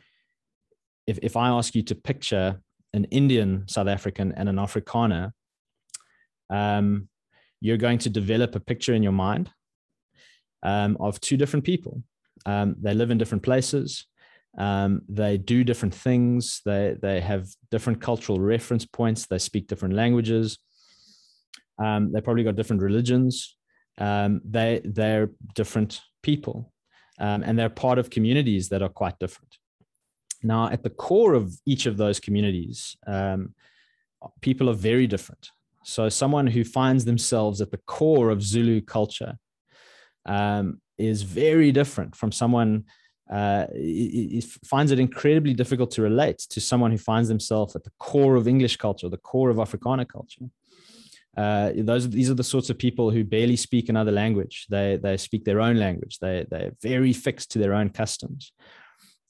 if 1.05 1.19
if 1.21 1.35
I 1.35 1.49
ask 1.49 1.75
you 1.75 1.83
to 1.83 1.95
picture 1.95 2.61
an 2.93 3.05
Indian 3.05 3.67
South 3.67 3.87
African 3.87 4.31
and 4.31 4.47
an 4.47 4.55
Afrikaner, 4.55 5.31
um, 6.49 7.09
you're 7.61 7.77
going 7.77 7.97
to 7.99 8.09
develop 8.09 8.55
a 8.55 8.59
picture 8.59 8.93
in 8.93 9.03
your 9.03 9.11
mind 9.11 9.51
um, 10.63 10.97
of 10.99 11.19
two 11.19 11.37
different 11.37 11.65
people. 11.65 12.03
Um, 12.45 12.75
they 12.79 12.93
live 12.93 13.11
in 13.11 13.17
different 13.17 13.43
places. 13.43 14.05
Um, 14.57 15.01
they 15.07 15.37
do 15.37 15.63
different 15.63 15.93
things. 15.93 16.61
They 16.65 16.95
they 16.99 17.21
have 17.21 17.47
different 17.69 18.01
cultural 18.01 18.39
reference 18.39 18.85
points. 18.85 19.27
They 19.27 19.37
speak 19.37 19.67
different 19.67 19.93
languages. 19.93 20.57
Um, 21.77 22.11
they 22.11 22.21
probably 22.21 22.43
got 22.43 22.55
different 22.55 22.81
religions. 22.81 23.55
Um, 23.97 24.41
they 24.43 24.81
they're 24.83 25.29
different 25.53 26.01
people, 26.23 26.73
um, 27.19 27.43
and 27.43 27.59
they're 27.59 27.69
part 27.69 27.99
of 27.99 28.09
communities 28.09 28.69
that 28.69 28.81
are 28.81 28.89
quite 28.89 29.19
different. 29.19 29.57
Now, 30.41 30.69
at 30.69 30.83
the 30.83 30.89
core 30.89 31.33
of 31.33 31.53
each 31.65 31.85
of 31.85 31.97
those 31.97 32.19
communities, 32.19 32.95
people 34.41 34.69
are 34.69 34.73
very 34.73 35.05
different. 35.05 35.51
So, 35.83 36.09
someone 36.09 36.47
who 36.47 36.63
finds 36.63 37.05
themselves 37.05 37.61
at 37.61 37.71
the 37.71 37.79
core 37.85 38.29
of 38.29 38.43
Zulu 38.43 38.81
culture 38.81 39.37
um, 40.25 40.81
is 40.97 41.21
very 41.21 41.71
different 41.71 42.15
from 42.15 42.31
someone 42.31 42.85
uh, 43.29 43.67
it, 43.73 44.43
it 44.43 44.43
finds 44.65 44.91
it 44.91 44.99
incredibly 44.99 45.53
difficult 45.53 45.91
to 45.91 46.01
relate 46.01 46.39
to 46.39 46.59
someone 46.59 46.91
who 46.91 46.97
finds 46.97 47.29
themselves 47.29 47.75
at 47.75 47.83
the 47.83 47.91
core 47.99 48.35
of 48.35 48.47
English 48.47 48.77
culture, 48.77 49.07
the 49.07 49.17
core 49.17 49.51
of 49.51 49.57
Afrikaner 49.57 50.07
culture. 50.07 50.45
Uh, 51.37 51.71
those 51.75 52.09
these 52.09 52.29
are 52.29 52.33
the 52.33 52.43
sorts 52.43 52.71
of 52.71 52.77
people 52.77 53.11
who 53.11 53.23
barely 53.23 53.55
speak 53.55 53.87
another 53.87 54.11
language. 54.11 54.65
They 54.69 54.97
they 55.01 55.15
speak 55.15 55.45
their 55.45 55.61
own 55.61 55.77
language. 55.77 56.17
They 56.19 56.45
they're 56.49 56.71
very 56.81 57.13
fixed 57.13 57.51
to 57.51 57.59
their 57.59 57.73
own 57.73 57.89
customs. 57.89 58.51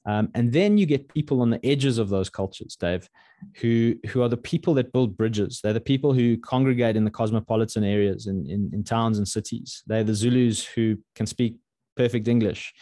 Um, 0.06 0.30
and 0.34 0.52
then 0.52 0.78
you 0.78 0.86
get 0.86 1.12
people 1.12 1.42
on 1.42 1.50
the 1.50 1.64
edges 1.64 1.98
of 1.98 2.08
those 2.08 2.30
cultures, 2.30 2.76
Dave, 2.76 3.08
who 3.56 3.96
who 4.08 4.22
are 4.22 4.28
the 4.28 4.36
people 4.36 4.74
that 4.74 4.92
build 4.92 5.16
bridges. 5.16 5.60
They're 5.62 5.74
the 5.74 5.80
people 5.80 6.12
who 6.14 6.38
congregate 6.38 6.96
in 6.96 7.04
the 7.04 7.10
cosmopolitan 7.10 7.84
areas 7.84 8.26
in, 8.26 8.46
in, 8.48 8.70
in 8.72 8.82
towns 8.82 9.18
and 9.18 9.28
cities. 9.28 9.82
They're 9.86 10.04
the 10.04 10.14
Zulus 10.14 10.64
who 10.64 10.96
can 11.14 11.26
speak 11.26 11.56
perfect 11.96 12.28
English. 12.28 12.72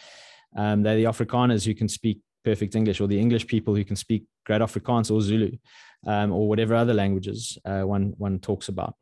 Um, 0.55 0.81
they're 0.83 0.95
the 0.95 1.03
Afrikaners 1.05 1.65
who 1.65 1.75
can 1.75 1.89
speak 1.89 2.19
perfect 2.45 2.75
English, 2.75 3.01
or 3.01 3.07
the 3.07 3.19
English 3.19 3.47
people 3.47 3.75
who 3.75 3.83
can 3.83 3.97
speak 3.97 4.23
great 4.45 4.61
Afrikaans 4.61 5.11
or 5.11 5.21
Zulu, 5.21 5.51
um, 6.07 6.31
or 6.31 6.47
whatever 6.47 6.73
other 6.73 6.93
languages 6.93 7.57
uh, 7.65 7.81
one 7.81 8.13
one 8.17 8.39
talks 8.39 8.69
about. 8.69 8.95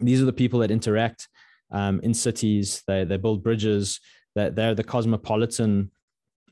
These 0.00 0.20
are 0.20 0.26
the 0.26 0.32
people 0.32 0.58
that 0.60 0.72
interact 0.72 1.28
um, 1.70 2.00
in 2.00 2.14
cities. 2.14 2.82
They 2.88 3.04
they 3.04 3.16
build 3.16 3.44
bridges. 3.44 4.00
They're, 4.34 4.50
they're 4.50 4.74
the 4.74 4.84
cosmopolitan 4.84 5.90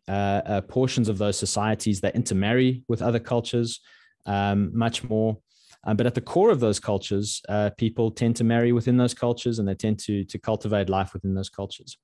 uh, 0.08 0.42
uh, 0.46 0.60
portions 0.62 1.08
of 1.08 1.18
those 1.18 1.38
societies 1.38 2.00
that 2.00 2.14
intermarry 2.14 2.84
with 2.88 3.02
other 3.02 3.18
cultures 3.18 3.80
um, 4.26 4.70
much 4.76 5.04
more. 5.04 5.38
Um, 5.84 5.96
but 5.96 6.06
at 6.06 6.14
the 6.14 6.20
core 6.20 6.50
of 6.50 6.60
those 6.60 6.80
cultures, 6.80 7.40
uh, 7.48 7.70
people 7.78 8.10
tend 8.10 8.34
to 8.36 8.44
marry 8.44 8.72
within 8.72 8.96
those 8.96 9.14
cultures 9.14 9.58
and 9.58 9.68
they 9.68 9.74
tend 9.74 9.98
to, 10.00 10.24
to 10.24 10.38
cultivate 10.38 10.88
life 10.88 11.12
within 11.12 11.34
those 11.34 11.48
cultures. 11.48 11.96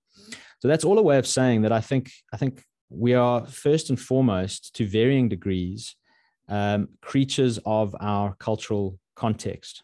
So 0.61 0.69
that's 0.69 0.85
all 0.85 0.99
a 0.99 1.03
way 1.03 1.19
of 1.19 1.27
saying 1.27 1.63
that 1.63 1.73
I 1.73 1.81
think 1.81 2.11
I 2.33 2.37
think 2.37 2.63
we 2.91 3.15
are 3.15 3.47
first 3.47 3.89
and 3.89 3.99
foremost, 3.99 4.75
to 4.75 4.87
varying 4.87 5.29
degrees, 5.29 5.97
um, 6.49 6.89
creatures 7.01 7.59
of 7.65 7.97
our 8.01 8.35
cultural 8.35 8.99
context. 9.17 9.83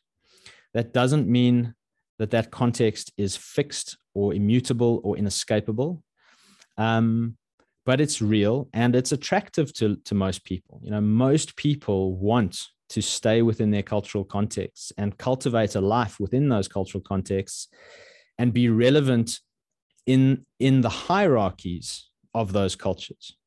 That 0.75 0.93
doesn't 0.93 1.27
mean 1.27 1.75
that 2.19 2.31
that 2.31 2.51
context 2.51 3.13
is 3.17 3.37
fixed 3.37 3.97
or 4.15 4.35
immutable 4.35 5.01
or 5.03 5.17
inescapable. 5.17 6.03
Um, 6.77 7.38
but 7.89 8.03
it's 8.03 8.21
real 8.21 8.69
and 8.75 8.95
it's 8.95 9.13
attractive 9.13 9.73
to, 9.73 9.97
to 10.05 10.15
most 10.15 10.45
people. 10.45 10.79
You 10.83 10.91
know, 10.91 11.01
most 11.01 11.57
people 11.57 12.15
want 12.17 12.67
to 12.91 13.01
stay 13.01 13.41
within 13.41 13.71
their 13.71 13.83
cultural 13.83 14.25
contexts 14.25 14.93
and 14.99 15.17
cultivate 15.17 15.75
a 15.75 15.81
life 15.81 16.21
within 16.21 16.51
those 16.51 16.69
cultural 16.69 17.01
contexts 17.03 17.69
and 18.37 18.53
be 18.53 18.69
relevant 18.69 19.41
in 20.05 20.45
in 20.59 20.83
the 20.83 20.91
hierarchies 20.91 22.11
of 22.35 22.53
those 22.53 22.77
cultures. 22.77 23.39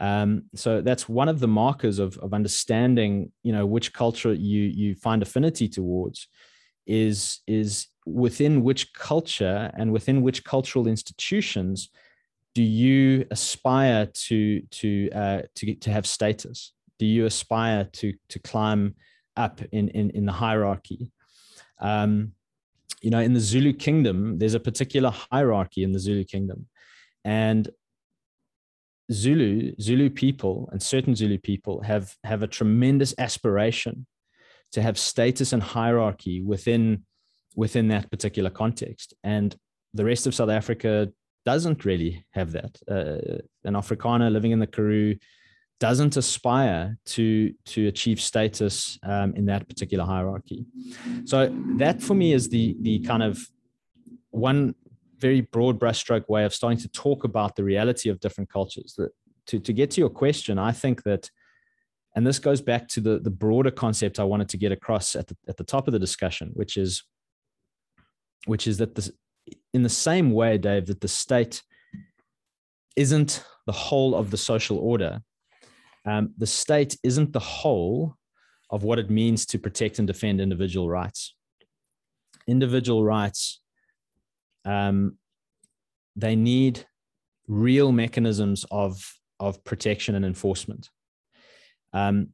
Um, 0.00 0.44
so 0.54 0.80
that's 0.80 1.06
one 1.06 1.28
of 1.28 1.38
the 1.40 1.48
markers 1.62 1.98
of, 1.98 2.16
of 2.16 2.32
understanding, 2.32 3.30
you 3.42 3.52
know, 3.52 3.66
which 3.66 3.92
culture 3.92 4.32
you 4.32 4.62
you 4.62 4.94
find 4.94 5.20
affinity 5.20 5.68
towards 5.68 6.28
is 6.86 7.40
is 7.46 7.88
within 8.06 8.62
which 8.62 8.94
culture 8.94 9.70
and 9.76 9.92
within 9.92 10.22
which 10.22 10.44
cultural 10.44 10.86
institutions 10.88 11.90
do 12.54 12.62
you 12.62 13.26
aspire 13.30 14.06
to 14.06 14.60
to 14.60 15.10
uh, 15.10 15.42
to 15.56 15.74
to 15.74 15.90
have 15.90 16.06
status? 16.06 16.72
Do 16.98 17.06
you 17.06 17.26
aspire 17.26 17.84
to 17.92 18.12
to 18.28 18.38
climb 18.38 18.94
up 19.36 19.60
in 19.72 19.88
in, 19.88 20.10
in 20.10 20.26
the 20.26 20.32
hierarchy? 20.32 21.10
Um, 21.80 22.32
you 23.02 23.10
know, 23.10 23.18
in 23.18 23.34
the 23.34 23.40
Zulu 23.40 23.72
kingdom, 23.72 24.38
there's 24.38 24.54
a 24.54 24.60
particular 24.60 25.10
hierarchy 25.10 25.82
in 25.82 25.92
the 25.92 25.98
Zulu 25.98 26.24
kingdom. 26.24 26.66
And 27.24 27.68
Zulu, 29.12 29.74
Zulu 29.80 30.08
people 30.08 30.68
and 30.72 30.80
certain 30.80 31.14
Zulu 31.14 31.38
people 31.38 31.82
have, 31.82 32.14
have 32.24 32.42
a 32.42 32.46
tremendous 32.46 33.14
aspiration 33.18 34.06
to 34.70 34.80
have 34.80 34.98
status 34.98 35.52
and 35.52 35.62
hierarchy 35.62 36.40
within, 36.40 37.04
within 37.56 37.88
that 37.88 38.10
particular 38.10 38.50
context. 38.50 39.14
And 39.24 39.54
the 39.92 40.04
rest 40.04 40.26
of 40.26 40.34
South 40.34 40.48
Africa 40.48 41.12
doesn't 41.44 41.84
really 41.84 42.24
have 42.32 42.52
that. 42.52 42.78
Uh, 42.88 43.42
an 43.64 43.74
Afrikaner 43.74 44.30
living 44.30 44.52
in 44.52 44.58
the 44.58 44.66
Karoo 44.66 45.16
doesn't 45.80 46.16
aspire 46.16 46.96
to 47.04 47.52
to 47.64 47.88
achieve 47.88 48.20
status 48.20 48.98
um, 49.02 49.34
in 49.34 49.46
that 49.46 49.68
particular 49.68 50.04
hierarchy. 50.04 50.64
So 51.24 51.52
that 51.78 52.00
for 52.00 52.14
me 52.14 52.32
is 52.32 52.48
the 52.48 52.76
the 52.80 53.00
kind 53.00 53.22
of 53.22 53.40
one 54.30 54.74
very 55.18 55.40
broad 55.40 55.78
brushstroke 55.78 56.28
way 56.28 56.44
of 56.44 56.54
starting 56.54 56.78
to 56.78 56.88
talk 56.88 57.24
about 57.24 57.56
the 57.56 57.64
reality 57.64 58.08
of 58.10 58.20
different 58.20 58.50
cultures. 58.50 58.94
That 58.96 59.10
to 59.46 59.58
to 59.58 59.72
get 59.72 59.90
to 59.92 60.00
your 60.00 60.10
question, 60.10 60.58
I 60.58 60.72
think 60.72 61.02
that, 61.02 61.30
and 62.14 62.26
this 62.26 62.38
goes 62.38 62.60
back 62.60 62.88
to 62.88 63.00
the 63.00 63.18
the 63.18 63.30
broader 63.30 63.70
concept 63.70 64.20
I 64.20 64.24
wanted 64.24 64.48
to 64.50 64.56
get 64.56 64.72
across 64.72 65.16
at 65.16 65.26
the 65.26 65.36
at 65.48 65.56
the 65.56 65.64
top 65.64 65.88
of 65.88 65.92
the 65.92 65.98
discussion, 65.98 66.50
which 66.54 66.76
is 66.76 67.02
which 68.46 68.66
is 68.66 68.78
that 68.78 68.94
this 68.94 69.10
in 69.74 69.82
the 69.82 69.88
same 69.88 70.32
way, 70.32 70.58
Dave, 70.58 70.86
that 70.86 71.00
the 71.00 71.08
state 71.08 71.62
isn't 72.96 73.44
the 73.66 73.72
whole 73.72 74.14
of 74.14 74.30
the 74.30 74.36
social 74.36 74.78
order, 74.78 75.22
um, 76.04 76.34
the 76.36 76.46
state 76.46 76.96
isn't 77.02 77.32
the 77.32 77.40
whole 77.40 78.16
of 78.70 78.82
what 78.82 78.98
it 78.98 79.10
means 79.10 79.46
to 79.46 79.58
protect 79.58 79.98
and 79.98 80.06
defend 80.06 80.40
individual 80.40 80.88
rights. 80.88 81.34
Individual 82.46 83.04
rights, 83.04 83.60
um, 84.64 85.18
they 86.16 86.34
need 86.34 86.84
real 87.46 87.92
mechanisms 87.92 88.64
of, 88.70 89.14
of 89.38 89.62
protection 89.64 90.14
and 90.14 90.24
enforcement. 90.24 90.88
Um, 91.92 92.28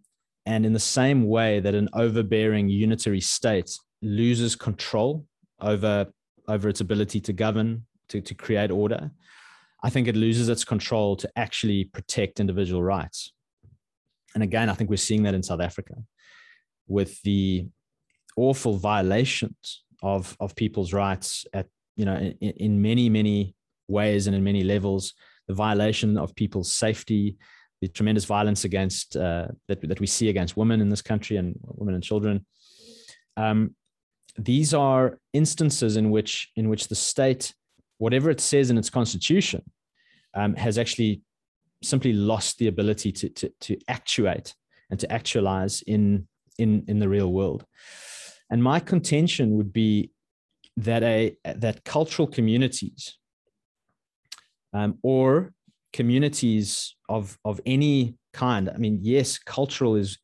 and 0.47 0.65
in 0.65 0.73
the 0.73 0.79
same 0.79 1.29
way 1.29 1.61
that 1.61 1.75
an 1.75 1.89
overbearing 1.93 2.69
unitary 2.69 3.21
state 3.21 3.71
loses 4.01 4.57
control 4.57 5.27
over 5.61 6.07
over 6.49 6.68
its 6.68 6.80
ability 6.80 7.20
to 7.20 7.32
govern, 7.32 7.84
to, 8.09 8.20
to 8.20 8.34
create 8.34 8.70
order, 8.70 9.11
I 9.82 9.90
think 9.90 10.09
it 10.09 10.16
loses 10.16 10.49
its 10.49 10.64
control 10.64 11.14
to 11.16 11.30
actually 11.36 11.84
protect 11.84 12.40
individual 12.40 12.82
rights. 12.82 13.32
And 14.34 14.42
again, 14.42 14.68
I 14.68 14.74
think 14.74 14.90
we're 14.90 14.96
seeing 14.96 15.22
that 15.22 15.34
in 15.34 15.42
South 15.42 15.61
Africa 15.61 15.94
with 16.88 17.20
the 17.22 17.66
awful 18.36 18.76
violations 18.76 19.84
of, 20.03 20.36
of 20.40 20.57
people's 20.57 20.92
rights 20.92 21.46
at, 21.53 21.66
you 21.96 22.05
know, 22.05 22.16
in, 22.16 22.34
in 22.40 22.82
many, 22.82 23.09
many 23.09 23.55
ways 23.88 24.26
and 24.26 24.34
in 24.34 24.42
many 24.42 24.62
levels, 24.62 25.14
the 25.46 25.55
violation 25.55 26.18
of 26.18 26.34
people's 26.34 26.72
safety, 26.72 27.36
the 27.80 27.88
tremendous 27.88 28.24
violence 28.24 28.64
against 28.64 29.16
uh, 29.16 29.46
that, 29.68 29.80
that 29.88 30.01
we 30.01 30.07
see 30.07 30.28
against 30.28 30.57
women 30.57 30.80
in 30.80 30.88
this 30.88 31.03
country 31.03 31.36
and 31.36 31.59
women 31.62 31.94
and 31.94 32.03
children. 32.03 32.44
Um, 33.36 33.74
these 34.39 34.72
are 34.72 35.18
instances 35.32 35.97
in 35.97 36.11
which 36.11 36.51
in 36.57 36.68
which 36.68 36.89
the 36.89 36.95
state, 36.95 37.55
whatever 37.99 38.30
it 38.30 38.41
says 38.41 38.70
in 38.70 38.78
its 38.78 38.91
constitution, 38.91 39.62
um, 40.34 40.55
has 40.55 40.78
actually 40.78 41.22
simply 41.82 42.12
lost 42.12 42.59
the 42.59 42.68
ability 42.68 43.12
to, 43.12 43.28
to, 43.28 43.53
to 43.61 43.78
actuate 43.89 44.55
and 44.91 44.99
to 45.01 45.12
actualize 45.12 45.82
in, 45.82 46.26
in, 46.59 46.84
in 46.89 46.99
the 46.99 47.09
real 47.09 47.32
world. 47.32 47.64
And 48.51 48.62
my 48.62 48.80
contention 48.80 49.57
would 49.57 49.72
be 49.72 50.11
that 50.78 51.03
a 51.03 51.36
that 51.45 51.84
cultural 51.84 52.28
communities 52.28 53.18
um, 54.72 54.99
or 55.03 55.53
communities 55.93 56.95
of 57.09 57.36
of 57.45 57.61
any 57.66 58.16
kind. 58.32 58.70
I 58.70 58.78
mean, 58.78 59.01
yes, 59.03 59.39
cultural 59.39 59.97
is 59.97 60.18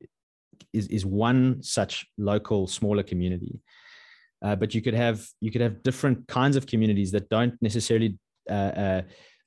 is 0.72 0.86
is 0.88 1.04
one 1.04 1.62
such 1.62 2.06
local 2.16 2.66
smaller 2.66 3.02
community, 3.02 3.60
uh, 4.45 4.55
but 4.55 4.74
you 4.74 4.82
could 4.82 4.95
have 4.95 5.26
you 5.40 5.51
could 5.51 5.62
have 5.62 5.82
different 5.82 6.28
kinds 6.28 6.55
of 6.55 6.66
communities 6.66 7.11
that 7.12 7.28
don't 7.30 7.55
necessarily 7.62 8.18
uh, 8.49 8.53
uh, 8.53 9.03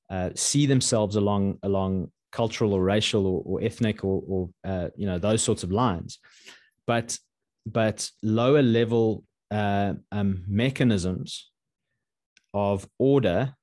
uh, 0.10 0.30
see 0.36 0.66
themselves 0.66 1.16
along 1.16 1.60
along 1.62 2.12
cultural 2.32 2.74
or 2.74 2.84
racial 2.84 3.26
or, 3.26 3.42
or 3.46 3.64
ethnic 3.64 4.04
or, 4.04 4.24
or 4.28 4.50
uh, 4.66 4.88
you 4.98 5.06
know 5.06 5.20
those 5.20 5.44
sorts 5.44 5.64
of 5.64 5.72
lines, 5.72 6.20
but 6.88 7.18
but 7.66 8.10
lower 8.24 8.64
level 8.64 9.24
uh, 9.52 9.94
um, 10.12 10.44
mechanisms 10.48 11.52
of 12.54 12.88
order. 12.98 13.54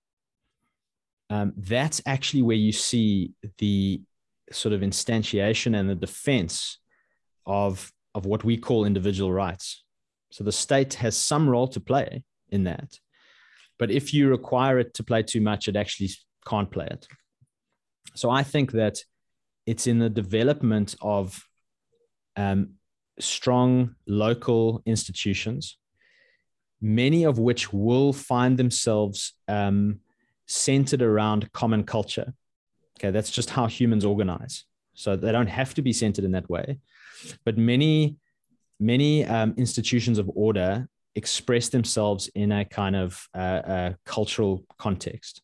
Um, 1.30 1.52
that's 1.56 2.02
actually 2.06 2.42
where 2.42 2.56
you 2.56 2.70
see 2.70 3.32
the 3.58 4.02
sort 4.52 4.74
of 4.74 4.82
instantiation 4.82 5.76
and 5.76 5.90
the 5.90 5.94
defense 5.96 6.78
of 7.44 7.90
of 8.14 8.24
what 8.24 8.44
we 8.44 8.56
call 8.56 8.84
individual 8.84 9.32
rights 9.32 9.83
so 10.34 10.42
the 10.42 10.50
state 10.50 10.94
has 10.94 11.16
some 11.16 11.48
role 11.48 11.68
to 11.68 11.78
play 11.78 12.24
in 12.48 12.64
that. 12.64 12.98
But 13.78 13.92
if 13.92 14.12
you 14.12 14.28
require 14.28 14.80
it 14.80 14.92
to 14.94 15.04
play 15.04 15.22
too 15.22 15.40
much, 15.40 15.68
it 15.68 15.76
actually 15.76 16.10
can't 16.44 16.68
play 16.68 16.88
it. 16.90 17.06
So 18.16 18.30
I 18.30 18.42
think 18.42 18.72
that 18.72 18.98
it's 19.64 19.86
in 19.86 20.00
the 20.00 20.10
development 20.10 20.96
of 21.00 21.40
um, 22.34 22.70
strong 23.20 23.94
local 24.08 24.82
institutions, 24.86 25.78
many 26.80 27.22
of 27.22 27.38
which 27.38 27.72
will 27.72 28.12
find 28.12 28.58
themselves 28.58 29.34
um, 29.46 30.00
centered 30.46 31.00
around 31.00 31.52
common 31.52 31.84
culture. 31.84 32.34
Okay, 32.98 33.12
that's 33.12 33.30
just 33.30 33.50
how 33.50 33.68
humans 33.68 34.04
organize. 34.04 34.64
So 34.94 35.14
they 35.14 35.30
don't 35.30 35.46
have 35.46 35.74
to 35.74 35.82
be 35.82 35.92
centered 35.92 36.24
in 36.24 36.32
that 36.32 36.50
way. 36.50 36.80
But 37.44 37.56
many 37.56 38.16
many 38.80 39.24
um, 39.24 39.54
institutions 39.56 40.18
of 40.18 40.30
order 40.34 40.88
express 41.14 41.68
themselves 41.68 42.28
in 42.34 42.50
a 42.52 42.64
kind 42.64 42.96
of 42.96 43.28
uh, 43.34 43.62
a 43.64 43.96
cultural 44.04 44.64
context. 44.78 45.42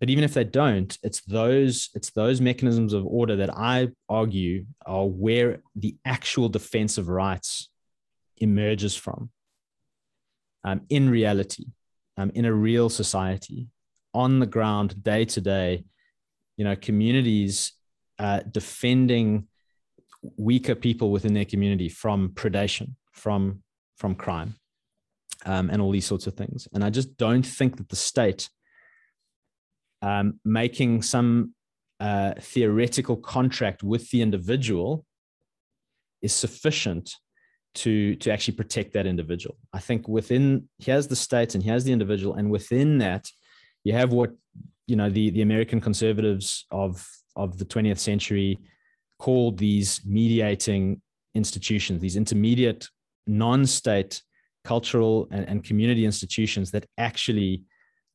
But 0.00 0.10
even 0.10 0.24
if 0.24 0.34
they 0.34 0.44
don't 0.44 0.96
it's 1.02 1.20
those 1.22 1.90
it's 1.94 2.10
those 2.10 2.40
mechanisms 2.40 2.92
of 2.92 3.04
order 3.06 3.36
that 3.36 3.50
i 3.56 3.88
argue 4.08 4.64
are 4.86 5.06
where 5.06 5.60
the 5.74 5.96
actual 6.04 6.48
defense 6.48 6.98
of 6.98 7.08
rights 7.08 7.68
emerges 8.36 8.94
from 8.94 9.30
um, 10.64 10.82
in 10.88 11.10
reality 11.10 11.66
um, 12.16 12.30
in 12.34 12.44
a 12.44 12.52
real 12.52 12.88
society 12.88 13.68
on 14.14 14.38
the 14.38 14.46
ground 14.46 15.02
day 15.02 15.24
to 15.24 15.40
day 15.40 15.84
you 16.56 16.64
know 16.64 16.76
communities 16.76 17.72
uh, 18.18 18.40
defending 18.50 19.46
weaker 20.36 20.74
people 20.74 21.10
within 21.10 21.34
their 21.34 21.44
community 21.44 21.88
from 21.88 22.30
predation, 22.30 22.94
from 23.12 23.62
from 23.96 24.14
crime, 24.14 24.54
um, 25.46 25.70
and 25.70 25.82
all 25.82 25.90
these 25.90 26.06
sorts 26.06 26.26
of 26.26 26.34
things. 26.34 26.68
And 26.72 26.84
I 26.84 26.90
just 26.90 27.16
don't 27.16 27.46
think 27.46 27.76
that 27.76 27.88
the 27.88 27.96
state 27.96 28.48
um, 30.02 30.40
making 30.44 31.02
some 31.02 31.54
uh, 32.00 32.34
theoretical 32.40 33.16
contract 33.16 33.82
with 33.82 34.10
the 34.10 34.22
individual 34.22 35.04
is 36.22 36.32
sufficient 36.32 37.14
to 37.74 38.16
to 38.16 38.30
actually 38.30 38.54
protect 38.54 38.92
that 38.94 39.06
individual. 39.06 39.56
I 39.72 39.78
think 39.80 40.08
within 40.08 40.68
here's 40.78 41.06
the 41.06 41.16
state 41.16 41.54
and 41.54 41.62
here's 41.62 41.84
the 41.84 41.92
individual, 41.92 42.34
and 42.34 42.50
within 42.50 42.98
that, 42.98 43.30
you 43.84 43.92
have 43.92 44.12
what 44.12 44.30
you 44.86 44.96
know 44.96 45.10
the 45.10 45.30
the 45.30 45.42
American 45.42 45.80
conservatives 45.80 46.66
of 46.70 47.06
of 47.36 47.58
the 47.58 47.64
20th 47.64 47.98
century 47.98 48.58
called 49.18 49.58
these 49.58 50.00
mediating 50.04 51.00
institutions, 51.34 52.00
these 52.00 52.16
intermediate 52.16 52.88
non-state 53.26 54.22
cultural 54.64 55.28
and, 55.30 55.48
and 55.48 55.64
community 55.64 56.04
institutions 56.04 56.70
that 56.70 56.86
actually 56.98 57.62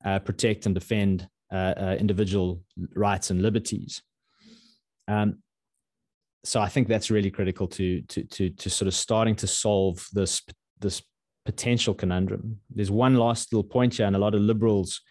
uh, 0.06 0.20
protect 0.20 0.66
and 0.66 0.76
defend 0.76 1.28
uh, 1.52 1.74
uh, 1.78 1.96
individual 2.00 2.62
rights 2.96 3.30
and 3.30 3.42
liberties. 3.42 4.02
Um, 5.08 5.40
so 6.44 6.60
I 6.60 6.68
think 6.68 6.88
that's 6.88 7.12
really 7.12 7.32
critical 7.32 7.68
to, 7.68 8.02
to 8.02 8.24
to 8.24 8.50
to 8.50 8.70
sort 8.70 8.88
of 8.88 8.94
starting 8.94 9.36
to 9.38 9.48
solve 9.48 10.06
this 10.12 10.42
this 10.80 11.02
potential 11.46 11.94
conundrum. 11.94 12.60
There's 12.70 12.92
one 12.92 13.16
last 13.16 13.54
little 13.54 13.64
point 13.64 13.96
here, 13.96 14.08
and 14.08 14.16
a 14.16 14.20
lot 14.20 14.36
of 14.36 14.42
liberals 14.42 15.02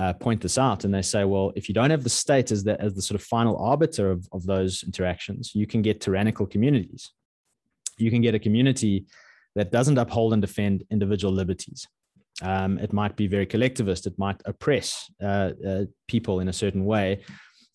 uh, 0.00 0.14
point 0.14 0.40
this 0.40 0.56
out 0.56 0.84
and 0.84 0.94
they 0.94 1.02
say, 1.02 1.24
well, 1.24 1.52
if 1.54 1.68
you 1.68 1.74
don't 1.74 1.90
have 1.90 2.04
the 2.04 2.08
state 2.08 2.50
as 2.50 2.64
the, 2.64 2.80
as 2.80 2.94
the 2.94 3.02
sort 3.02 3.20
of 3.20 3.26
final 3.26 3.58
arbiter 3.58 4.10
of, 4.10 4.26
of 4.32 4.46
those 4.46 4.82
interactions, 4.82 5.54
you 5.54 5.66
can 5.66 5.82
get 5.82 6.00
tyrannical 6.00 6.46
communities. 6.46 7.12
You 7.98 8.10
can 8.10 8.22
get 8.22 8.34
a 8.34 8.38
community 8.38 9.04
that 9.56 9.70
doesn't 9.70 9.98
uphold 9.98 10.32
and 10.32 10.40
defend 10.40 10.84
individual 10.90 11.34
liberties. 11.34 11.86
Um, 12.40 12.78
it 12.78 12.94
might 12.94 13.14
be 13.14 13.26
very 13.26 13.44
collectivist. 13.44 14.06
It 14.06 14.18
might 14.18 14.40
oppress 14.46 15.12
uh, 15.22 15.50
uh, 15.68 15.84
people 16.08 16.40
in 16.40 16.48
a 16.48 16.52
certain 16.54 16.86
way. 16.86 17.22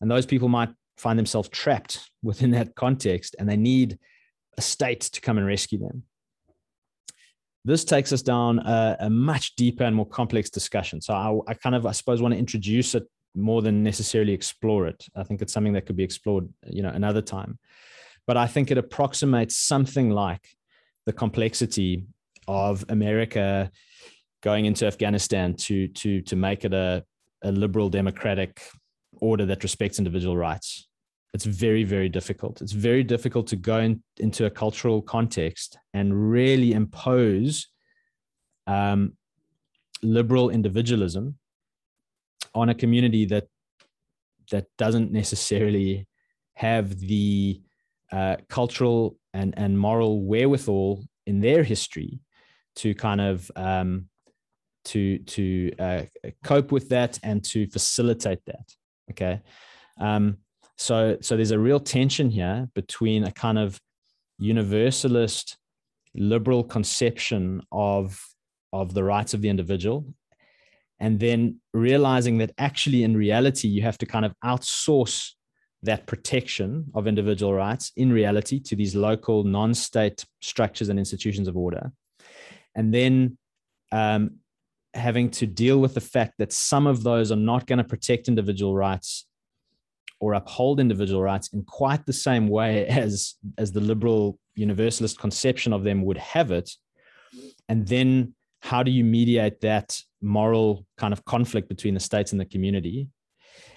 And 0.02 0.10
those 0.10 0.26
people 0.26 0.50
might 0.50 0.70
find 0.98 1.20
themselves 1.20 1.50
trapped 1.50 2.10
within 2.24 2.50
that 2.52 2.74
context 2.74 3.36
and 3.38 3.48
they 3.48 3.58
need 3.58 4.00
a 4.58 4.64
state 4.64 5.02
to 5.02 5.22
come 5.22 5.38
and 5.38 5.46
rescue 5.46 5.78
them. 5.78 6.04
This 7.66 7.84
takes 7.84 8.14
us 8.14 8.22
down 8.22 8.60
a, 8.60 8.96
a, 9.02 9.10
much 9.10 9.56
deeper 9.56 9.84
and 9.84 9.96
more 9.96 10.06
complex 10.06 10.52
discussion. 10.52 11.02
So 11.02 11.14
I, 11.14 11.52
I 11.52 11.54
kind 11.56 11.76
of, 11.76 11.88
I 11.88 11.92
suppose, 11.92 12.22
want 12.22 12.34
to 12.34 12.38
introduce 12.38 12.94
it 12.94 13.04
more 13.34 13.64
than 13.64 13.84
necessarily 13.84 14.34
explore 14.34 14.86
it. 14.86 15.06
I 15.16 15.24
think 15.24 15.42
it's 15.42 15.52
something 15.52 15.74
that 15.74 15.88
could 15.88 15.98
be 15.98 16.04
explored, 16.04 16.48
you 16.70 16.84
know, 16.84 16.90
another 16.90 17.22
time. 17.22 17.58
But 18.28 18.38
I 18.38 18.46
think 18.46 18.70
it 18.70 18.78
approximates 18.78 19.56
something 19.56 20.12
like 20.12 20.48
the 21.08 21.14
complexity 21.14 22.06
of 22.48 22.86
America 22.90 23.72
going 24.42 24.66
into 24.66 24.86
Afghanistan 24.86 25.56
to 25.56 25.88
to 25.88 26.22
to 26.22 26.36
make 26.36 26.66
it 26.66 26.74
a, 26.74 27.04
a 27.44 27.52
liberal 27.52 27.90
democratic 27.90 28.62
order 29.20 29.46
that 29.48 29.64
respects 29.64 29.98
individual 29.98 30.38
rights. 30.38 30.88
It's 31.36 31.44
very, 31.44 31.84
very 31.84 32.08
difficult. 32.08 32.62
It's 32.62 32.72
very 32.72 33.04
difficult 33.04 33.48
to 33.48 33.58
go 33.58 33.80
in, 33.80 34.02
into 34.20 34.46
a 34.46 34.50
cultural 34.50 35.02
context 35.02 35.78
and 35.94 36.32
really 36.32 36.72
impose 36.72 37.68
um, 38.68 39.18
liberal 40.02 40.50
individualism 40.50 41.38
on 42.54 42.70
a 42.70 42.74
community 42.74 43.26
that 43.26 43.48
that 44.52 44.68
doesn't 44.78 45.12
necessarily 45.12 46.08
have 46.54 46.98
the 47.02 47.62
uh, 48.14 48.38
cultural 48.48 49.18
and 49.34 49.54
and 49.58 49.78
moral 49.78 50.22
wherewithal 50.22 51.04
in 51.26 51.42
their 51.42 51.64
history 51.64 52.22
to 52.78 52.96
kind 52.96 53.20
of 53.20 53.52
um, 53.58 54.08
to 54.86 55.18
to 55.36 55.74
uh, 55.80 56.04
cope 56.46 56.72
with 56.72 56.88
that 56.88 57.20
and 57.24 57.44
to 57.44 57.68
facilitate 57.68 58.40
that. 58.46 58.68
Okay, 59.12 59.42
um, 60.00 60.38
so 60.78 61.18
so 61.22 61.36
there's 61.36 61.52
a 61.52 61.60
real 61.60 61.80
tension 61.80 62.30
here 62.30 62.70
between 62.76 63.24
a 63.24 63.32
kind 63.32 63.58
of 63.58 63.80
universalist 64.38 65.58
liberal 66.14 66.64
conception 66.64 67.62
of 67.72 68.22
of 68.74 68.94
the 68.94 69.04
rights 69.04 69.34
of 69.34 69.42
the 69.42 69.50
individual 69.50 70.06
and 71.00 71.20
then 71.20 71.60
realizing 71.74 72.38
that 72.38 72.52
actually 72.58 73.04
in 73.04 73.16
reality 73.16 73.68
you 73.68 73.82
have 73.82 73.98
to 73.98 74.06
kind 74.06 74.26
of 74.26 74.34
outsource 74.44 75.32
that 75.86 76.08
protection 76.08 76.86
of 76.94 77.08
individual 77.08 77.54
rights 77.54 77.92
in 77.96 78.12
reality 78.12 78.60
to 78.60 78.76
these 78.76 78.96
local 78.96 79.44
non-state 79.44 80.26
structures 80.42 80.90
and 80.90 80.98
institutions 81.00 81.48
of 81.48 81.56
order. 81.56 81.92
And 82.76 82.94
then 82.94 83.38
um, 83.92 84.38
having 84.94 85.30
to 85.32 85.46
deal 85.46 85.80
with 85.80 85.94
the 85.94 86.02
fact 86.02 86.36
that 86.40 86.52
some 86.52 86.88
of 86.88 87.04
those 87.04 87.32
are 87.32 87.38
not 87.38 87.68
going 87.68 87.78
to 87.78 87.84
protect 87.84 88.28
individual 88.28 88.76
rights 88.76 89.26
or 90.20 90.34
uphold 90.34 90.80
individual 90.80 91.22
rights 91.22 91.50
in 91.54 91.64
quite 91.64 92.06
the 92.06 92.14
same 92.14 92.48
way 92.48 92.88
as 92.88 93.36
as 93.58 93.72
the 93.72 93.82
liberal 93.82 94.40
universalist 94.56 95.20
conception 95.20 95.74
of 95.74 95.84
them 95.84 96.04
would 96.04 96.18
have 96.18 96.52
it. 96.52 96.72
And 97.68 97.88
then 97.88 98.34
how 98.62 98.84
do 98.84 98.92
you 98.92 99.04
mediate 99.04 99.62
that 99.62 100.00
moral 100.22 100.86
kind 100.98 101.14
of 101.14 101.26
conflict 101.26 101.68
between 101.70 101.94
the 101.94 102.00
states 102.00 102.32
and 102.32 102.40
the 102.40 102.46
community? 102.46 103.08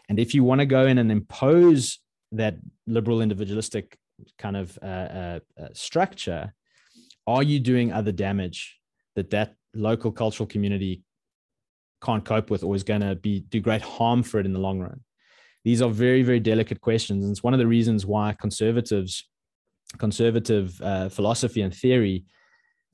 And 0.09 0.19
if 0.19 0.35
you 0.35 0.45
want 0.45 0.61
to 0.61 0.67
go 0.67 0.87
in 0.87 0.99
and 0.99 1.11
impose 1.13 1.99
that 2.33 2.57
liberal 2.87 3.21
individualistic 3.21 3.99
kind 4.39 4.57
of 4.57 4.79
uh, 4.83 4.87
uh, 4.87 5.41
uh, 5.61 5.69
structure 5.73 6.55
are 7.27 7.43
you 7.43 7.61
doing 7.61 7.93
other 7.93 8.13
damage 8.13 8.79
that 9.15 9.31
that 9.31 9.55
local 9.75 10.11
cultural 10.11 10.47
community 10.47 11.03
can't 12.03 12.25
cope 12.25 12.51
with 12.51 12.65
or 12.65 12.75
is 12.75 12.83
going 12.83 13.01
to 13.01 13.15
be 13.15 13.41
do 13.41 13.61
great 13.61 13.83
harm 13.83 14.23
for 14.23 14.41
it 14.41 14.47
in 14.47 14.53
the 14.53 14.59
long 14.59 14.81
run 14.81 15.01
these 15.65 15.83
are 15.83 15.91
very 15.91 16.23
very 16.23 16.41
delicate 16.41 16.81
questions. 16.81 17.25
And 17.25 17.33
it's 17.33 17.43
one 17.43 17.55
of 17.55 17.61
the 17.61 17.67
reasons 17.67 18.07
why 18.07 18.35
conservatives 18.41 19.29
conservative 19.99 20.81
uh, 20.83 21.09
philosophy 21.09 21.63
and 21.63 21.75
theory 21.75 22.25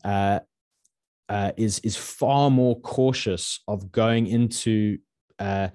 uh, 0.05 0.41
uh, 1.29 1.53
is 1.57 1.79
is 1.81 1.97
far 1.97 2.51
more 2.51 2.79
cautious 2.81 3.61
of 3.67 3.91
going 3.91 4.27
into 4.27 4.99
uh, 5.39 5.69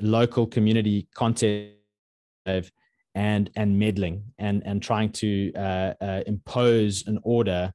local 0.00 0.46
community 0.46 1.08
context 1.14 1.76
and 3.14 3.50
and 3.56 3.78
meddling 3.78 4.22
and 4.38 4.62
and 4.64 4.82
trying 4.82 5.10
to 5.10 5.52
uh, 5.54 5.92
uh, 6.00 6.22
impose 6.26 7.06
an 7.06 7.18
order 7.22 7.72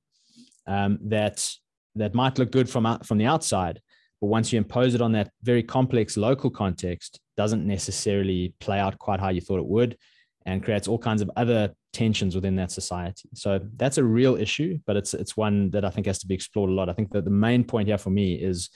um, 0.68 0.98
that 1.02 1.48
that 1.96 2.14
might 2.14 2.38
look 2.40 2.52
good 2.52 2.70
from 2.70 3.00
from 3.04 3.18
the 3.18 3.26
outside, 3.26 3.80
but 4.20 4.28
once 4.28 4.52
you 4.52 4.58
impose 4.58 4.96
it 4.96 5.02
on 5.02 5.12
that 5.12 5.30
very 5.44 5.64
complex 5.64 6.18
local 6.18 6.50
context, 6.50 7.20
doesn't 7.38 7.66
necessarily 7.66 8.54
play 8.60 8.80
out 8.80 8.98
quite 8.98 9.20
how 9.20 9.30
you 9.30 9.42
thought 9.42 9.60
it 9.60 9.66
would, 9.66 9.98
and 10.46 10.64
creates 10.64 10.88
all 10.88 11.00
kinds 11.00 11.22
of 11.22 11.32
other 11.36 11.74
tensions 11.94 12.36
within 12.36 12.56
that 12.58 12.72
society. 12.72 13.30
So 13.34 13.60
that's 13.78 13.98
a 13.98 14.04
real 14.04 14.36
issue, 14.36 14.80
but 14.86 14.96
it's 14.96 15.14
it's 15.14 15.38
one 15.38 15.72
that 15.72 15.86
I 15.86 15.90
think 15.90 16.08
has 16.08 16.20
to 16.20 16.28
be 16.28 16.36
explored 16.36 16.70
a 16.70 16.74
lot. 16.74 16.90
I 16.90 16.94
think 16.94 17.12
that 17.12 17.26
the 17.26 17.32
main 17.32 17.64
point 17.64 17.88
here 17.88 17.98
for 17.98 18.10
me 18.10 18.36
is 18.36 18.70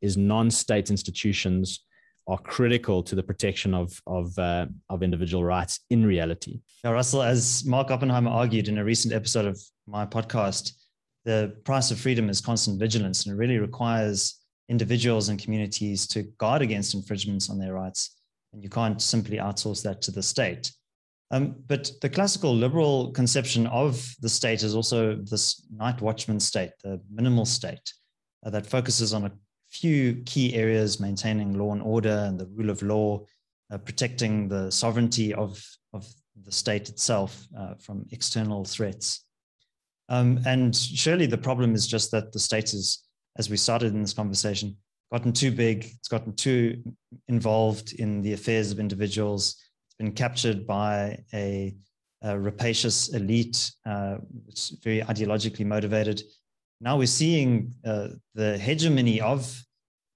is 0.00 0.16
non-state 0.16 0.90
institutions 0.90 1.80
are 2.26 2.38
critical 2.38 3.02
to 3.02 3.14
the 3.14 3.22
protection 3.22 3.74
of 3.74 4.00
of 4.06 4.38
uh, 4.38 4.66
of 4.88 5.02
individual 5.02 5.44
rights 5.44 5.80
in 5.90 6.04
reality. 6.04 6.60
Yeah, 6.82 6.90
Russell, 6.90 7.22
as 7.22 7.64
Mark 7.64 7.90
Oppenheimer 7.90 8.30
argued 8.30 8.68
in 8.68 8.78
a 8.78 8.84
recent 8.84 9.14
episode 9.14 9.46
of 9.46 9.60
my 9.86 10.06
podcast, 10.06 10.72
the 11.24 11.56
price 11.64 11.90
of 11.90 11.98
freedom 11.98 12.28
is 12.28 12.40
constant 12.40 12.78
vigilance, 12.78 13.24
and 13.24 13.34
it 13.34 13.38
really 13.38 13.58
requires 13.58 14.40
individuals 14.68 15.28
and 15.28 15.42
communities 15.42 16.06
to 16.08 16.22
guard 16.38 16.62
against 16.62 16.94
infringements 16.94 17.50
on 17.50 17.58
their 17.58 17.74
rights. 17.74 18.20
And 18.52 18.62
you 18.62 18.68
can't 18.68 19.00
simply 19.00 19.38
outsource 19.38 19.82
that 19.82 20.00
to 20.02 20.10
the 20.10 20.22
state. 20.22 20.72
Um, 21.30 21.56
but 21.66 21.90
the 22.00 22.08
classical 22.08 22.54
liberal 22.54 23.10
conception 23.12 23.66
of 23.66 24.14
the 24.20 24.28
state 24.28 24.62
is 24.62 24.74
also 24.74 25.16
this 25.16 25.66
night 25.74 26.00
watchman 26.00 26.38
state, 26.38 26.70
the 26.82 27.00
minimal 27.10 27.44
state 27.44 27.92
uh, 28.44 28.50
that 28.50 28.66
focuses 28.66 29.12
on 29.12 29.24
a 29.24 29.32
few 29.70 30.22
key 30.26 30.54
areas 30.54 31.00
maintaining 31.00 31.58
law 31.58 31.72
and 31.72 31.82
order 31.82 32.24
and 32.28 32.38
the 32.38 32.46
rule 32.46 32.70
of 32.70 32.82
law, 32.82 33.24
uh, 33.72 33.78
protecting 33.78 34.48
the 34.48 34.70
sovereignty 34.70 35.34
of, 35.34 35.60
of 35.92 36.06
the 36.44 36.52
state 36.52 36.88
itself 36.88 37.46
uh, 37.58 37.74
from 37.80 38.06
external 38.12 38.64
threats. 38.64 39.24
Um, 40.08 40.40
and 40.46 40.76
surely 40.76 41.26
the 41.26 41.38
problem 41.38 41.74
is 41.74 41.86
just 41.86 42.10
that 42.12 42.32
the 42.32 42.38
state 42.38 42.74
is, 42.74 43.02
as 43.36 43.50
we 43.50 43.56
started 43.56 43.92
in 43.94 44.02
this 44.02 44.12
conversation, 44.12 44.76
gotten 45.12 45.32
too 45.32 45.50
big, 45.50 45.84
it's 45.84 46.08
gotten 46.08 46.34
too 46.34 46.82
involved 47.28 47.92
in 47.94 48.22
the 48.22 48.32
affairs 48.32 48.72
of 48.72 48.78
individuals, 48.80 49.56
it's 49.86 49.96
been 49.98 50.12
captured 50.12 50.66
by 50.66 51.18
a, 51.32 51.74
a 52.22 52.38
rapacious 52.38 53.14
elite, 53.14 53.70
uh, 53.86 54.16
very 54.82 55.00
ideologically 55.00 55.66
motivated, 55.66 56.22
now 56.80 56.98
we're 56.98 57.06
seeing 57.06 57.74
uh, 57.84 58.08
the 58.34 58.58
hegemony 58.58 59.20
of 59.20 59.64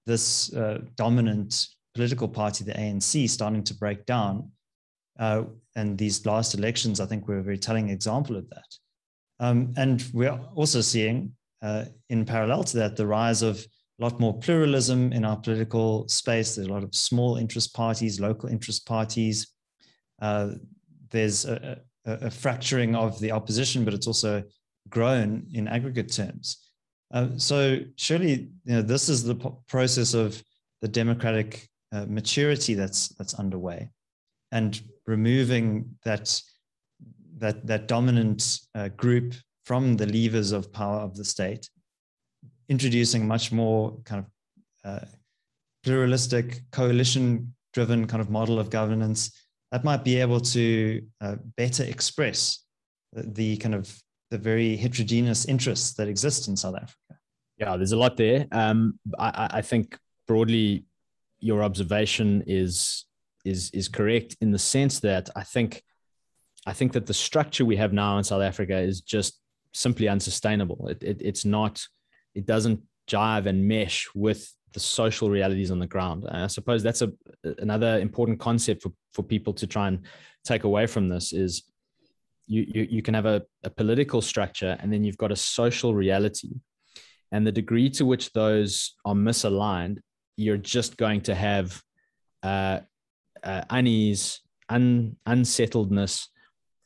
this 0.05 0.53
uh, 0.53 0.79
dominant 0.95 1.67
political 1.95 2.27
party, 2.27 2.63
the 2.63 2.73
ANC, 2.73 3.27
starting 3.29 3.63
to 3.63 3.73
break 3.73 4.05
down. 4.05 4.51
Uh, 5.17 5.43
and 5.75 5.97
these 5.97 6.25
last 6.25 6.53
elections, 6.53 6.99
I 6.99 7.05
think, 7.05 7.27
were 7.27 7.39
a 7.39 7.43
very 7.43 7.57
telling 7.57 7.89
example 7.89 8.35
of 8.35 8.49
that. 8.49 8.67
Um, 9.39 9.73
and 9.77 10.05
we're 10.13 10.39
also 10.55 10.81
seeing, 10.81 11.33
uh, 11.61 11.85
in 12.09 12.25
parallel 12.25 12.63
to 12.63 12.77
that, 12.77 12.95
the 12.95 13.07
rise 13.07 13.41
of 13.41 13.65
a 13.99 14.03
lot 14.03 14.19
more 14.19 14.37
pluralism 14.39 15.11
in 15.11 15.25
our 15.25 15.37
political 15.37 16.07
space. 16.07 16.55
There's 16.55 16.67
a 16.67 16.71
lot 16.71 16.83
of 16.83 16.95
small 16.95 17.35
interest 17.35 17.75
parties, 17.75 18.19
local 18.19 18.49
interest 18.49 18.85
parties. 18.85 19.53
Uh, 20.21 20.51
there's 21.09 21.45
a, 21.45 21.79
a, 22.05 22.11
a 22.27 22.31
fracturing 22.31 22.95
of 22.95 23.19
the 23.19 23.31
opposition, 23.31 23.83
but 23.83 23.93
it's 23.93 24.07
also 24.07 24.43
grown 24.89 25.45
in 25.53 25.67
aggregate 25.67 26.11
terms. 26.11 26.69
Uh, 27.11 27.29
so 27.37 27.79
surely, 27.95 28.49
you 28.65 28.75
know, 28.75 28.81
this 28.81 29.09
is 29.09 29.23
the 29.23 29.35
process 29.67 30.13
of 30.13 30.41
the 30.81 30.87
democratic 30.87 31.67
uh, 31.91 32.05
maturity 32.07 32.75
that's 32.75 33.09
that's 33.09 33.33
underway, 33.33 33.89
and 34.51 34.81
removing 35.07 35.97
that 36.05 36.39
that 37.39 37.65
that 37.65 37.87
dominant 37.87 38.59
uh, 38.75 38.89
group 38.89 39.33
from 39.69 39.97
the 39.97 40.07
levers 40.07 40.51
of 40.51 40.73
power 40.73 40.97
of 40.97 41.15
the 41.15 41.23
state, 41.23 41.69
introducing 42.69 43.27
much 43.27 43.51
more 43.51 43.95
kind 44.03 44.25
of 44.25 44.27
uh, 44.83 45.05
pluralistic, 45.83 46.63
coalition-driven 46.71 48.07
kind 48.07 48.19
of 48.19 48.31
model 48.31 48.57
of 48.57 48.71
governance 48.71 49.31
that 49.71 49.83
might 49.83 50.03
be 50.03 50.19
able 50.19 50.39
to 50.39 50.99
uh, 51.21 51.35
better 51.55 51.83
express 51.83 52.65
the, 53.13 53.21
the 53.21 53.57
kind 53.57 53.75
of 53.75 53.95
the 54.31 54.39
very 54.39 54.75
heterogeneous 54.75 55.45
interests 55.45 55.93
that 55.93 56.07
exist 56.07 56.47
in 56.47 56.57
South 56.57 56.73
Africa. 56.75 57.13
Yeah, 57.59 57.77
there's 57.77 57.91
a 57.91 57.97
lot 58.05 58.17
there. 58.17 58.47
Um, 58.51 58.99
I, 59.19 59.49
I 59.51 59.61
think 59.61 59.95
broadly, 60.27 60.85
your 61.39 61.61
observation 61.61 62.43
is 62.47 63.05
is 63.45 63.69
is 63.71 63.87
correct 63.87 64.35
in 64.41 64.49
the 64.49 64.57
sense 64.57 64.99
that 65.01 65.29
I 65.35 65.43
think 65.43 65.83
I 66.65 66.73
think 66.73 66.93
that 66.93 67.05
the 67.05 67.13
structure 67.13 67.65
we 67.65 67.77
have 67.77 67.93
now 67.93 68.17
in 68.17 68.23
South 68.23 68.41
Africa 68.41 68.75
is 68.79 69.01
just 69.01 69.39
simply 69.73 70.07
unsustainable. 70.07 70.87
It, 70.87 71.03
it, 71.03 71.21
it's 71.21 71.45
not. 71.45 71.85
It 72.35 72.45
doesn't 72.45 72.81
jive 73.09 73.47
and 73.47 73.67
mesh 73.67 74.07
with 74.13 74.51
the 74.73 74.79
social 74.79 75.29
realities 75.29 75.71
on 75.71 75.79
the 75.79 75.87
ground. 75.87 76.25
And 76.25 76.43
I 76.43 76.47
suppose 76.47 76.83
that's 76.83 77.01
a 77.01 77.11
another 77.57 77.99
important 77.99 78.39
concept 78.39 78.83
for 78.83 78.91
for 79.13 79.23
people 79.23 79.53
to 79.53 79.67
try 79.67 79.87
and 79.87 80.05
take 80.45 80.63
away 80.63 80.85
from 80.87 81.09
this 81.09 81.33
is 81.33 81.63
you, 82.49 82.65
you, 82.67 82.87
you 82.89 83.01
can 83.01 83.13
have 83.13 83.25
a, 83.25 83.43
a 83.63 83.69
political 83.69 84.21
structure 84.21 84.77
and 84.79 84.91
then 84.91 85.03
you've 85.03 85.17
got 85.17 85.31
a 85.31 85.35
social 85.35 85.93
reality. 85.93 86.49
And 87.31 87.45
the 87.45 87.51
degree 87.51 87.89
to 87.91 88.05
which 88.05 88.31
those 88.33 88.95
are 89.05 89.13
misaligned, 89.13 89.99
you're 90.35 90.57
just 90.57 90.97
going 90.97 91.21
to 91.21 91.35
have 91.35 91.81
uh, 92.41 92.79
uh, 93.43 93.63
unease, 93.69 94.41
un, 94.67 95.15
unsettledness, 95.27 96.27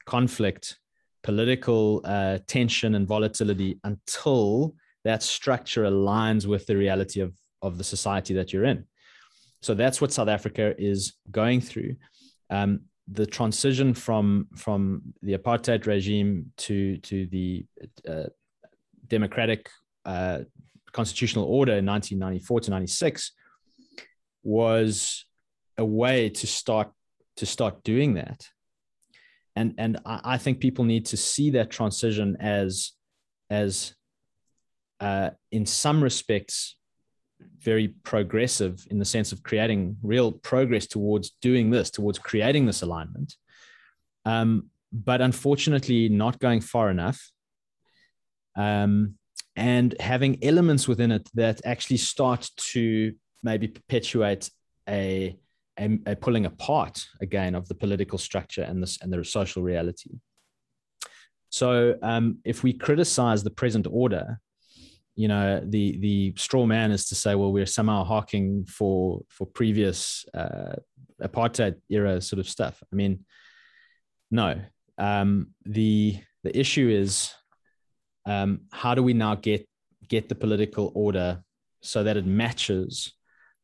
conflict, 0.06 0.78
political 1.24 2.02
uh, 2.04 2.40
tension, 2.48 2.96
and 2.96 3.08
volatility 3.08 3.80
until 3.84 4.76
that 5.04 5.24
structure 5.24 5.84
aligns 5.84 6.46
with 6.46 6.66
the 6.66 6.78
reality 6.78 7.20
of, 7.20 7.34
of 7.62 7.78
the 7.78 7.84
society 7.84 8.34
that 8.34 8.54
you're 8.54 8.66
in. 8.66 8.86
So 9.62 9.74
that's 9.74 10.02
what 10.02 10.12
South 10.12 10.28
Africa 10.28 10.76
is 10.78 11.14
going 11.32 11.62
through. 11.62 11.96
Um, 12.50 12.82
the 13.12 13.26
transition 13.26 13.94
from 13.94 14.48
from 14.56 15.02
the 15.22 15.38
apartheid 15.38 15.86
regime 15.86 16.52
to 16.58 16.98
to 16.98 17.26
the 17.28 17.66
uh, 18.08 18.26
democratic 19.08 19.70
uh, 20.06 20.40
constitutional 20.92 21.46
order 21.46 21.74
in 21.74 21.86
1994 21.86 22.62
to 22.62 22.72
96 22.72 23.32
was 24.44 25.26
a 25.78 25.86
way 25.86 26.30
to 26.30 26.48
start 26.48 26.92
to 27.38 27.46
start 27.46 27.84
doing 27.84 28.14
that 28.14 28.48
and 29.56 29.76
and 29.78 29.99
I, 30.06 30.38
think 30.38 30.60
people 30.60 30.84
need 30.84 31.06
to 31.08 31.18
see 31.18 31.51
that 31.51 31.70
transition 31.70 32.38
as 32.39 32.91
as 33.49 33.93
uh, 34.99 35.32
in 35.51 35.66
some 35.66 36.04
respects 36.04 36.76
very 37.60 37.89
progressive 38.04 38.86
in 38.89 38.99
the 38.99 39.06
sense 39.06 39.32
of 39.32 39.43
creating 39.43 39.97
real 40.01 40.32
progress 40.32 40.88
towards 40.88 41.32
doing 41.41 41.70
this 41.70 41.91
towards 41.91 42.20
creating 42.20 42.66
this 42.66 42.82
alignment. 42.82 43.36
Um, 44.26 44.70
but 44.91 45.22
unfortunately 45.22 46.10
not 46.10 46.39
going 46.39 46.62
far 46.62 46.89
enough. 46.89 47.32
Um, 48.56 49.16
and 49.56 49.95
having 49.99 50.43
elements 50.43 50.88
within 50.88 51.12
it 51.12 51.30
that 51.34 51.62
actually 51.66 51.97
start 51.97 52.49
to 52.58 53.14
maybe 53.43 53.68
perpetuate 53.68 54.49
a 54.88 55.38
a, 55.80 56.00
a 56.06 56.16
pulling 56.16 56.46
apart 56.46 57.06
again 57.22 57.56
of 57.56 57.68
the 57.68 57.76
political 57.76 58.18
structure 58.18 58.64
and 58.64 58.82
this 58.82 59.00
and 59.02 59.12
the 59.12 59.24
social 59.24 59.64
reality. 59.64 60.12
So 61.50 61.96
um, 62.02 62.40
if 62.44 62.64
we 62.64 62.74
criticize 62.74 63.44
the 63.44 63.52
present 63.52 63.88
order, 63.90 64.40
you 65.16 65.28
know, 65.28 65.62
the 65.64 65.98
the 65.98 66.34
straw 66.36 66.66
man 66.66 66.92
is 66.92 67.06
to 67.10 67.16
say, 67.16 67.36
well, 67.36 67.52
we're 67.52 67.66
somehow 67.66 68.04
harking 68.04 68.66
for 68.66 69.22
for 69.30 69.46
previous 69.46 70.26
uh, 70.34 70.76
apartheid 71.22 71.76
era 71.90 72.22
sort 72.22 72.40
of 72.40 72.50
stuff. 72.50 72.82
I 72.92 72.96
mean, 72.96 73.26
no. 74.32 74.60
Um, 74.98 75.50
the 75.66 76.20
the 76.44 76.58
issue 76.58 76.90
is 76.90 77.32
um, 78.26 78.62
how 78.72 78.96
do 78.96 79.04
we 79.04 79.14
now 79.14 79.36
get 79.36 79.68
get 80.08 80.30
the 80.30 80.36
political 80.36 80.92
order 80.96 81.44
so 81.82 82.04
that 82.04 82.18
it 82.18 82.26
matches 82.26 83.14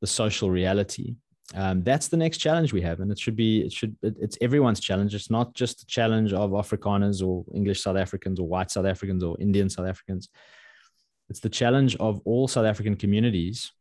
the 0.02 0.08
social 0.08 0.50
reality 0.50 1.16
um, 1.56 1.82
that's 1.84 2.10
the 2.10 2.18
next 2.18 2.38
challenge 2.38 2.74
we 2.74 2.82
have 2.82 3.00
and 3.00 3.12
it 3.12 3.18
should 3.18 3.36
be 3.36 3.62
it 3.62 3.74
should 3.74 3.96
it's 4.04 4.38
everyone's 4.40 4.80
challenge. 4.80 5.16
It's 5.16 5.32
not 5.32 5.56
just 5.56 5.80
the 5.80 5.86
challenge 5.88 6.32
of 6.32 6.52
afrikaners 6.52 7.26
or 7.26 7.44
english 7.56 7.82
south 7.82 7.98
africans 7.98 8.40
or 8.40 8.48
white 8.48 8.70
south 8.70 8.86
africans 8.86 9.24
or 9.24 9.36
indian 9.40 9.70
south 9.70 9.88
africans. 9.88 10.30
It's 11.30 11.40
the 11.40 11.50
challenge 11.50 11.96
of 11.96 12.22
all 12.26 12.48
south 12.48 12.66
african 12.66 12.96
communities 12.96 13.72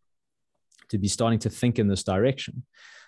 to 0.88 0.98
be 0.98 1.08
starting 1.08 1.38
to 1.40 1.50
think 1.50 1.78
in 1.78 1.88
this 1.88 2.02
direction. 2.02 2.64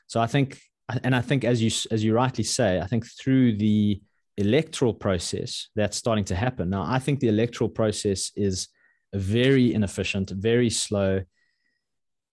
So 0.07 0.21
i 0.21 0.27
think 0.27 0.61
and 1.05 1.15
i 1.15 1.23
think 1.23 1.45
as 1.45 1.63
you 1.63 1.71
as 1.91 2.05
you 2.05 2.13
rightly 2.13 2.45
say 2.45 2.81
i 2.81 2.87
think 2.87 3.07
through 3.07 3.57
the 3.57 4.03
electoral 4.37 4.93
process 4.93 5.69
that's 5.75 5.97
starting 5.97 6.25
to 6.25 6.35
happen. 6.35 6.69
Now 6.69 6.85
i 6.87 6.99
think 6.99 7.21
the 7.21 7.29
electoral 7.29 7.71
process 7.71 8.31
is 8.37 8.69
very 9.15 9.73
inefficient 9.73 10.31
very 10.31 10.69
slow 10.69 11.23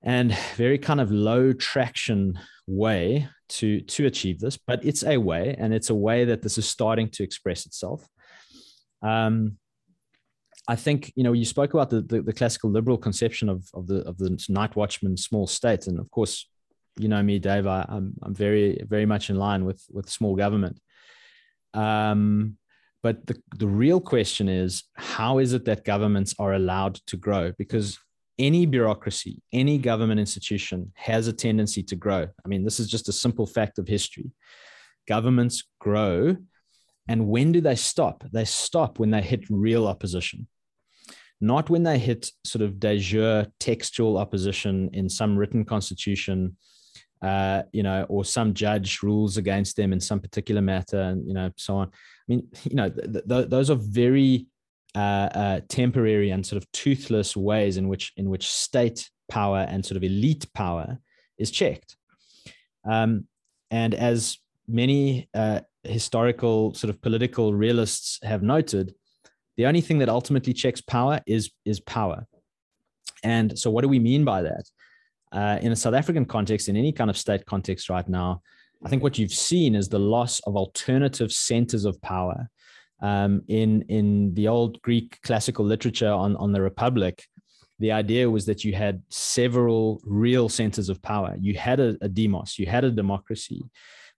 and 0.03 0.35
very 0.55 0.77
kind 0.77 0.99
of 0.99 1.11
low 1.11 1.53
traction 1.53 2.39
way 2.67 3.27
to 3.49 3.81
to 3.81 4.05
achieve 4.05 4.39
this 4.39 4.57
but 4.57 4.83
it's 4.85 5.03
a 5.03 5.17
way 5.17 5.55
and 5.57 5.73
it's 5.73 5.89
a 5.89 5.95
way 5.95 6.25
that 6.25 6.41
this 6.41 6.57
is 6.57 6.67
starting 6.67 7.09
to 7.09 7.23
express 7.23 7.65
itself 7.65 8.07
um, 9.01 9.57
I 10.67 10.75
think 10.75 11.11
you 11.15 11.23
know 11.23 11.33
you 11.33 11.45
spoke 11.45 11.73
about 11.73 11.89
the, 11.89 12.01
the, 12.01 12.21
the 12.21 12.33
classical 12.33 12.69
liberal 12.69 12.97
conception 12.97 13.49
of 13.49 13.67
of 13.73 13.87
the 13.87 14.01
of 14.07 14.17
the 14.17 14.41
night 14.49 14.75
watchman 14.75 15.17
small 15.17 15.47
state, 15.47 15.87
and 15.87 15.99
of 15.99 16.09
course, 16.11 16.47
you 16.97 17.07
know 17.07 17.21
me, 17.23 17.39
Dave. 17.39 17.67
I, 17.67 17.81
am 17.81 17.87
I'm, 17.89 18.13
I'm 18.23 18.35
very 18.35 18.81
very 18.87 19.05
much 19.05 19.29
in 19.29 19.37
line 19.37 19.65
with 19.65 19.83
with 19.89 20.09
small 20.09 20.35
government. 20.35 20.79
Um, 21.73 22.57
but 23.01 23.25
the 23.25 23.41
the 23.57 23.67
real 23.67 23.99
question 23.99 24.47
is 24.47 24.83
how 24.95 25.39
is 25.39 25.53
it 25.53 25.65
that 25.65 25.83
governments 25.83 26.35
are 26.37 26.53
allowed 26.53 26.95
to 27.07 27.17
grow? 27.17 27.51
Because 27.57 27.97
any 28.41 28.65
bureaucracy, 28.65 29.39
any 29.53 29.77
government 29.77 30.19
institution 30.19 30.91
has 30.95 31.27
a 31.27 31.33
tendency 31.33 31.83
to 31.83 31.95
grow. 31.95 32.27
I 32.43 32.47
mean, 32.47 32.63
this 32.63 32.79
is 32.79 32.89
just 32.89 33.07
a 33.07 33.13
simple 33.13 33.45
fact 33.45 33.77
of 33.77 33.87
history. 33.87 34.31
Governments 35.07 35.63
grow. 35.79 36.35
And 37.07 37.27
when 37.27 37.51
do 37.51 37.61
they 37.61 37.75
stop? 37.75 38.23
They 38.33 38.45
stop 38.45 38.97
when 38.97 39.11
they 39.11 39.21
hit 39.21 39.43
real 39.49 39.87
opposition, 39.87 40.47
not 41.39 41.69
when 41.69 41.83
they 41.83 41.99
hit 41.99 42.31
sort 42.43 42.63
of 42.63 42.79
de 42.79 42.97
jure 42.97 43.45
textual 43.59 44.17
opposition 44.17 44.89
in 44.93 45.07
some 45.07 45.37
written 45.37 45.63
constitution, 45.63 46.57
uh, 47.21 47.61
you 47.71 47.83
know, 47.83 48.05
or 48.09 48.25
some 48.25 48.55
judge 48.55 49.03
rules 49.03 49.37
against 49.37 49.75
them 49.75 49.93
in 49.93 49.99
some 49.99 50.19
particular 50.19 50.61
matter, 50.61 50.99
and 50.99 51.27
you 51.27 51.35
know, 51.35 51.51
so 51.57 51.75
on. 51.75 51.87
I 51.87 52.25
mean, 52.27 52.47
you 52.63 52.75
know, 52.75 52.89
th- 52.89 53.27
th- 53.29 53.49
those 53.49 53.69
are 53.69 53.75
very 53.75 54.47
uh, 54.95 55.29
uh, 55.33 55.61
temporary 55.69 56.31
and 56.31 56.45
sort 56.45 56.61
of 56.61 56.71
toothless 56.71 57.37
ways 57.37 57.77
in 57.77 57.87
which 57.87 58.11
in 58.17 58.29
which 58.29 58.47
state 58.47 59.09
power 59.29 59.65
and 59.69 59.85
sort 59.85 59.97
of 59.97 60.03
elite 60.03 60.45
power 60.53 60.97
is 61.37 61.51
checked. 61.51 61.95
Um, 62.89 63.27
and 63.69 63.93
as 63.93 64.37
many 64.67 65.29
uh, 65.33 65.61
historical 65.83 66.73
sort 66.73 66.89
of 66.89 67.01
political 67.01 67.53
realists 67.53 68.19
have 68.23 68.43
noted, 68.43 68.93
the 69.57 69.65
only 69.65 69.81
thing 69.81 69.99
that 69.99 70.09
ultimately 70.09 70.53
checks 70.53 70.81
power 70.81 71.21
is 71.25 71.51
is 71.65 71.79
power. 71.79 72.27
And 73.23 73.57
so, 73.57 73.69
what 73.69 73.81
do 73.81 73.87
we 73.87 73.99
mean 73.99 74.25
by 74.25 74.41
that? 74.41 74.65
Uh, 75.31 75.59
in 75.61 75.71
a 75.71 75.75
South 75.75 75.93
African 75.93 76.25
context, 76.25 76.67
in 76.67 76.75
any 76.75 76.91
kind 76.91 77.09
of 77.09 77.17
state 77.17 77.45
context 77.45 77.89
right 77.89 78.07
now, 78.09 78.41
I 78.83 78.89
think 78.89 79.03
what 79.03 79.17
you've 79.17 79.31
seen 79.31 79.75
is 79.75 79.87
the 79.87 79.99
loss 79.99 80.39
of 80.41 80.55
alternative 80.57 81.31
centers 81.31 81.85
of 81.85 82.01
power 82.01 82.49
um, 83.01 83.41
in 83.47 83.83
in 83.83 84.33
the 84.33 84.47
old 84.47 84.81
Greek 84.81 85.19
classical 85.23 85.65
literature 85.65 86.11
on 86.11 86.35
on 86.37 86.51
the 86.51 86.61
Republic, 86.61 87.23
the 87.79 87.91
idea 87.91 88.29
was 88.29 88.45
that 88.45 88.63
you 88.63 88.73
had 88.73 89.01
several 89.09 89.99
real 90.05 90.49
centers 90.49 90.89
of 90.89 91.01
power. 91.01 91.35
You 91.39 91.55
had 91.55 91.79
a, 91.79 91.97
a 92.01 92.07
demos, 92.07 92.59
you 92.59 92.67
had 92.67 92.83
a 92.83 92.91
democracy, 92.91 93.63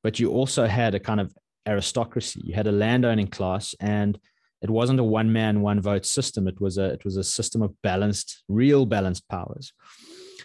but 0.03 0.19
you 0.19 0.31
also 0.31 0.65
had 0.67 0.95
a 0.95 0.99
kind 0.99 1.21
of 1.21 1.33
aristocracy. 1.65 2.41
You 2.43 2.53
had 2.55 2.67
a 2.67 2.73
landowning 2.73 3.27
class, 3.27 3.73
and 3.79 4.19
it 4.61 4.69
wasn't 4.69 4.99
a 4.99 5.03
one 5.03 5.31
man 5.31 5.61
one 5.61 5.81
vote 5.81 6.05
system. 6.05 6.47
It 6.47 6.59
was 6.59 6.77
a 6.77 6.85
it 6.85 7.05
was 7.05 7.17
a 7.17 7.23
system 7.23 7.61
of 7.61 7.73
balanced, 7.81 8.43
real 8.47 8.85
balanced 8.85 9.27
powers. 9.29 9.71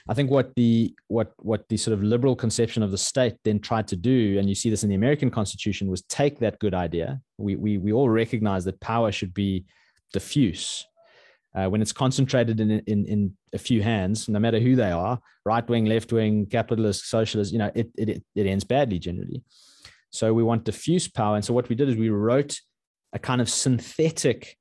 I 0.09 0.15
think 0.15 0.31
what 0.31 0.55
the 0.55 0.95
what 1.09 1.33
what 1.39 1.69
the 1.69 1.77
sort 1.77 1.93
of 1.93 2.03
liberal 2.03 2.35
conception 2.35 2.83
of 2.83 2.91
the 2.91 2.99
state 2.99 3.37
then 3.45 3.61
tried 3.61 3.87
to 3.89 3.97
do, 3.97 4.39
and 4.39 4.49
you 4.49 4.55
see 4.55 4.71
this 4.71 4.83
in 4.83 4.89
the 4.89 4.95
American 4.95 5.31
Constitution, 5.31 5.91
was 5.91 6.03
take 6.03 6.39
that 6.39 6.59
good 6.59 6.75
idea. 6.75 7.21
We 7.37 7.57
we 7.57 7.79
we 7.79 7.93
all 7.93 8.09
recognize 8.09 8.65
that 8.65 8.81
power 8.81 9.13
should 9.13 9.35
be 9.35 9.67
diffuse. 10.13 10.85
Uh, 11.55 11.67
when 11.67 11.83
it's 11.83 11.93
concentrated 11.93 12.61
in, 12.61 12.71
in 12.71 13.05
in 13.07 13.37
a 13.53 13.59
few 13.59 13.83
hands, 13.83 14.29
no 14.29 14.39
matter 14.39 14.61
who 14.61 14.77
they 14.77 14.91
are, 14.91 15.19
right 15.45 15.69
wing, 15.69 15.85
left 15.85 16.13
wing, 16.13 16.47
capitalist, 16.47 17.09
socialist, 17.09 17.53
you 17.53 17.59
know, 17.59 17.71
it, 17.75 17.91
it 17.99 18.23
it 18.35 18.47
ends 18.47 18.65
badly 18.65 18.99
generally. 18.99 19.43
So 20.11 20.33
we 20.33 20.43
want 20.43 20.65
diffuse 20.65 21.07
power, 21.07 21.37
and 21.37 21.45
so 21.45 21.53
what 21.53 21.69
we 21.69 21.77
did 21.77 21.89
is 21.89 21.97
we 21.97 22.09
wrote 22.09 22.59
a 23.13 23.19
kind 23.19 23.41
of 23.41 23.51
synthetic 23.51 24.57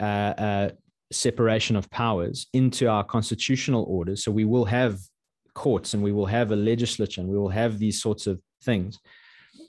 uh, 0.00 0.34
uh, 0.36 0.70
separation 1.12 1.76
of 1.76 1.90
powers 1.90 2.46
into 2.52 2.88
our 2.88 3.04
constitutional 3.04 3.84
orders. 3.84 4.24
So 4.24 4.32
we 4.32 4.44
will 4.44 4.64
have 4.64 4.98
courts 5.54 5.94
and 5.94 6.02
we 6.02 6.12
will 6.12 6.26
have 6.26 6.50
a 6.50 6.56
legislature 6.56 7.20
and 7.20 7.30
we 7.30 7.38
will 7.38 7.50
have 7.50 7.78
these 7.78 8.00
sorts 8.00 8.26
of 8.26 8.40
things. 8.62 8.98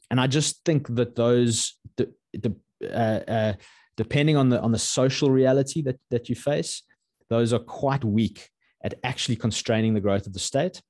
And 0.10 0.20
I 0.20 0.28
just 0.28 0.64
think 0.64 0.88
that 0.96 1.16
those, 1.16 1.76
uh, 2.00 2.86
uh, 2.88 3.54
depending 3.98 4.38
on 4.38 4.50
the 4.50 4.62
on 4.62 4.72
the 4.72 4.80
social 4.80 5.32
reality 5.32 5.82
that 5.84 6.00
that 6.12 6.30
you 6.30 6.36
face, 6.36 6.84
those 7.30 7.54
are 7.54 7.60
quite 7.60 8.04
weak 8.04 8.50
at 8.84 8.96
actually 9.04 9.36
constraining 9.36 9.94
the 9.94 10.02
growth 10.02 10.28
of 10.28 10.34
the 10.34 10.40
state 10.40 10.82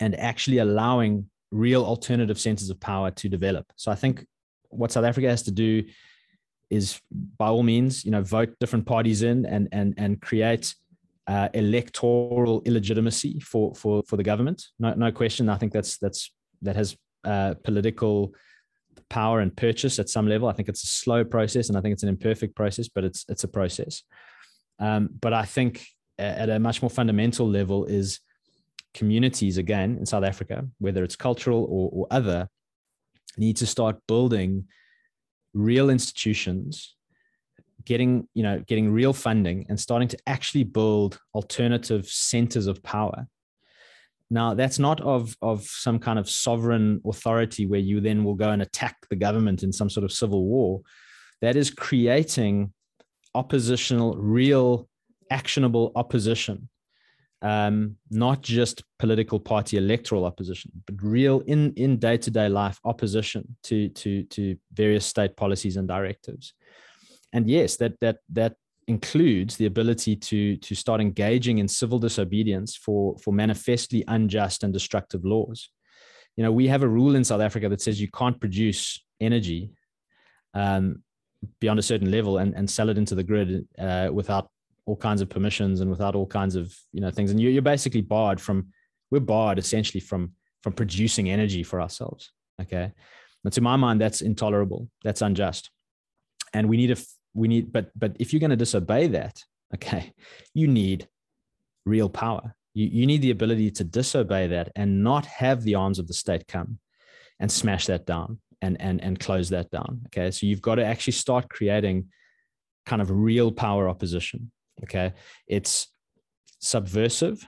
and 0.00 0.18
actually 0.18 0.58
allowing 0.58 1.30
real 1.50 1.84
alternative 1.84 2.38
centers 2.38 2.68
of 2.70 2.80
power 2.80 3.10
to 3.12 3.28
develop. 3.28 3.72
So 3.76 3.92
I 3.92 3.94
think 3.94 4.26
what 4.68 4.90
South 4.90 5.04
Africa 5.04 5.28
has 5.28 5.44
to 5.44 5.52
do 5.52 5.84
is 6.74 7.00
by 7.38 7.48
all 7.48 7.62
means, 7.62 8.04
you 8.04 8.10
know, 8.10 8.22
vote 8.22 8.54
different 8.60 8.86
parties 8.86 9.22
in 9.22 9.46
and 9.46 9.68
and 9.72 9.94
and 9.96 10.20
create 10.20 10.74
uh, 11.26 11.48
electoral 11.54 12.62
illegitimacy 12.64 13.40
for 13.40 13.74
for 13.74 14.02
for 14.08 14.16
the 14.16 14.22
government. 14.22 14.62
No, 14.78 14.94
no 14.94 15.12
question. 15.12 15.48
I 15.48 15.56
think 15.56 15.72
that's 15.72 15.98
that's 15.98 16.32
that 16.62 16.76
has 16.76 16.96
uh, 17.24 17.54
political 17.64 18.34
power 19.08 19.40
and 19.40 19.56
purchase 19.56 19.98
at 19.98 20.08
some 20.08 20.28
level. 20.28 20.48
I 20.48 20.52
think 20.52 20.68
it's 20.68 20.84
a 20.84 20.86
slow 20.86 21.24
process, 21.24 21.68
and 21.68 21.78
I 21.78 21.80
think 21.80 21.92
it's 21.92 22.02
an 22.02 22.08
imperfect 22.08 22.54
process, 22.54 22.88
but 22.88 23.04
it's 23.04 23.24
it's 23.28 23.44
a 23.44 23.48
process. 23.48 24.02
Um, 24.78 25.10
but 25.20 25.32
I 25.32 25.44
think 25.44 25.86
at 26.18 26.48
a 26.48 26.58
much 26.58 26.82
more 26.82 26.90
fundamental 26.90 27.48
level 27.48 27.84
is 27.86 28.20
communities 28.92 29.58
again 29.58 29.96
in 29.98 30.06
South 30.06 30.24
Africa, 30.24 30.66
whether 30.78 31.02
it's 31.04 31.16
cultural 31.16 31.64
or, 31.64 31.90
or 31.92 32.06
other, 32.10 32.48
need 33.36 33.56
to 33.56 33.66
start 33.66 33.98
building 34.06 34.66
real 35.54 35.90
institutions 35.90 36.94
getting 37.84 38.26
you 38.34 38.42
know 38.42 38.62
getting 38.66 38.90
real 38.90 39.12
funding 39.12 39.66
and 39.68 39.78
starting 39.78 40.08
to 40.08 40.18
actually 40.26 40.64
build 40.64 41.18
alternative 41.34 42.06
centers 42.06 42.66
of 42.66 42.82
power. 42.82 43.26
Now 44.30 44.54
that's 44.54 44.78
not 44.78 45.00
of 45.00 45.36
of 45.42 45.64
some 45.64 45.98
kind 45.98 46.18
of 46.18 46.28
sovereign 46.28 47.00
authority 47.06 47.66
where 47.66 47.80
you 47.80 48.00
then 48.00 48.24
will 48.24 48.34
go 48.34 48.50
and 48.50 48.62
attack 48.62 48.96
the 49.10 49.16
government 49.16 49.62
in 49.62 49.72
some 49.72 49.90
sort 49.90 50.04
of 50.04 50.12
civil 50.12 50.44
war. 50.44 50.80
That 51.40 51.56
is 51.56 51.70
creating 51.70 52.72
oppositional 53.34 54.16
real 54.16 54.88
actionable 55.30 55.92
opposition 55.94 56.68
um, 57.44 57.96
not 58.10 58.40
just 58.40 58.82
political 58.98 59.38
party 59.38 59.76
electoral 59.76 60.24
opposition, 60.24 60.72
but 60.86 60.96
real 61.02 61.40
in 61.40 61.74
in 61.74 61.98
day 61.98 62.16
to 62.16 62.30
day 62.30 62.48
life 62.48 62.80
opposition 62.84 63.56
to 63.64 63.90
to 63.90 64.24
to 64.24 64.56
various 64.72 65.04
state 65.04 65.36
policies 65.36 65.76
and 65.76 65.86
directives. 65.86 66.54
And 67.34 67.48
yes, 67.48 67.76
that 67.76 68.00
that 68.00 68.16
that 68.32 68.54
includes 68.88 69.56
the 69.56 69.66
ability 69.66 70.16
to 70.16 70.56
to 70.56 70.74
start 70.74 71.02
engaging 71.02 71.58
in 71.58 71.68
civil 71.68 71.98
disobedience 71.98 72.76
for 72.76 73.16
for 73.18 73.32
manifestly 73.32 74.02
unjust 74.08 74.64
and 74.64 74.72
destructive 74.72 75.22
laws. 75.24 75.68
You 76.36 76.44
know, 76.44 76.52
we 76.52 76.66
have 76.68 76.82
a 76.82 76.88
rule 76.88 77.14
in 77.14 77.24
South 77.24 77.42
Africa 77.42 77.68
that 77.68 77.82
says 77.82 78.00
you 78.00 78.08
can't 78.10 78.40
produce 78.40 79.04
energy 79.20 79.70
um, 80.54 81.02
beyond 81.60 81.78
a 81.78 81.82
certain 81.82 82.10
level 82.10 82.38
and, 82.38 82.54
and 82.54 82.68
sell 82.68 82.88
it 82.88 82.96
into 82.96 83.14
the 83.14 83.22
grid 83.22 83.68
uh, 83.78 84.08
without 84.10 84.48
all 84.86 84.96
kinds 84.96 85.20
of 85.22 85.28
permissions 85.28 85.80
and 85.80 85.90
without 85.90 86.14
all 86.14 86.26
kinds 86.26 86.56
of 86.56 86.74
you 86.92 87.00
know 87.00 87.10
things. 87.10 87.30
And 87.30 87.40
you're, 87.40 87.50
you're 87.50 87.62
basically 87.62 88.02
barred 88.02 88.40
from 88.40 88.68
we're 89.10 89.20
barred 89.20 89.58
essentially 89.58 90.00
from 90.00 90.32
from 90.62 90.72
producing 90.72 91.30
energy 91.30 91.62
for 91.62 91.80
ourselves 91.80 92.32
okay? 92.60 92.92
And 93.44 93.52
to 93.52 93.60
my 93.60 93.76
mind 93.76 94.00
that's 94.00 94.22
intolerable. 94.22 94.88
That's 95.02 95.22
unjust. 95.22 95.70
And 96.52 96.68
we 96.68 96.76
need 96.76 96.90
a 96.90 96.96
we 97.34 97.48
need 97.48 97.72
but 97.72 97.90
but 97.98 98.16
if 98.18 98.32
you're 98.32 98.40
going 98.40 98.50
to 98.50 98.56
disobey 98.56 99.08
that 99.08 99.42
okay 99.74 100.12
you 100.54 100.66
need 100.68 101.08
real 101.84 102.08
power. 102.08 102.54
You, 102.72 102.86
you 102.86 103.06
need 103.06 103.22
the 103.22 103.30
ability 103.30 103.70
to 103.72 103.84
disobey 103.84 104.48
that 104.48 104.72
and 104.74 105.04
not 105.04 105.26
have 105.26 105.62
the 105.62 105.74
arms 105.74 105.98
of 105.98 106.08
the 106.08 106.14
state 106.14 106.48
come 106.48 106.78
and 107.38 107.50
smash 107.50 107.86
that 107.86 108.06
down 108.06 108.40
and 108.62 108.80
and 108.80 109.02
and 109.02 109.18
close 109.18 109.50
that 109.50 109.70
down 109.70 110.02
okay? 110.06 110.30
So 110.30 110.46
you've 110.46 110.62
got 110.62 110.76
to 110.76 110.84
actually 110.84 111.12
start 111.12 111.48
creating 111.48 112.06
kind 112.86 113.02
of 113.02 113.10
real 113.10 113.50
power 113.50 113.88
opposition 113.88 114.50
Okay. 114.82 115.12
It's 115.46 115.88
subversive, 116.60 117.46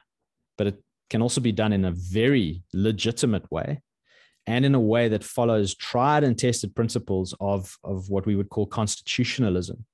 but 0.57 0.68
it 0.68 0.83
can 1.11 1.22
also 1.22 1.41
be 1.41 1.53
done 1.53 1.72
in 1.72 1.85
a 1.85 1.93
very 1.93 2.62
legitimate 2.72 3.51
way 3.51 3.83
and 4.47 4.64
in 4.64 4.74
a 4.74 4.81
way 4.81 5.09
that 5.09 5.24
follows 5.24 5.74
tried 5.74 6.24
and 6.24 6.39
tested 6.39 6.74
principles 6.74 7.35
of, 7.41 7.77
of 7.83 8.09
what 8.09 8.27
we 8.27 8.37
would 8.37 8.49
call 8.49 8.66
constitutionalism, 8.66 9.85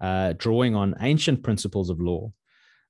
uh, 0.00 0.34
drawing 0.36 0.74
on 0.74 0.94
ancient 1.00 1.42
principles 1.42 1.88
of 1.88 2.00
law 2.00 2.32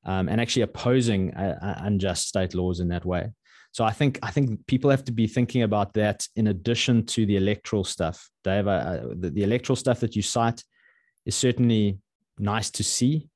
um, 0.05 0.29
and 0.29 0.41
actually 0.41 0.63
opposing 0.63 1.33
uh, 1.35 1.59
uh 1.63 1.85
unjust 1.87 2.29
state 2.29 2.55
laws 2.55 2.81
in 2.81 2.89
that 2.89 3.05
way. 3.05 3.31
So 3.73 3.85
I 3.85 3.91
think 3.91 4.19
I 4.23 4.31
think 4.31 4.67
people 4.67 4.91
have 4.91 5.05
to 5.05 5.13
be 5.13 5.27
thinking 5.27 5.63
about 5.63 5.95
that 5.95 6.27
in 6.37 6.49
addition 6.49 7.07
to 7.07 7.25
the 7.25 7.37
electoral 7.37 7.85
stuff. 7.85 8.29
Dave, 8.45 8.69
uh, 8.69 9.01
the, 9.15 9.31
the 9.31 9.43
electoral 9.43 9.77
stuff 9.77 10.01
that 10.01 10.15
you 10.15 10.23
cite 10.23 10.63
is 11.25 11.35
certainly 11.35 11.99
nice 12.39 12.71
to 12.73 12.85
see. 12.85 13.29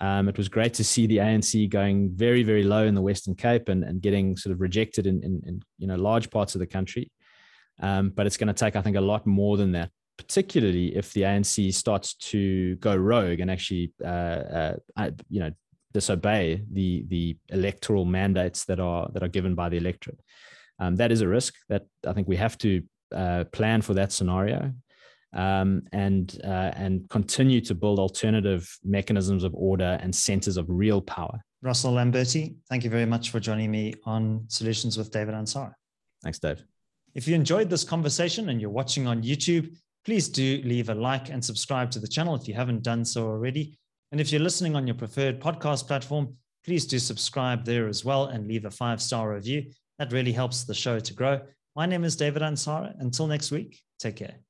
Um, 0.00 0.28
it 0.28 0.36
was 0.36 0.48
great 0.48 0.74
to 0.74 0.84
see 0.84 1.06
the 1.06 1.18
ANC 1.18 1.68
going 1.70 2.10
very, 2.14 2.42
very 2.42 2.64
low 2.64 2.84
in 2.84 2.94
the 2.94 3.02
Western 3.02 3.34
Cape 3.34 3.68
and, 3.68 3.84
and 3.84 4.02
getting 4.02 4.36
sort 4.36 4.52
of 4.52 4.60
rejected 4.60 5.06
in, 5.06 5.22
in, 5.22 5.42
in 5.46 5.62
you 5.78 5.86
know 5.86 5.96
large 5.96 6.30
parts 6.30 6.54
of 6.54 6.58
the 6.58 6.66
country. 6.66 7.10
Um, 7.80 8.10
but 8.10 8.26
it's 8.26 8.36
going 8.36 8.48
to 8.48 8.54
take, 8.54 8.76
I 8.76 8.82
think, 8.82 8.96
a 8.96 9.00
lot 9.00 9.26
more 9.26 9.56
than 9.56 9.72
that, 9.72 9.90
particularly 10.16 10.96
if 10.96 11.12
the 11.12 11.22
ANC 11.22 11.72
starts 11.74 12.14
to 12.14 12.76
go 12.76 12.94
rogue 12.94 13.40
and 13.40 13.50
actually, 13.50 13.92
uh, 14.04 14.74
uh, 14.96 15.10
you 15.28 15.40
know, 15.40 15.50
disobey 15.92 16.62
the 16.72 17.04
the 17.08 17.36
electoral 17.50 18.04
mandates 18.04 18.64
that 18.64 18.80
are 18.80 19.08
that 19.12 19.22
are 19.22 19.28
given 19.28 19.54
by 19.54 19.68
the 19.68 19.76
electorate. 19.76 20.20
Um, 20.78 20.96
that 20.96 21.12
is 21.12 21.20
a 21.20 21.28
risk 21.28 21.54
that 21.68 21.86
I 22.06 22.12
think 22.12 22.28
we 22.28 22.36
have 22.36 22.58
to 22.58 22.82
uh, 23.14 23.44
plan 23.52 23.82
for 23.82 23.94
that 23.94 24.10
scenario 24.10 24.72
um, 25.34 25.82
and 25.92 26.40
uh, 26.44 26.72
and 26.76 27.08
continue 27.08 27.60
to 27.62 27.74
build 27.74 27.98
alternative 27.98 28.68
mechanisms 28.84 29.44
of 29.44 29.54
order 29.54 29.98
and 30.00 30.14
centers 30.14 30.56
of 30.56 30.66
real 30.68 31.00
power. 31.00 31.42
Russell 31.62 31.94
Lamberti, 31.94 32.56
thank 32.68 32.84
you 32.84 32.90
very 32.90 33.06
much 33.06 33.30
for 33.30 33.38
joining 33.38 33.70
me 33.70 33.94
on 34.04 34.44
Solutions 34.48 34.98
with 34.98 35.10
David 35.10 35.34
Ansara. 35.34 35.72
Thanks, 36.22 36.38
Dave. 36.38 36.62
If 37.14 37.28
you 37.28 37.34
enjoyed 37.34 37.70
this 37.70 37.84
conversation 37.84 38.48
and 38.48 38.60
you're 38.60 38.70
watching 38.70 39.06
on 39.06 39.22
YouTube, 39.22 39.76
please 40.04 40.28
do 40.28 40.60
leave 40.64 40.88
a 40.88 40.94
like 40.94 41.30
and 41.30 41.44
subscribe 41.44 41.90
to 41.92 41.98
the 41.98 42.08
channel 42.08 42.34
if 42.34 42.48
you 42.48 42.54
haven't 42.54 42.82
done 42.82 43.04
so 43.04 43.26
already. 43.26 43.78
And 44.10 44.20
if 44.20 44.32
you're 44.32 44.40
listening 44.40 44.74
on 44.76 44.86
your 44.86 44.96
preferred 44.96 45.40
podcast 45.40 45.86
platform, 45.86 46.34
please 46.64 46.86
do 46.86 46.98
subscribe 46.98 47.64
there 47.64 47.88
as 47.88 48.04
well 48.04 48.26
and 48.26 48.46
leave 48.46 48.64
a 48.64 48.70
five 48.70 49.00
star 49.00 49.32
review. 49.32 49.70
That 49.98 50.12
really 50.12 50.32
helps 50.32 50.64
the 50.64 50.74
show 50.74 50.98
to 50.98 51.14
grow. 51.14 51.40
My 51.76 51.86
name 51.86 52.04
is 52.04 52.16
David 52.16 52.42
Ansara. 52.42 52.94
Until 52.98 53.26
next 53.26 53.50
week, 53.50 53.80
take 53.98 54.16
care. 54.16 54.42